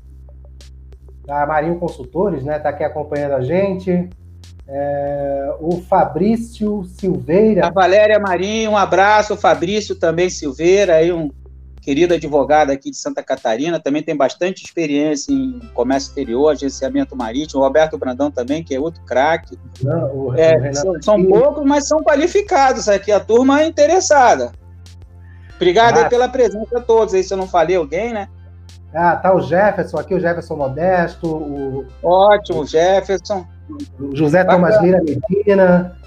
da 1.25 1.45
Marinho 1.45 1.77
Consultores, 1.77 2.43
né? 2.43 2.57
Está 2.57 2.69
aqui 2.69 2.83
acompanhando 2.83 3.33
a 3.33 3.41
gente. 3.41 4.09
É, 4.67 5.55
o 5.59 5.81
Fabrício 5.81 6.83
Silveira. 6.85 7.67
A 7.67 7.69
Valéria 7.69 8.19
Marinho, 8.19 8.71
um 8.71 8.77
abraço. 8.77 9.33
O 9.35 9.37
Fabrício 9.37 9.95
também 9.95 10.29
Silveira, 10.29 10.95
aí 10.95 11.11
um 11.11 11.31
querido 11.81 12.15
advogado 12.15 12.71
aqui 12.71 12.89
de 12.89 12.97
Santa 12.97 13.21
Catarina, 13.21 13.79
também 13.79 14.01
tem 14.01 14.15
bastante 14.15 14.65
experiência 14.65 15.31
em 15.31 15.59
comércio 15.75 16.09
exterior, 16.09 16.49
agenciamento 16.49 17.15
marítimo. 17.15 17.61
O 17.61 17.63
Roberto 17.63 17.95
Brandão 17.95 18.31
também, 18.31 18.63
que 18.63 18.73
é 18.73 18.79
outro 18.79 19.03
craque. 19.03 19.55
É, 20.35 20.73
são, 20.73 20.99
são 20.99 21.23
poucos, 21.23 21.63
mas 21.63 21.87
são 21.87 22.03
qualificados 22.03 22.89
aqui. 22.89 23.11
A 23.11 23.19
turma 23.19 23.61
é 23.61 23.67
interessada. 23.67 24.51
Obrigado 25.55 25.99
ah, 25.99 26.09
pela 26.09 26.27
presença 26.27 26.79
a 26.79 26.81
todos 26.81 27.13
aí. 27.13 27.23
Se 27.23 27.31
eu 27.31 27.37
não 27.37 27.47
falei 27.47 27.75
alguém, 27.75 28.11
né? 28.11 28.27
Ah, 28.91 29.15
tá 29.15 29.33
o 29.33 29.41
Jefferson 29.41 29.97
aqui, 29.97 30.15
o 30.15 30.19
Jefferson 30.19 30.55
Modesto. 30.55 31.27
O... 31.27 31.85
Ótimo, 32.01 32.65
Jefferson. 32.65 33.45
José 34.13 34.43
Tomás 34.43 34.81
Lira 34.81 35.01
Medina. 35.03 35.97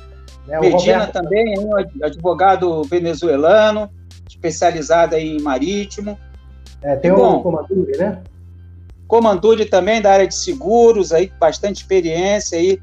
Né, 0.47 0.61
Medina 0.61 0.99
Roberto... 1.07 1.13
também, 1.13 1.59
um 1.59 1.77
advogado 2.03 2.83
venezuelano, 2.85 3.91
especializado 4.29 5.15
em 5.15 5.41
marítimo. 5.41 6.19
É, 6.83 6.97
tem 6.97 7.13
Bom, 7.13 7.37
o 7.37 7.43
Comanduri, 7.43 7.99
né? 7.99 8.23
Comanduri 9.07 9.65
também 9.65 10.01
da 10.01 10.13
área 10.13 10.27
de 10.27 10.35
seguros, 10.35 11.13
aí 11.13 11.33
bastante 11.41 11.79
experiência 11.79 12.59
aí, 12.59 12.81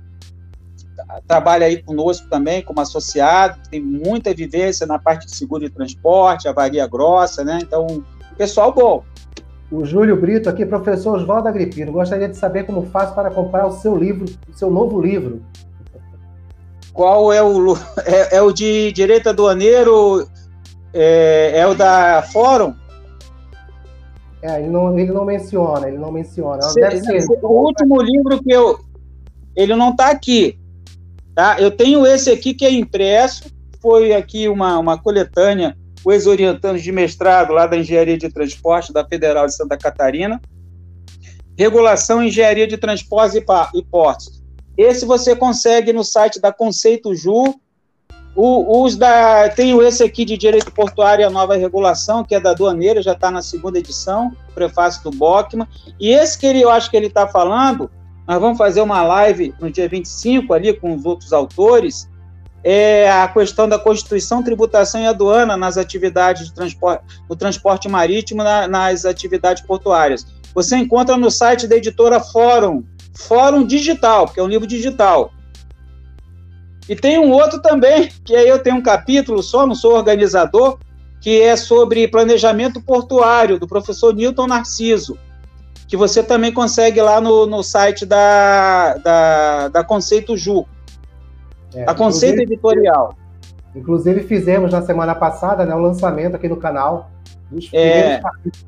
trabalha 1.28 1.68
aí 1.68 1.82
conosco 1.82 2.28
também 2.30 2.62
como 2.62 2.82
associado, 2.82 3.60
tem 3.70 3.82
muita 3.82 4.34
vivência 4.34 4.86
na 4.88 5.00
parte 5.00 5.26
de 5.26 5.36
seguro 5.36 5.64
de 5.64 5.70
transporte, 5.70 6.48
avaria 6.48 6.86
grossa, 6.88 7.44
né? 7.44 7.60
Então, 7.62 8.04
pessoal 8.38 8.74
bom. 8.74 9.04
O 9.72 9.84
Júlio 9.84 10.20
Brito 10.20 10.48
aqui, 10.48 10.66
professor 10.66 11.18
Oswaldo 11.18 11.48
Agripino, 11.48 11.92
gostaria 11.92 12.30
de 12.30 12.38
saber 12.38 12.66
como 12.66 12.86
faz 12.86 13.12
para 13.12 13.32
comprar 13.32 13.66
o 13.66 13.72
seu 13.72 13.96
livro, 13.96 14.26
o 14.48 14.54
seu 14.54 14.70
novo 14.70 15.02
livro. 15.02 15.42
Qual 16.94 17.34
é 17.34 17.42
o 17.42 17.76
é, 18.06 18.38
é 18.38 18.42
o 18.42 18.52
de 18.52 18.92
direito 18.92 19.30
aduaneiro? 19.30 20.28
É, 20.94 21.60
é 21.60 21.68
o 21.68 21.74
da 21.74 22.24
Fórum? 22.32 22.74
É, 24.42 24.62
ele 24.62 24.70
não, 24.70 24.98
ele 24.98 25.12
não 25.12 25.26
menciona, 25.26 25.88
ele 25.88 25.98
não 25.98 26.12
menciona. 26.12 26.62
Se, 26.62 26.80
ser. 27.02 27.40
O 27.42 27.66
último 27.66 28.00
livro 28.02 28.42
que 28.42 28.52
eu. 28.52 28.80
Ele 29.56 29.76
não 29.76 29.90
está 29.90 30.12
aqui. 30.12 30.60
Tá? 31.34 31.60
Eu 31.60 31.72
tenho 31.72 32.06
esse 32.06 32.30
aqui 32.30 32.54
que 32.54 32.64
é 32.64 32.72
impresso, 32.72 33.52
foi 33.82 34.14
aqui 34.14 34.48
uma, 34.48 34.78
uma 34.78 34.98
coletânea, 34.98 35.76
o 36.06 36.12
ex-orientando 36.12 36.80
de 36.80 36.92
mestrado 36.92 37.52
lá 37.52 37.66
da 37.66 37.78
Engenharia 37.78 38.18
de 38.18 38.30
Transporte 38.30 38.94
da 38.94 39.06
Federal 39.06 39.46
de 39.48 39.56
Santa 39.56 39.78
Catarina. 39.78 40.40
Regulação 41.58 42.24
Engenharia 42.24 42.68
de 42.68 42.78
Transportes 42.78 43.36
e 43.36 43.82
Portos. 43.84 44.44
Esse 44.78 45.06
você 45.06 45.36
consegue 45.36 45.92
no 45.92 46.04
site 46.04 46.40
da 46.40 46.52
Conceito 46.52 47.16
Ju. 47.16 47.56
O, 48.36 48.84
os 48.84 48.98
da, 48.98 49.48
tenho 49.50 49.82
esse 49.82 50.04
aqui 50.04 50.26
de 50.26 50.38
Direito 50.38 50.70
Portuário 50.72 51.24
e 51.24 51.26
a 51.26 51.30
Nova 51.30 51.56
Regulação, 51.56 52.24
que 52.24 52.36
é 52.36 52.40
da 52.40 52.52
Aduaneira, 52.52 53.02
já 53.02 53.14
está 53.14 53.32
na 53.32 53.42
segunda 53.42 53.80
edição, 53.80 54.36
prefácio 54.54 55.02
do 55.04 55.12
Bockman. 55.12 55.66
E 55.98 56.10
esse 56.10 56.38
que 56.38 56.46
ele, 56.46 56.62
eu 56.62 56.70
acho 56.70 56.92
que 56.92 56.98
ele 56.98 57.08
está 57.08 57.26
falando 57.26 57.90
nós 58.28 58.42
vamos 58.42 58.58
fazer 58.58 58.82
uma 58.82 59.04
live 59.04 59.54
no 59.60 59.70
dia 59.70 59.88
25 59.88 60.54
ali 60.54 60.74
com 60.74 60.96
os 60.96 61.06
outros 61.06 61.32
autores. 61.32 62.10
É 62.68 63.12
a 63.12 63.28
questão 63.28 63.70
da 63.70 63.78
Constituição, 63.78 64.42
tributação 64.42 65.00
e 65.00 65.06
aduana 65.06 65.56
nas 65.56 65.78
atividades 65.78 66.48
de 66.48 66.54
transporte, 66.54 67.04
no 67.30 67.36
transporte 67.36 67.88
marítimo, 67.88 68.44
na, 68.44 68.68
nas 68.68 69.06
atividades 69.06 69.62
portuárias. 69.62 70.26
Você 70.56 70.76
encontra 70.76 71.16
no 71.16 71.30
site 71.30 71.68
da 71.68 71.76
editora 71.76 72.20
Fórum, 72.20 72.84
Fórum 73.14 73.64
Digital, 73.64 74.28
que 74.28 74.40
é 74.40 74.44
um 74.44 74.48
livro 74.48 74.66
digital. 74.66 75.32
E 76.90 76.96
tem 76.96 77.20
um 77.20 77.32
outro 77.32 77.62
também, 77.62 78.10
que 78.24 78.36
aí 78.36 78.50
eu 78.50 78.58
tenho 78.58 78.78
um 78.78 78.84
capítulo 78.84 79.44
só, 79.44 79.68
não 79.68 79.76
sou 79.76 79.94
organizador, 79.94 80.80
que 81.22 81.40
é 81.42 81.56
sobre 81.56 82.08
planejamento 82.08 82.82
portuário, 82.82 83.60
do 83.60 83.68
professor 83.68 84.12
Newton 84.12 84.48
Narciso 84.48 85.16
que 85.88 85.96
você 85.96 86.24
também 86.24 86.52
consegue 86.52 87.02
lá 87.02 87.22
no, 87.22 87.46
no 87.46 87.64
site 87.64 88.06
da, 88.06 88.96
da, 88.96 89.68
da 89.70 89.84
Conceito 89.84 90.36
Ju. 90.36 90.66
É, 91.76 91.84
a 91.88 91.94
Conceito 91.94 92.42
Editorial. 92.42 93.16
Inclusive 93.76 94.22
fizemos 94.24 94.72
na 94.72 94.82
semana 94.82 95.14
passada 95.14 95.66
né, 95.66 95.76
o 95.76 95.80
lançamento 95.80 96.36
aqui 96.36 96.48
no 96.48 96.56
canal 96.56 97.12
dos 97.52 97.70
é, 97.74 98.22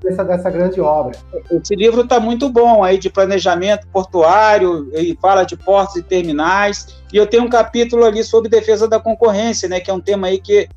dessa, 0.03 0.23
dessa 0.23 0.49
grande 0.49 0.79
obra. 0.79 1.17
Esse 1.49 1.75
livro 1.75 2.01
está 2.01 2.19
muito 2.19 2.49
bom 2.49 2.83
aí 2.83 2.97
de 2.97 3.09
planejamento 3.09 3.87
portuário, 3.87 4.89
e 4.93 5.17
fala 5.21 5.43
de 5.43 5.55
portos 5.55 5.95
e 5.95 6.03
terminais. 6.03 6.87
E 7.11 7.17
eu 7.17 7.25
tenho 7.25 7.43
um 7.43 7.49
capítulo 7.49 8.05
ali 8.05 8.23
sobre 8.23 8.49
defesa 8.49 8.87
da 8.87 8.99
concorrência, 8.99 9.67
né? 9.67 9.79
Que 9.79 9.89
é 9.89 9.93
um 9.93 10.01
tema 10.01 10.27
aí 10.27 10.39
que 10.39 10.67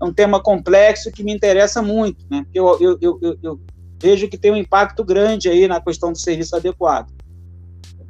é 0.00 0.04
um 0.04 0.12
tema 0.12 0.40
complexo 0.42 1.12
que 1.12 1.22
me 1.22 1.32
interessa 1.32 1.82
muito, 1.82 2.24
né? 2.30 2.46
Eu, 2.54 2.78
eu, 2.80 2.98
eu, 3.00 3.38
eu, 3.42 3.60
vejo 4.00 4.28
que 4.28 4.38
tem 4.38 4.50
um 4.50 4.56
impacto 4.56 5.04
grande 5.04 5.48
aí 5.48 5.68
na 5.68 5.80
questão 5.80 6.10
do 6.10 6.18
serviço 6.18 6.56
adequado. 6.56 7.12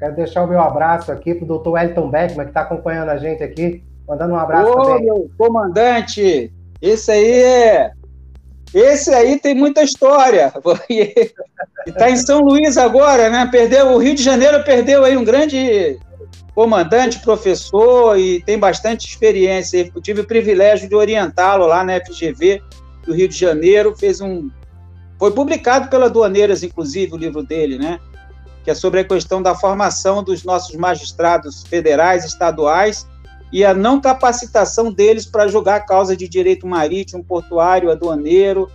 Quero 0.01 0.17
deixar 0.17 0.43
o 0.43 0.47
meu 0.47 0.61
abraço 0.61 1.13
aqui 1.13 1.35
para 1.35 1.45
o 1.45 1.47
doutor 1.47 1.77
Elton 1.79 2.09
Beckman, 2.09 2.47
que 2.47 2.51
está 2.51 2.63
acompanhando 2.63 3.11
a 3.11 3.19
gente 3.19 3.43
aqui, 3.43 3.85
mandando 4.09 4.33
um 4.33 4.39
abraço 4.39 4.73
Ô, 4.73 4.83
também. 4.83 5.05
meu 5.05 5.31
comandante, 5.37 6.51
esse 6.81 7.13
aí 7.13 7.43
é... 7.43 7.93
Esse 8.73 9.13
aí 9.13 9.39
tem 9.39 9.55
muita 9.55 9.83
história. 9.83 10.53
Está 11.87 12.09
em 12.09 12.17
São 12.17 12.41
Luís 12.41 12.79
agora, 12.79 13.29
né? 13.29 13.47
Perdeu, 13.51 13.89
o 13.89 13.99
Rio 13.99 14.15
de 14.15 14.23
Janeiro 14.23 14.63
perdeu 14.63 15.05
aí 15.05 15.17
um 15.17 15.25
grande 15.25 15.99
comandante, 16.55 17.19
professor 17.19 18.17
e 18.17 18.41
tem 18.43 18.59
bastante 18.59 19.09
experiência. 19.09 19.91
Eu 19.93 20.01
tive 20.01 20.21
o 20.21 20.27
privilégio 20.27 20.89
de 20.89 20.95
orientá-lo 20.95 21.67
lá 21.67 21.83
na 21.83 21.99
FGV 22.01 22.63
do 23.05 23.13
Rio 23.13 23.29
de 23.29 23.37
Janeiro, 23.37 23.95
fez 23.97 24.21
um 24.21 24.49
foi 25.19 25.33
publicado 25.33 25.91
pela 25.91 26.07
Aduaneiras, 26.07 26.63
inclusive, 26.63 27.13
o 27.13 27.19
livro 27.19 27.43
dele, 27.43 27.77
né? 27.77 28.01
Que 28.65 28.71
é 28.71 28.75
sobre 28.75 29.01
a 29.01 29.05
questão 29.05 29.43
da 29.43 29.55
formação 29.55 30.23
dos 30.23 30.45
nossos 30.45 30.75
magistrados 30.77 31.63
federais, 31.63 32.25
estaduais 32.25 33.07
e 33.53 33.65
a 33.65 33.75
não 33.75 34.01
capacitação 34.01 34.93
deles 34.93 35.27
para 35.27 35.49
julgar 35.49 35.85
causa 35.85 36.17
de 36.17 36.29
direito 36.29 36.67
marítimo, 36.67 37.25
portuário, 37.25 37.91
aduaneiro, 37.91 38.71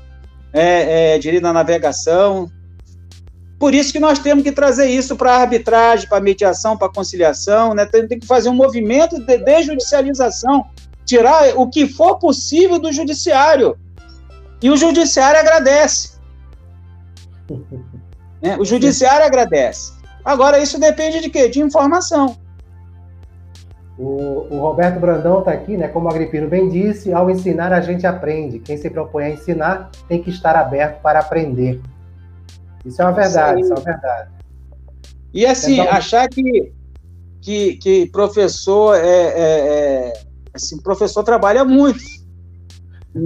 é, 0.51 1.15
é, 1.15 1.17
direito 1.17 1.43
da 1.43 1.53
navegação. 1.53 2.51
Por 3.57 3.73
isso 3.73 3.93
que 3.93 3.99
nós 3.99 4.19
temos 4.19 4.43
que 4.43 4.51
trazer 4.51 4.87
isso 4.87 5.15
para 5.15 5.33
a 5.33 5.41
arbitragem, 5.41 6.09
para 6.09 6.17
a 6.17 6.21
mediação, 6.21 6.77
para 6.77 6.87
a 6.87 6.93
conciliação, 6.93 7.73
né? 7.73 7.85
Tem, 7.85 8.05
tem, 8.07 8.19
que 8.19 8.27
fazer 8.27 8.49
um 8.49 8.53
movimento 8.53 9.17
de 9.17 9.37
desjudicialização, 9.37 10.65
tirar 11.05 11.55
o 11.55 11.69
que 11.69 11.87
for 11.87 12.19
possível 12.19 12.77
do 12.77 12.91
judiciário. 12.91 13.77
E 14.61 14.69
o 14.69 14.75
judiciário 14.75 15.39
agradece. 15.39 16.15
Né? 18.41 18.57
O 18.57 18.65
judiciário 18.65 19.25
agradece. 19.25 19.93
Agora, 20.23 20.59
isso 20.59 20.79
depende 20.79 21.21
de 21.21 21.29
quê? 21.29 21.47
De 21.47 21.59
informação. 21.59 22.37
O, 23.97 24.47
o 24.49 24.59
Roberto 24.59 24.99
Brandão 24.99 25.39
está 25.39 25.51
aqui, 25.51 25.77
né? 25.77 25.87
Como 25.87 26.07
o 26.07 26.09
Agripino 26.09 26.49
bem 26.49 26.67
disse, 26.67 27.13
ao 27.13 27.29
ensinar 27.29 27.71
a 27.71 27.79
gente 27.79 28.05
aprende. 28.05 28.59
Quem 28.59 28.77
se 28.77 28.89
propõe 28.89 29.25
a 29.25 29.29
ensinar 29.29 29.89
tem 30.07 30.21
que 30.21 30.29
estar 30.29 30.55
aberto 30.55 31.01
para 31.01 31.19
aprender. 31.19 31.81
Isso 32.85 33.01
é 33.01 33.05
uma 33.05 33.13
verdade, 33.13 33.61
isso, 33.61 33.73
isso 33.73 33.73
é 33.73 33.75
uma 33.77 33.85
verdade. 33.85 34.29
E 35.33 35.45
assim, 35.45 35.79
então, 35.79 35.93
achar 35.93 36.27
que, 36.29 36.71
que, 37.41 37.75
que 37.77 38.05
professor 38.07 38.95
é, 38.95 38.99
é, 38.99 39.33
é, 39.37 40.13
assim, 40.53 40.81
professor 40.81 41.23
trabalha 41.23 41.63
muito. 41.63 41.99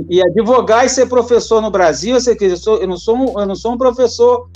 E 0.08 0.22
advogar 0.22 0.86
e 0.86 0.90
ser 0.90 1.08
professor 1.08 1.62
no 1.62 1.72
Brasil, 1.72 2.16
eu, 2.16 2.50
eu, 2.50 2.58
sou, 2.58 2.78
eu, 2.78 2.88
não, 2.88 2.98
sou 2.98 3.18
um, 3.18 3.40
eu 3.40 3.46
não 3.48 3.56
sou 3.56 3.74
um 3.74 3.78
professor, 3.78 4.50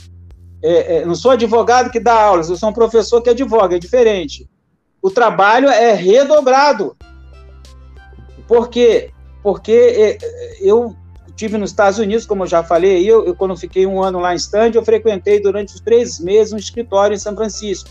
é, 0.63 0.97
é, 0.97 1.05
não 1.05 1.13
sou 1.13 1.31
advogado 1.31 1.91
que 1.91 1.99
dá 1.99 2.13
aulas, 2.13 2.49
eu 2.49 2.55
sou 2.55 2.69
um 2.69 2.73
professor 2.73 3.21
que 3.21 3.29
advoga, 3.29 3.75
é 3.75 3.79
diferente. 3.79 4.49
O 5.01 5.11
trabalho 5.11 5.67
é 5.67 5.91
redobrado. 5.93 6.95
Por 8.47 8.69
quê? 8.69 9.11
Porque 9.43 9.71
é, 9.71 10.17
eu 10.61 10.95
tive 11.35 11.57
nos 11.57 11.71
Estados 11.71 11.99
Unidos, 11.99 12.25
como 12.25 12.43
eu 12.43 12.47
já 12.47 12.63
falei, 12.63 13.03
eu, 13.05 13.25
eu 13.25 13.35
quando 13.35 13.57
fiquei 13.57 13.85
um 13.85 14.01
ano 14.01 14.19
lá 14.19 14.33
em 14.33 14.37
stand, 14.37 14.71
eu 14.73 14.85
frequentei 14.85 15.41
durante 15.41 15.75
os 15.75 15.81
três 15.81 16.19
meses 16.19 16.53
um 16.53 16.57
escritório 16.57 17.13
em 17.13 17.19
São 17.19 17.35
Francisco. 17.35 17.89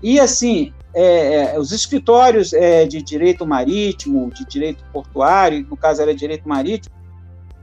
E 0.00 0.20
assim, 0.20 0.72
é, 0.94 1.54
é, 1.54 1.58
os 1.58 1.72
escritórios 1.72 2.52
é, 2.52 2.86
de 2.86 3.02
direito 3.02 3.44
marítimo, 3.44 4.30
de 4.30 4.46
direito 4.46 4.84
portuário, 4.92 5.66
no 5.68 5.76
caso 5.76 6.00
era 6.00 6.14
direito 6.14 6.48
marítimo, 6.48 6.94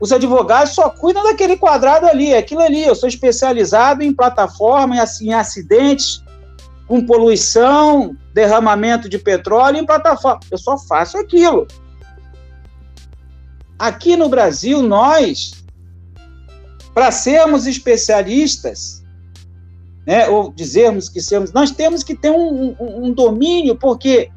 os 0.00 0.12
advogados 0.12 0.74
só 0.74 0.90
cuidam 0.90 1.22
daquele 1.24 1.56
quadrado 1.56 2.06
ali, 2.06 2.34
aquilo 2.34 2.60
ali. 2.60 2.84
Eu 2.84 2.94
sou 2.94 3.08
especializado 3.08 4.02
em 4.02 4.12
plataforma, 4.12 4.96
em, 4.96 5.26
em 5.26 5.34
acidentes 5.34 6.22
com 6.86 7.04
poluição, 7.04 8.16
derramamento 8.32 9.08
de 9.08 9.18
petróleo 9.18 9.78
em 9.78 9.86
plataforma. 9.86 10.40
Eu 10.50 10.58
só 10.58 10.76
faço 10.76 11.16
aquilo. 11.16 11.66
Aqui 13.78 14.16
no 14.16 14.28
Brasil, 14.28 14.82
nós, 14.82 15.64
para 16.92 17.10
sermos 17.10 17.66
especialistas, 17.66 19.02
né, 20.06 20.28
ou 20.28 20.52
dizermos 20.52 21.08
que 21.08 21.20
somos, 21.20 21.52
nós 21.52 21.70
temos 21.70 22.02
que 22.02 22.14
ter 22.14 22.30
um, 22.30 22.76
um, 22.78 23.06
um 23.06 23.12
domínio, 23.12 23.76
porque 23.76 24.30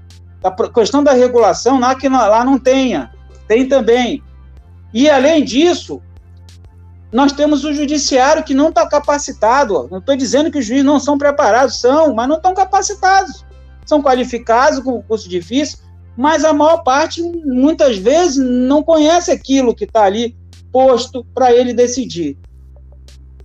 a 0.43 0.51
questão 0.69 1.03
da 1.03 1.11
regulação 1.11 1.83
é 1.87 1.95
que 1.95 2.07
lá 2.07 2.43
não 2.45 2.57
tenha, 2.57 3.11
tem 3.47 3.67
também. 3.67 4.23
E 4.93 5.09
além 5.09 5.43
disso, 5.43 6.01
nós 7.11 7.31
temos 7.31 7.63
o 7.63 7.73
judiciário 7.73 8.43
que 8.43 8.53
não 8.53 8.69
está 8.69 8.87
capacitado. 8.87 9.87
Não 9.89 9.99
estou 9.99 10.15
dizendo 10.15 10.51
que 10.51 10.59
os 10.59 10.65
juízes 10.65 10.85
não 10.85 10.99
são 10.99 11.17
preparados, 11.17 11.79
são, 11.79 12.13
mas 12.13 12.27
não 12.27 12.37
estão 12.37 12.53
capacitados. 12.53 13.45
São 13.85 14.01
qualificados 14.01 14.79
com 14.79 15.01
curso 15.01 15.29
difícil, 15.29 15.79
mas 16.17 16.43
a 16.43 16.51
maior 16.51 16.83
parte, 16.83 17.21
muitas 17.21 17.97
vezes, 17.97 18.37
não 18.37 18.83
conhece 18.83 19.31
aquilo 19.31 19.75
que 19.75 19.85
está 19.85 20.03
ali 20.03 20.35
posto 20.71 21.25
para 21.33 21.53
ele 21.53 21.73
decidir. 21.73 22.37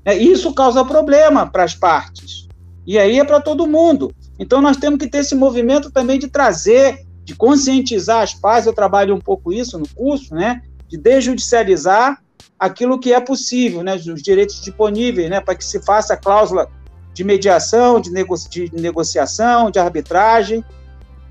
É, 0.04 0.16
isso 0.16 0.52
causa 0.52 0.84
problema 0.84 1.46
para 1.46 1.62
as 1.62 1.74
partes. 1.74 2.48
E 2.84 2.98
aí 2.98 3.20
é 3.20 3.24
para 3.24 3.40
todo 3.40 3.66
mundo. 3.66 4.12
Então 4.38 4.60
nós 4.60 4.76
temos 4.76 4.98
que 4.98 5.06
ter 5.06 5.18
esse 5.18 5.34
movimento 5.34 5.90
também 5.90 6.18
de 6.18 6.26
trazer, 6.26 7.06
de 7.24 7.36
conscientizar 7.36 8.22
as 8.22 8.34
partes. 8.34 8.66
Eu 8.66 8.72
trabalho 8.72 9.14
um 9.14 9.20
pouco 9.20 9.52
isso 9.52 9.78
no 9.78 9.88
curso, 9.94 10.34
né? 10.34 10.62
De 10.92 10.98
desjudicializar 10.98 12.22
aquilo 12.58 13.00
que 13.00 13.14
é 13.14 13.18
possível, 13.18 13.82
né, 13.82 13.94
os 13.94 14.22
direitos 14.22 14.60
disponíveis, 14.60 15.30
né, 15.30 15.40
para 15.40 15.54
que 15.54 15.64
se 15.64 15.82
faça 15.82 16.18
cláusula 16.18 16.68
de 17.14 17.24
mediação, 17.24 17.98
de, 17.98 18.10
nego 18.10 18.36
de 18.36 18.70
negociação, 18.74 19.70
de 19.70 19.78
arbitragem, 19.78 20.62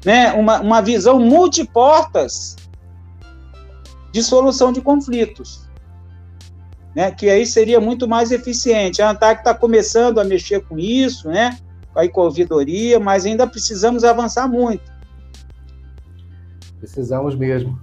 né, 0.04 0.34
uma, 0.34 0.60
uma 0.62 0.82
visão 0.82 1.20
multiportas 1.20 2.56
de 4.12 4.24
solução 4.24 4.74
de 4.74 4.82
conflitos, 4.82 5.70
né, 6.96 7.12
que 7.12 7.30
aí 7.30 7.46
seria 7.46 7.80
muito 7.80 8.08
mais 8.08 8.32
eficiente. 8.32 9.00
A 9.00 9.12
ANTAC 9.12 9.42
está 9.42 9.54
começando 9.54 10.18
a 10.18 10.24
mexer 10.24 10.62
com 10.62 10.80
isso, 10.80 11.28
né, 11.28 11.56
com 11.94 12.22
a 12.22 12.24
ouvidoria, 12.24 13.00
mas 13.00 13.28
ainda 13.28 13.46
precisamos 13.46 14.04
avançar 14.04 14.48
muito. 14.48 14.92
Precisamos 16.80 17.36
mesmo. 17.36 17.80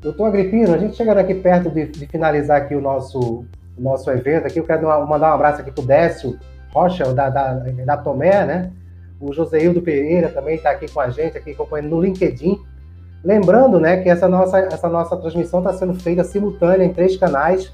Doutor 0.00 0.28
Agripino, 0.28 0.72
a 0.72 0.78
gente 0.78 0.96
chegando 0.96 1.18
aqui 1.18 1.34
perto 1.34 1.68
de, 1.68 1.86
de 1.86 2.06
finalizar 2.06 2.62
aqui 2.62 2.74
o 2.74 2.80
nosso, 2.80 3.44
o 3.76 3.82
nosso 3.82 4.10
evento, 4.10 4.46
aqui 4.46 4.58
eu 4.58 4.64
quero 4.64 4.82
mandar 5.06 5.30
um 5.30 5.34
abraço 5.34 5.60
aqui 5.60 5.70
para 5.70 5.84
o 5.84 5.86
Décio 5.86 6.38
Rocha, 6.72 7.12
da, 7.12 7.28
da, 7.28 7.52
da 7.52 7.96
Tomé, 7.98 8.46
né? 8.46 8.72
O 9.20 9.30
Joseildo 9.34 9.82
Pereira 9.82 10.30
também 10.30 10.54
está 10.54 10.70
aqui 10.70 10.90
com 10.90 11.00
a 11.00 11.10
gente, 11.10 11.36
aqui 11.36 11.50
acompanhando 11.50 11.90
no 11.90 12.00
LinkedIn. 12.00 12.58
Lembrando, 13.22 13.78
né, 13.78 14.02
que 14.02 14.08
essa 14.08 14.26
nossa, 14.26 14.58
essa 14.60 14.88
nossa 14.88 15.14
transmissão 15.18 15.60
está 15.60 15.74
sendo 15.74 15.92
feita 15.92 16.24
simultânea 16.24 16.86
em 16.86 16.92
três 16.94 17.18
canais. 17.18 17.70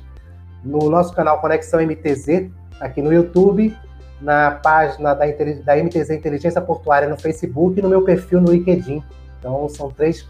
No 0.64 0.90
nosso 0.90 1.14
canal 1.14 1.40
Conexão 1.40 1.80
MTZ, 1.80 2.50
aqui 2.80 3.00
no 3.00 3.12
YouTube, 3.12 3.72
na 4.20 4.50
página 4.50 5.14
da, 5.14 5.24
da 5.24 5.76
MTZ 5.76 6.10
Inteligência 6.10 6.60
Portuária 6.60 7.08
no 7.08 7.16
Facebook 7.16 7.78
e 7.78 7.82
no 7.82 7.88
meu 7.88 8.02
perfil 8.02 8.40
no 8.40 8.50
LinkedIn. 8.50 9.00
Então, 9.38 9.68
são 9.68 9.92
três, 9.92 10.26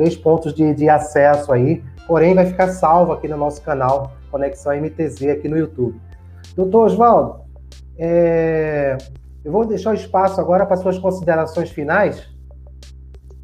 três 0.00 0.16
pontos 0.16 0.54
de, 0.54 0.72
de 0.72 0.88
acesso 0.88 1.52
aí. 1.52 1.82
Porém, 2.06 2.34
vai 2.34 2.46
ficar 2.46 2.68
salvo 2.68 3.12
aqui 3.12 3.28
no 3.28 3.36
nosso 3.36 3.60
canal 3.60 4.16
Conexão 4.30 4.74
MTZ 4.74 5.28
aqui 5.28 5.46
no 5.46 5.58
YouTube. 5.58 6.00
Doutor 6.56 6.86
Oswaldo, 6.86 7.40
é, 7.98 8.96
eu 9.44 9.52
vou 9.52 9.66
deixar 9.66 9.90
o 9.90 9.94
espaço 9.94 10.40
agora 10.40 10.64
para 10.64 10.78
suas 10.78 10.98
considerações 10.98 11.68
finais 11.68 12.26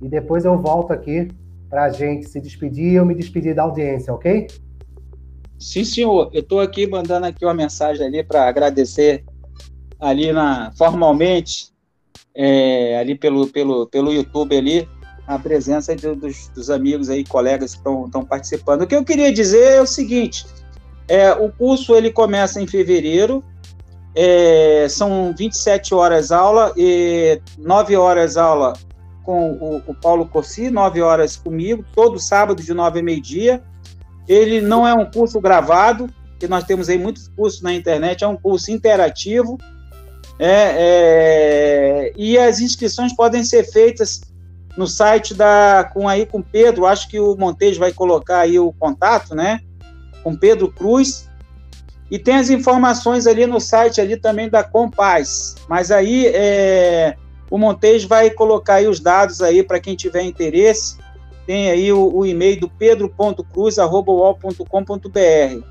e 0.00 0.08
depois 0.08 0.46
eu 0.46 0.58
volto 0.58 0.94
aqui 0.94 1.28
para 1.68 1.84
a 1.84 1.90
gente 1.90 2.26
se 2.26 2.40
despedir 2.40 2.92
e 2.92 2.94
eu 2.94 3.04
me 3.04 3.14
despedir 3.14 3.54
da 3.54 3.64
audiência, 3.64 4.14
ok? 4.14 4.46
Sim, 5.58 5.84
senhor. 5.84 6.30
Eu 6.32 6.40
estou 6.40 6.60
aqui 6.60 6.86
mandando 6.86 7.26
aqui 7.26 7.44
uma 7.44 7.52
mensagem 7.52 8.06
ali 8.06 8.24
para 8.24 8.48
agradecer 8.48 9.26
ali 10.00 10.32
na 10.32 10.72
formalmente 10.72 11.70
é, 12.34 12.98
ali 12.98 13.14
pelo, 13.14 13.46
pelo, 13.46 13.86
pelo 13.88 14.10
YouTube 14.10 14.56
ali 14.56 14.95
a 15.26 15.38
presença 15.38 15.94
dos, 15.96 16.48
dos, 16.48 16.70
amigos 16.70 17.10
aí, 17.10 17.24
colegas 17.24 17.74
que 17.74 17.80
estão 17.80 18.24
participando. 18.24 18.82
O 18.82 18.86
que 18.86 18.94
eu 18.94 19.04
queria 19.04 19.32
dizer 19.32 19.72
é 19.72 19.80
o 19.80 19.86
seguinte: 19.86 20.46
é, 21.08 21.32
o 21.32 21.50
curso 21.50 21.94
ele 21.94 22.12
começa 22.12 22.60
em 22.60 22.66
fevereiro, 22.66 23.42
é, 24.14 24.86
são 24.88 25.34
27 25.36 25.94
horas 25.94 26.30
aula 26.30 26.72
e 26.76 27.40
9 27.58 27.96
horas 27.96 28.36
aula 28.36 28.74
com 29.24 29.52
o, 29.52 29.82
o 29.88 29.94
Paulo 29.94 30.26
Corsi, 30.26 30.70
9 30.70 31.02
horas 31.02 31.36
comigo, 31.36 31.84
todo 31.94 32.18
sábado 32.18 32.62
de 32.62 32.72
9 32.72 33.00
a 33.00 33.02
meio-dia. 33.02 33.62
Ele 34.28 34.60
não 34.60 34.86
é 34.86 34.94
um 34.94 35.04
curso 35.04 35.40
gravado, 35.40 36.08
que 36.38 36.46
nós 36.46 36.64
temos 36.64 36.88
aí 36.88 36.98
muitos 36.98 37.28
cursos 37.28 37.60
na 37.62 37.72
internet, 37.74 38.22
é 38.22 38.28
um 38.28 38.36
curso 38.36 38.70
interativo. 38.70 39.58
É, 40.38 40.74
é, 42.08 42.12
e 42.16 42.38
as 42.38 42.60
inscrições 42.60 43.14
podem 43.14 43.42
ser 43.42 43.64
feitas 43.64 44.20
no 44.76 44.86
site 44.86 45.34
da 45.34 45.90
com 45.92 46.08
aí 46.08 46.26
com 46.26 46.42
Pedro, 46.42 46.86
acho 46.86 47.08
que 47.08 47.18
o 47.18 47.36
Montejo 47.36 47.80
vai 47.80 47.92
colocar 47.92 48.40
aí 48.40 48.58
o 48.58 48.72
contato, 48.72 49.34
né? 49.34 49.60
Com 50.22 50.36
Pedro 50.36 50.70
Cruz, 50.70 51.28
e 52.10 52.18
tem 52.18 52.36
as 52.36 52.50
informações 52.50 53.26
ali 53.26 53.46
no 53.46 53.60
site 53.60 54.00
ali 54.00 54.16
também 54.16 54.48
da 54.48 54.62
Compaz. 54.62 55.56
Mas 55.68 55.90
aí 55.90 56.28
é, 56.28 57.16
o 57.50 57.58
Montes 57.58 58.04
vai 58.04 58.30
colocar 58.30 58.74
aí 58.74 58.86
os 58.86 59.00
dados 59.00 59.42
aí 59.42 59.62
para 59.62 59.80
quem 59.80 59.96
tiver 59.96 60.22
interesse. 60.22 60.98
Tem 61.46 61.70
aí 61.70 61.92
o, 61.92 62.14
o 62.14 62.24
e-mail 62.24 62.60
do 62.60 62.68
pedro.cruz.com.br. 62.68 65.64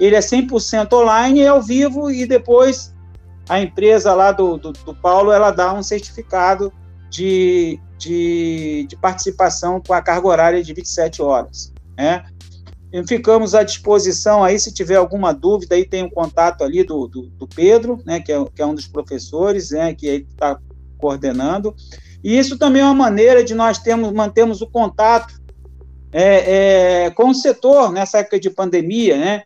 Ele 0.00 0.16
é 0.16 0.20
100% 0.20 0.92
online, 0.94 1.40
é 1.40 1.48
ao 1.48 1.62
vivo 1.62 2.10
e 2.10 2.26
depois 2.26 2.94
a 3.48 3.60
empresa 3.60 4.14
lá 4.14 4.32
do, 4.32 4.56
do, 4.56 4.72
do 4.72 4.94
Paulo 4.94 5.30
ela 5.30 5.50
dá 5.50 5.74
um 5.74 5.82
certificado 5.82 6.72
de, 7.10 7.78
de, 8.02 8.86
de, 8.88 8.96
participação 8.96 9.80
com 9.80 9.92
a 9.94 10.02
carga 10.02 10.26
horária 10.26 10.62
de 10.62 10.74
27 10.74 11.22
horas. 11.22 11.72
Né? 11.96 12.24
ficamos 13.06 13.54
à 13.54 13.62
disposição 13.62 14.44
aí, 14.44 14.58
se 14.58 14.72
tiver 14.72 14.96
alguma 14.96 15.32
dúvida, 15.32 15.74
aí 15.74 15.86
tem 15.86 16.04
um 16.04 16.10
contato 16.10 16.62
ali 16.62 16.84
do, 16.84 17.06
do, 17.08 17.22
do, 17.22 17.46
Pedro, 17.46 17.98
né, 18.04 18.20
que 18.20 18.30
é, 18.30 18.44
que 18.44 18.60
é 18.60 18.66
um 18.66 18.74
dos 18.74 18.86
professores, 18.86 19.70
né, 19.70 19.94
que 19.94 20.06
está 20.06 20.58
coordenando. 20.98 21.74
E 22.22 22.36
isso 22.36 22.58
também 22.58 22.82
é 22.82 22.84
uma 22.84 22.94
maneira 22.94 23.42
de 23.42 23.54
nós 23.54 23.78
termos, 23.78 24.12
mantermos 24.12 24.60
o 24.60 24.66
contato 24.66 25.40
é, 26.12 27.04
é, 27.06 27.10
com 27.10 27.30
o 27.30 27.34
setor 27.34 27.90
nessa 27.90 28.18
época 28.18 28.38
de 28.38 28.50
pandemia, 28.50 29.16
né? 29.16 29.42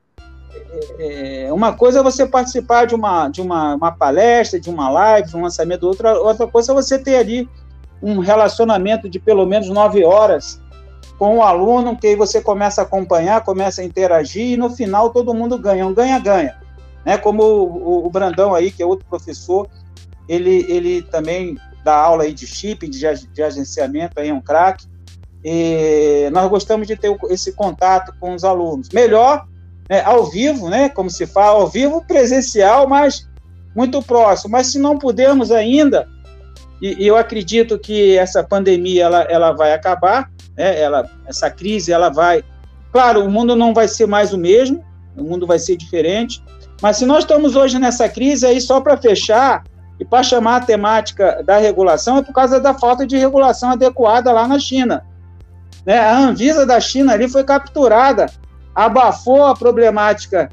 É, 0.99 1.49
uma 1.53 1.73
coisa 1.73 2.01
é 2.01 2.03
você 2.03 2.27
participar 2.27 2.87
de 2.87 2.95
uma, 2.95 3.29
de 3.29 3.41
uma, 3.41 3.77
uma 3.77 3.93
palestra, 3.93 4.59
de 4.59 4.69
uma 4.69 4.91
live, 4.91 5.29
de 5.29 5.37
um 5.37 5.43
lançamento, 5.43 5.85
outra, 5.85 6.19
outra 6.19 6.47
coisa 6.47 6.73
é 6.73 6.75
você 6.75 6.99
ter 6.99 7.17
ali 7.17 7.49
um 8.03 8.19
relacionamento 8.19 9.09
de 9.09 9.19
pelo 9.19 9.47
menos 9.47 9.69
nove 9.69 10.05
horas 10.05 10.61
com 11.19 11.39
o 11.39 11.43
aluno, 11.43 11.97
que 11.97 12.09
aí 12.09 12.17
você 12.17 12.41
começa 12.41 12.83
a 12.83 12.85
acompanhar, 12.85 13.43
começa 13.43 13.81
a 13.81 13.85
interagir, 13.85 14.53
e 14.53 14.57
no 14.57 14.71
final 14.71 15.11
todo 15.11 15.33
mundo 15.33 15.59
ganha, 15.59 15.87
um 15.87 15.95
ganha-ganha. 15.95 16.57
Né? 17.05 17.17
Como 17.17 17.43
o, 17.43 18.07
o, 18.07 18.11
Brandão 18.11 18.55
aí, 18.55 18.71
que 18.71 18.83
é 18.83 18.87
outro 18.87 19.07
professor, 19.09 19.67
ele, 20.29 20.67
ele 20.69 21.03
também 21.03 21.57
dá 21.83 21.97
aula 21.97 22.25
aí 22.25 22.35
de 22.35 22.47
chip, 22.47 22.87
de, 22.89 23.01
de 23.33 23.43
agenciamento, 23.43 24.21
aí 24.21 24.29
é 24.29 24.35
um 24.35 24.41
craque. 24.41 24.87
Nós 26.33 26.51
gostamos 26.51 26.87
de 26.87 26.97
ter 26.97 27.17
esse 27.31 27.53
contato 27.53 28.13
com 28.19 28.35
os 28.35 28.45
alunos. 28.45 28.89
Melhor 28.91 29.47
né, 29.89 30.03
ao 30.03 30.25
vivo, 30.25 30.69
né, 30.69 30.89
como 30.89 31.09
se 31.09 31.27
fala, 31.27 31.61
ao 31.61 31.69
vivo 31.69 32.05
presencial, 32.05 32.89
mas 32.89 33.29
muito 33.75 34.03
próximo. 34.03 34.51
Mas 34.51 34.73
se 34.73 34.79
não 34.79 34.99
pudermos 34.99 35.53
ainda, 35.53 36.09
e, 36.81 37.07
eu 37.07 37.17
acredito 37.17 37.79
que 37.79 38.17
essa 38.17 38.43
pandemia 38.43 39.05
ela, 39.05 39.23
ela 39.23 39.53
vai 39.53 39.73
acabar, 39.73 40.31
né? 40.57 40.79
Ela, 40.81 41.09
essa 41.27 41.51
crise, 41.51 41.93
ela 41.93 42.09
vai. 42.09 42.45
Claro, 42.93 43.25
o 43.25 43.31
mundo 43.31 43.55
não 43.55 43.75
vai 43.75 43.89
ser 43.89 44.07
mais 44.07 44.33
o 44.33 44.39
mesmo, 44.39 44.85
o 45.17 45.23
mundo 45.23 45.47
vai 45.47 45.59
ser 45.59 45.77
diferente. 45.77 46.43
Mas 46.81 46.99
se 46.99 47.07
nós 47.07 47.21
estamos 47.21 47.57
hoje 47.57 47.79
nessa 47.79 48.09
crise 48.09 48.47
aí 48.47 48.61
só 48.61 48.81
para 48.81 48.97
fechar 48.97 49.65
e 49.99 50.05
para 50.05 50.23
chamar 50.23 50.57
a 50.57 50.65
temática 50.65 51.43
da 51.45 51.57
regulação 51.59 52.19
é 52.19 52.23
por 52.23 52.35
causa 52.35 52.61
da 52.61 52.75
falta 52.75 53.07
de 53.07 53.17
regulação 53.17 53.71
adequada 53.71 54.31
lá 54.31 54.47
na 54.47 54.59
China. 54.59 55.05
Né? 55.87 55.99
A 55.99 56.19
Anvisa 56.19 56.67
da 56.67 56.79
China 56.81 57.15
ali 57.15 57.29
foi 57.29 57.45
capturada, 57.45 58.27
abafou 58.75 59.47
a 59.47 59.55
problemática 59.55 60.51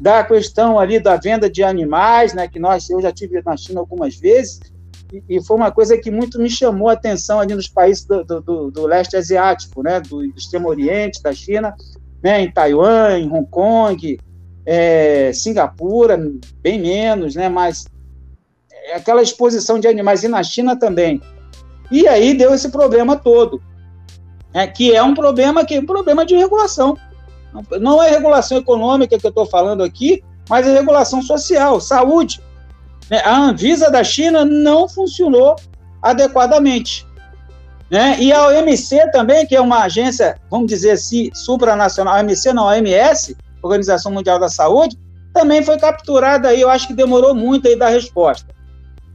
da 0.00 0.24
questão 0.24 0.78
ali 0.78 0.98
da 0.98 1.16
venda 1.16 1.48
de 1.50 1.62
animais, 1.62 2.34
né? 2.34 2.46
Que 2.48 2.58
nós 2.58 2.88
eu 2.88 3.00
já 3.00 3.10
tive 3.10 3.42
na 3.44 3.56
China 3.56 3.80
algumas 3.80 4.16
vezes 4.16 4.60
e, 5.28 5.42
foi 5.42 5.56
uma 5.56 5.70
coisa 5.70 5.96
que 5.96 6.10
muito 6.10 6.38
me 6.38 6.50
chamou 6.50 6.88
a 6.88 6.94
atenção 6.94 7.38
ali 7.38 7.54
nos 7.54 7.68
países 7.68 8.04
do, 8.04 8.24
do, 8.24 8.70
do 8.70 8.86
leste 8.86 9.16
asiático, 9.16 9.82
né, 9.82 10.00
do, 10.00 10.18
do, 10.18 10.36
Extremo 10.36 10.68
Oriente, 10.68 11.22
da 11.22 11.32
China, 11.32 11.74
né, 12.22 12.40
em 12.40 12.50
Taiwan, 12.50 13.18
em 13.18 13.30
Hong 13.30 13.48
Kong, 13.48 14.18
é, 14.64 15.32
Singapura, 15.32 16.18
bem 16.60 16.80
menos, 16.80 17.34
né, 17.36 17.48
mas 17.48 17.86
aquela 18.94 19.22
exposição 19.22 19.78
de 19.78 19.86
animais 19.86 20.24
e 20.24 20.28
na 20.28 20.42
China 20.42 20.76
também. 20.76 21.20
E 21.90 22.08
aí 22.08 22.34
deu 22.34 22.52
esse 22.52 22.68
problema 22.70 23.16
todo, 23.16 23.62
né, 24.52 24.66
que 24.66 24.92
é 24.92 25.02
um 25.02 25.14
problema 25.14 25.64
que 25.64 25.74
é 25.74 25.80
um 25.80 25.86
problema 25.86 26.26
de 26.26 26.34
regulação. 26.34 26.96
Não 27.80 28.02
é 28.02 28.10
regulação 28.10 28.58
econômica 28.58 29.18
que 29.18 29.24
eu 29.24 29.30
estou 29.30 29.46
falando 29.46 29.82
aqui, 29.82 30.22
mas 30.48 30.66
é 30.66 30.72
regulação 30.72 31.22
social, 31.22 31.80
saúde. 31.80 32.40
Né? 33.10 33.20
A 33.24 33.36
Anvisa 33.36 33.90
da 33.90 34.02
China 34.02 34.44
não 34.44 34.88
funcionou 34.88 35.56
adequadamente. 36.02 37.06
Né? 37.90 38.16
E 38.18 38.32
a 38.32 38.48
OMC 38.48 39.10
também, 39.12 39.46
que 39.46 39.54
é 39.54 39.60
uma 39.60 39.84
agência, 39.84 40.38
vamos 40.50 40.66
dizer 40.66 40.92
assim, 40.92 41.30
supranacional, 41.32 42.18
OMC 42.18 42.52
não, 42.52 42.64
OMS, 42.64 43.36
Organização 43.62 44.12
Mundial 44.12 44.38
da 44.38 44.48
Saúde, 44.48 44.98
também 45.32 45.62
foi 45.62 45.78
capturada 45.78 46.48
aí, 46.48 46.60
eu 46.60 46.70
acho 46.70 46.88
que 46.88 46.94
demorou 46.94 47.34
muito 47.34 47.68
aí 47.68 47.76
da 47.76 47.88
resposta. 47.88 48.54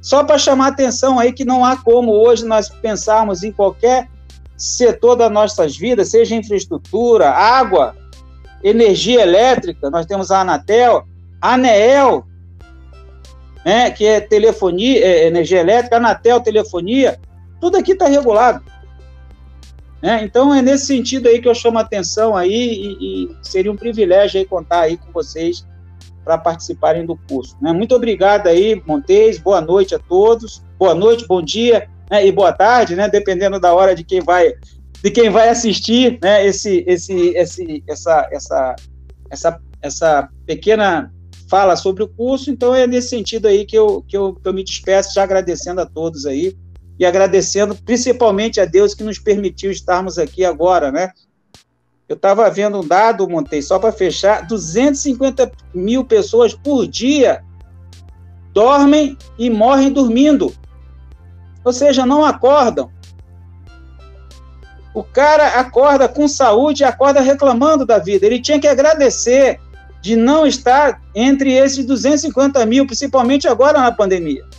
Só 0.02 0.24
para 0.24 0.38
chamar 0.38 0.68
atenção 0.68 1.20
aí 1.20 1.32
que 1.32 1.46
não 1.46 1.66
há 1.66 1.78
como 1.78 2.12
hoje 2.12 2.46
nós 2.46 2.70
pensarmos 2.70 3.44
em 3.44 3.52
qualquer 3.52 4.08
setor 4.56 5.16
das 5.16 5.32
nossas 5.32 5.76
vidas, 5.76 6.10
seja 6.10 6.36
infraestrutura, 6.36 7.30
água, 7.30 7.96
energia 8.64 9.22
elétrica, 9.22 9.90
nós 9.90 10.06
temos 10.06 10.32
a 10.32 10.42
Anatel, 10.42 11.06
a 11.42 11.54
ANEEL, 11.54 12.26
né, 13.66 13.92
que 13.92 14.06
é 14.06 14.20
telefonia, 14.20 15.04
é, 15.04 15.28
energia 15.28 15.60
elétrica, 15.60 15.98
Anatel, 15.98 16.40
telefonia, 16.42 17.20
tudo 17.60 17.78
aqui 17.78 17.92
está 17.92 18.08
regulado. 18.08 18.64
Né? 20.02 20.24
Então 20.24 20.54
é 20.54 20.62
nesse 20.62 20.88
sentido 20.88 21.28
aí 21.28 21.40
que 21.40 21.48
eu 21.48 21.54
chamo 21.54 21.78
a 21.78 21.82
atenção 21.82 22.36
aí 22.36 22.98
e, 23.00 23.26
e 23.26 23.38
seria 23.44 23.72
um 23.72 23.76
privilégio 23.76 24.40
aí 24.40 24.46
contar 24.46 24.82
aí 24.82 24.98
com 24.98 25.12
vocês 25.12 25.66
para 26.24 26.38
participarem 26.38 27.06
do 27.06 27.16
curso. 27.30 27.56
Né? 27.62 27.72
Muito 27.72 27.96
obrigado 27.96 28.48
aí, 28.48 28.82
Montes, 28.86 29.38
boa 29.38 29.62
noite 29.62 29.94
a 29.94 30.00
todos, 30.00 30.64
boa 30.78 30.96
noite, 30.96 31.28
bom 31.28 31.42
dia 31.42 31.88
né? 32.10 32.26
e 32.26 32.32
boa 32.32 32.52
tarde, 32.52 32.96
né? 32.96 33.08
dependendo 33.08 33.60
da 33.60 33.74
hora 33.74 33.96
de 33.96 34.04
quem 34.04 34.22
vai 34.22 34.54
de 35.04 35.10
quem 35.10 35.32
vai 35.32 35.50
assistir 35.50 36.20
né? 36.22 36.46
esse, 36.46 36.84
esse, 36.88 37.30
esse, 37.30 37.84
essa, 37.88 38.30
essa, 38.32 38.76
essa, 39.32 39.60
essa 39.82 40.30
pequena 40.46 41.12
fala 41.52 41.76
sobre 41.76 42.02
o 42.02 42.08
curso, 42.08 42.50
então 42.50 42.74
é 42.74 42.88
nesse 42.88 43.10
sentido 43.10 43.46
aí 43.46 43.66
que 43.66 43.78
eu, 43.78 44.02
que 44.08 44.16
eu, 44.16 44.34
que 44.36 44.48
eu 44.48 44.54
me 44.54 44.64
despeço, 44.64 45.14
já 45.14 45.24
agradecendo 45.24 45.82
a 45.82 45.86
todos 45.86 46.26
aí, 46.26 46.56
e 46.98 47.06
agradecendo 47.06 47.76
principalmente 47.76 48.62
a 48.62 48.64
Deus 48.64 48.94
que 48.94 49.04
nos 49.04 49.20
permitiu 49.20 49.70
estarmos 49.70 50.18
aqui 50.18 50.46
agora, 50.46 50.94
né? 50.94 51.12
Eu 52.08 52.16
estava 52.16 52.50
vendo 52.50 52.80
um 52.80 52.88
dado, 52.88 53.28
montei 53.28 53.62
só 53.62 53.78
para 53.80 53.92
fechar: 53.92 54.48
250 54.48 55.52
mil 55.74 56.06
pessoas 56.06 56.54
por 56.54 56.88
dia 56.88 57.44
dormem 58.54 59.18
e 59.38 59.50
morrem 59.50 59.92
dormindo. 59.92 60.54
Ou 61.66 61.74
seja, 61.74 62.06
não 62.06 62.24
acordam. 62.24 62.90
O 64.94 65.04
cara 65.04 65.60
acorda 65.60 66.08
com 66.08 66.28
saúde 66.28 66.84
e 66.84 66.86
acorda 66.86 67.20
reclamando 67.20 67.86
da 67.86 67.98
vida. 67.98 68.26
Ele 68.26 68.42
tinha 68.42 68.60
que 68.60 68.68
agradecer 68.68 69.60
de 70.02 70.16
não 70.16 70.46
estar 70.46 71.00
entre 71.14 71.54
esses 71.54 71.86
250 71.86 72.66
mil, 72.66 72.86
principalmente 72.86 73.48
agora 73.48 73.80
na 73.80 73.92
pandemia. 73.92 74.44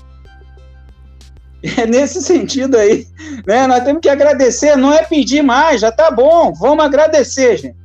É 1.76 1.86
nesse 1.86 2.20
sentido 2.20 2.76
aí, 2.76 3.06
né? 3.46 3.68
Nós 3.68 3.84
temos 3.84 4.00
que 4.00 4.08
agradecer, 4.08 4.76
não 4.76 4.92
é 4.92 5.04
pedir 5.04 5.42
mais, 5.42 5.80
já 5.80 5.92
tá 5.92 6.10
bom, 6.10 6.52
vamos 6.52 6.84
agradecer, 6.84 7.56
gente. 7.56 7.76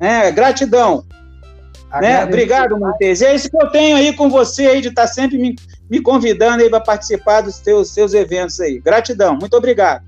É, 0.00 0.28
gratidão. 0.32 1.04
Né? 2.00 2.24
Obrigado, 2.24 2.76
Montes. 2.76 3.22
É 3.22 3.32
isso 3.32 3.48
que 3.48 3.56
eu 3.56 3.70
tenho 3.70 3.96
aí 3.96 4.12
com 4.12 4.28
você 4.28 4.66
aí, 4.66 4.80
de 4.80 4.88
estar 4.88 5.02
tá 5.02 5.08
sempre 5.08 5.38
me, 5.38 5.54
me 5.88 6.00
convidando 6.00 6.64
aí 6.64 6.68
para 6.68 6.80
participar 6.80 7.42
dos 7.42 7.56
seus, 7.56 7.94
seus 7.94 8.12
eventos 8.12 8.58
aí. 8.58 8.80
Gratidão, 8.80 9.36
muito 9.36 9.56
obrigado. 9.56 10.02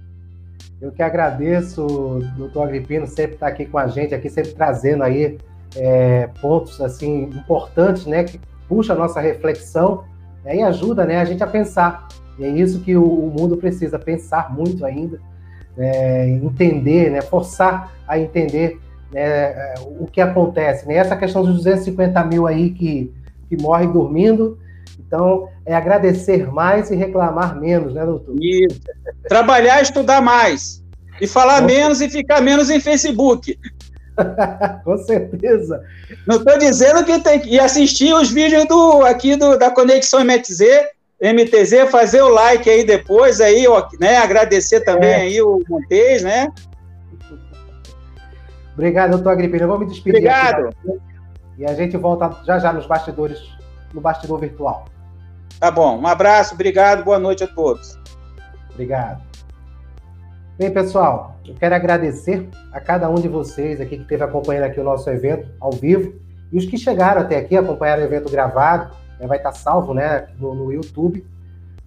Eu 0.81 0.91
que 0.91 1.03
agradeço, 1.03 2.21
doutor 2.37 2.65
Agripino, 2.65 3.07
sempre 3.07 3.35
estar 3.35 3.47
tá 3.47 3.53
aqui 3.53 3.65
com 3.65 3.79
a 3.79 3.87
gente, 3.87 4.15
aqui 4.15 4.29
sempre 4.29 4.53
trazendo 4.53 5.05
aí 5.05 5.39
é, 5.77 6.29
pontos 6.41 6.81
assim 6.81 7.25
importantes, 7.25 8.07
né, 8.07 8.25
que 8.25 8.41
puxa 8.69 8.93
a 8.93 8.97
nossa 8.97 9.21
reflexão 9.21 10.05
né, 10.45 10.57
e 10.57 10.63
ajuda, 10.63 11.05
né, 11.05 11.19
a 11.21 11.25
gente 11.25 11.43
a 11.43 11.47
pensar 11.47 12.09
e 12.39 12.45
é 12.45 12.49
isso 12.49 12.81
que 12.81 12.97
o, 12.97 13.05
o 13.05 13.31
mundo 13.31 13.57
precisa, 13.57 13.99
pensar 13.99 14.53
muito 14.53 14.85
ainda, 14.85 15.21
é, 15.79 16.29
entender, 16.29 17.11
né, 17.11 17.21
forçar 17.23 17.93
a 18.07 18.19
entender 18.19 18.81
né, 19.13 19.23
é, 19.23 19.75
o 19.99 20.07
que 20.07 20.21
acontece. 20.21 20.87
Né? 20.87 20.95
Essa 20.95 21.17
questão 21.17 21.43
dos 21.43 21.57
250 21.57 22.25
mil 22.25 22.47
aí 22.47 22.71
que, 22.71 23.13
que 23.49 23.57
morrem 23.61 23.91
dormindo, 23.91 24.59
então 24.99 25.49
é 25.65 25.75
agradecer 25.75 26.51
mais 26.51 26.91
e 26.91 26.97
reclamar 26.97 27.59
menos, 27.59 27.95
né, 27.95 28.05
doutor? 28.05 28.35
Isso. 28.41 28.81
Trabalhar, 29.29 29.81
estudar 29.81 30.21
mais. 30.21 30.83
E 31.21 31.27
falar 31.27 31.63
menos 31.63 32.01
e 32.01 32.11
ficar 32.11 32.41
menos 32.41 32.71
em 32.71 32.81
Facebook. 32.81 33.57
Com 34.85 34.99
certeza. 34.99 35.83
Não 36.27 36.37
estou 36.37 36.59
dizendo 36.59 37.05
que 37.05 37.19
tem 37.21 37.41
que 37.41 37.59
assistir 37.59 38.15
os 38.15 38.31
vídeos 38.31 38.67
do, 38.67 39.05
aqui 39.05 39.37
do, 39.37 39.59
da 39.59 39.71
Conexão 39.71 40.25
MTZ 40.25 40.95
MTZ, 41.33 41.91
fazer 41.91 42.23
o 42.23 42.29
like 42.29 42.69
aí 42.69 42.85
depois, 42.85 43.41
aí, 43.41 43.65
né? 44.01 44.17
Agradecer 44.17 44.81
também 44.81 45.11
é. 45.11 45.17
aí 45.17 45.41
o 45.41 45.63
Montes, 45.69 46.23
né? 46.23 46.49
Obrigado, 48.75 49.13
doutor 49.13 49.31
Agripino. 49.31 49.65
Eu 49.65 49.69
vou 49.69 49.79
me 49.79 49.87
despedir. 49.87 50.19
Obrigado. 50.19 50.69
Aqui, 50.69 51.01
e 51.59 51.65
a 51.65 51.73
gente 51.75 51.97
volta 51.97 52.37
já 52.45 52.59
já 52.59 52.73
nos 52.73 52.87
bastidores, 52.87 53.39
no 53.93 54.01
bastidor 54.01 54.41
virtual. 54.41 54.87
Tá 55.61 55.71
bom. 55.71 55.99
Um 55.99 56.07
abraço, 56.07 56.55
obrigado, 56.55 57.05
boa 57.05 57.19
noite 57.19 57.45
a 57.45 57.47
todos. 57.47 57.97
Obrigado. 58.73 59.23
Bem, 60.57 60.71
pessoal, 60.71 61.37
eu 61.45 61.55
quero 61.55 61.75
agradecer 61.75 62.49
a 62.73 62.81
cada 62.81 63.11
um 63.11 63.17
de 63.17 63.27
vocês 63.27 63.81
aqui 63.81 63.97
que 63.97 64.03
esteve 64.03 64.23
acompanhando 64.23 64.65
aqui 64.65 64.79
o 64.79 64.85
nosso 64.85 65.11
evento 65.11 65.49
ao 65.61 65.73
vivo 65.73 66.15
e 66.53 66.59
os 66.59 66.65
que 66.65 66.79
chegaram 66.79 67.23
até 67.23 67.37
aqui, 67.39 67.57
acompanharam 67.57 68.03
o 68.03 68.07
evento 68.07 68.31
gravado 68.31 68.95
né, 69.19 69.27
vai 69.27 69.39
estar 69.39 69.53
salvo 69.53 69.93
né, 69.93 70.29
no, 70.39 70.55
no, 70.55 70.73
YouTube, 70.73 71.27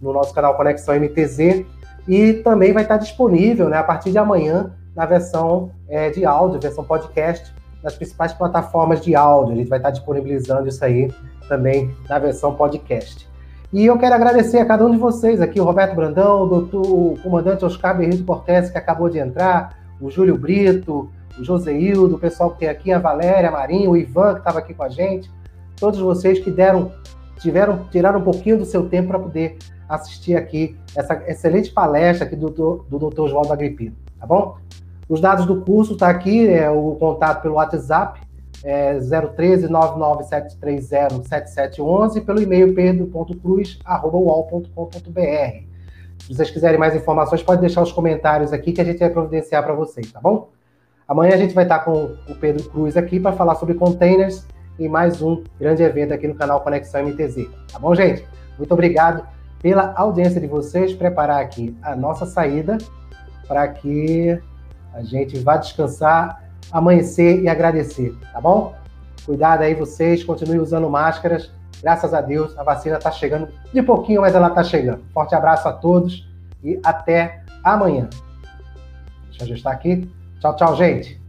no 0.02 0.12
nosso 0.12 0.34
canal 0.34 0.56
Conexão 0.56 0.96
MTZ, 1.00 1.66
e 2.08 2.34
também 2.44 2.74
vai 2.74 2.84
estar 2.84 2.98
disponível 2.98 3.70
né, 3.70 3.78
a 3.78 3.84
partir 3.84 4.12
de 4.12 4.18
amanhã 4.18 4.74
na 4.96 5.06
versão 5.06 5.72
é, 5.88 6.10
de 6.10 6.26
áudio, 6.26 6.60
versão 6.60 6.84
podcast, 6.84 7.54
nas 7.84 7.96
principais 7.96 8.34
plataformas 8.34 9.02
de 9.02 9.16
áudio. 9.16 9.54
A 9.54 9.58
gente 9.58 9.70
vai 9.70 9.80
estar 9.80 9.92
disponibilizando 9.92 10.68
isso 10.68 10.84
aí 10.84 11.14
também 11.48 11.96
na 12.10 12.18
versão 12.18 12.56
podcast. 12.56 13.30
E 13.72 13.86
eu 13.86 13.98
quero 13.98 14.16
agradecer 14.16 14.60
a 14.60 14.66
cada 14.66 14.86
um 14.86 14.92
de 14.92 14.98
vocês 14.98 15.42
aqui, 15.42 15.60
o 15.60 15.66
Roberto 15.66 15.94
Brandão, 15.94 16.44
o, 16.44 16.48
doutor, 16.48 16.82
o 16.82 17.18
comandante 17.22 17.66
Oscar 17.66 17.98
Berrito 17.98 18.24
Cortes, 18.24 18.70
que 18.70 18.78
acabou 18.78 19.10
de 19.10 19.20
entrar, 19.20 19.78
o 20.00 20.10
Júlio 20.10 20.38
Brito, 20.38 21.10
o 21.38 21.44
Joseildo, 21.44 22.16
o 22.16 22.20
pessoal 22.20 22.52
que 22.52 22.60
tem 22.60 22.70
aqui, 22.70 22.94
a 22.94 23.00
Valéria, 23.00 23.50
a 23.50 23.52
Marinho, 23.52 23.92
o 23.92 23.98
Ivan, 23.98 24.36
que 24.36 24.40
estava 24.40 24.60
aqui 24.60 24.74
com 24.74 24.84
a 24.84 24.90
gente, 24.90 25.30
todos 25.76 26.00
vocês 26.00 26.40
que 26.40 26.50
deram 26.50 26.94
tiveram 27.40 27.86
tiraram 27.92 28.20
um 28.20 28.24
pouquinho 28.24 28.58
do 28.58 28.66
seu 28.66 28.88
tempo 28.88 29.10
para 29.10 29.20
poder 29.20 29.58
assistir 29.90 30.36
aqui 30.36 30.78
essa 30.96 31.22
excelente 31.28 31.72
palestra 31.72 32.26
aqui 32.26 32.38
do, 32.38 32.50
do, 32.50 32.86
do 32.90 33.10
Dr. 33.10 33.22
Oswaldo 33.22 33.52
Agripino, 33.52 33.96
tá 34.18 34.26
bom? 34.26 34.58
Os 35.10 35.20
dados 35.20 35.46
do 35.46 35.62
curso 35.62 35.98
tá 35.98 36.10
aqui, 36.10 36.48
é 36.48 36.70
o 36.70 36.96
contato 36.96 37.42
pelo 37.42 37.56
WhatsApp, 37.56 38.22
é 38.64 39.00
013 39.00 39.70
99730 39.70 41.28
7711 41.28 42.22
pelo 42.22 42.42
e-mail 42.42 42.74
pedro.cruz@uol.com.br. 42.74 45.68
Se 46.20 46.34
vocês 46.34 46.50
quiserem 46.50 46.80
mais 46.80 46.96
informações, 46.96 47.44
pode 47.44 47.62
deixar 47.62 47.82
os 47.82 47.92
comentários 47.92 48.52
aqui 48.52 48.74
que 48.74 48.82
a 48.82 48.84
gente 48.84 49.00
vai 49.00 49.10
providenciar 49.10 49.64
para 49.64 49.74
vocês, 49.74 50.12
tá 50.12 50.20
bom? 50.20 50.50
Amanhã 51.08 51.36
a 51.36 51.38
gente 51.38 51.54
vai 51.54 51.64
estar 51.64 51.80
com 51.80 52.16
o 52.28 52.36
Pedro 52.36 52.68
Cruz 52.70 52.98
aqui 52.98 53.20
para 53.20 53.32
falar 53.32 53.56
sobre 53.56 53.76
containers 53.76 54.46
em 54.78 54.90
mais 54.90 55.22
um 55.22 55.44
grande 55.58 55.82
evento 55.82 56.14
aqui 56.14 56.28
no 56.28 56.36
canal 56.36 56.62
Conexão 56.62 57.06
MTZ. 57.06 57.48
Tá 57.72 57.80
bom, 57.80 57.96
gente? 57.96 58.28
Muito 58.58 58.74
obrigado 58.74 59.26
pela 59.62 59.94
audiência 59.96 60.42
de 60.42 60.48
vocês. 60.48 60.94
Preparar 60.94 61.42
aqui 61.42 61.78
a 61.82 61.96
nossa 61.96 62.26
saída 62.26 62.78
para 63.48 63.68
que 63.70 64.38
a 64.94 65.02
gente 65.02 65.40
vá 65.40 65.58
descansar, 65.58 66.44
amanhecer 66.72 67.42
e 67.42 67.50
agradecer, 67.50 68.16
tá 68.32 68.42
bom? 68.42 68.76
Cuidado 69.26 69.62
aí 69.62 69.74
vocês, 69.74 70.24
continuem 70.24 70.60
usando 70.60 70.90
máscaras. 70.90 71.52
Graças 71.82 72.14
a 72.14 72.22
Deus, 72.22 72.58
a 72.58 72.64
vacina 72.64 72.98
está 72.98 73.12
chegando 73.12 73.50
de 73.74 73.84
pouquinho, 73.84 74.22
mas 74.22 74.34
ela 74.34 74.48
está 74.48 74.64
chegando. 74.64 75.04
Forte 75.14 75.36
abraço 75.36 75.68
a 75.68 75.74
todos 75.74 76.28
e 76.64 76.80
até 76.84 77.44
amanhã. 77.64 78.10
Deixa 79.30 79.44
eu 79.44 79.46
ajustar 79.46 79.74
aqui. 79.74 80.10
Tchau, 80.40 80.56
tchau, 80.56 80.76
gente. 80.76 81.22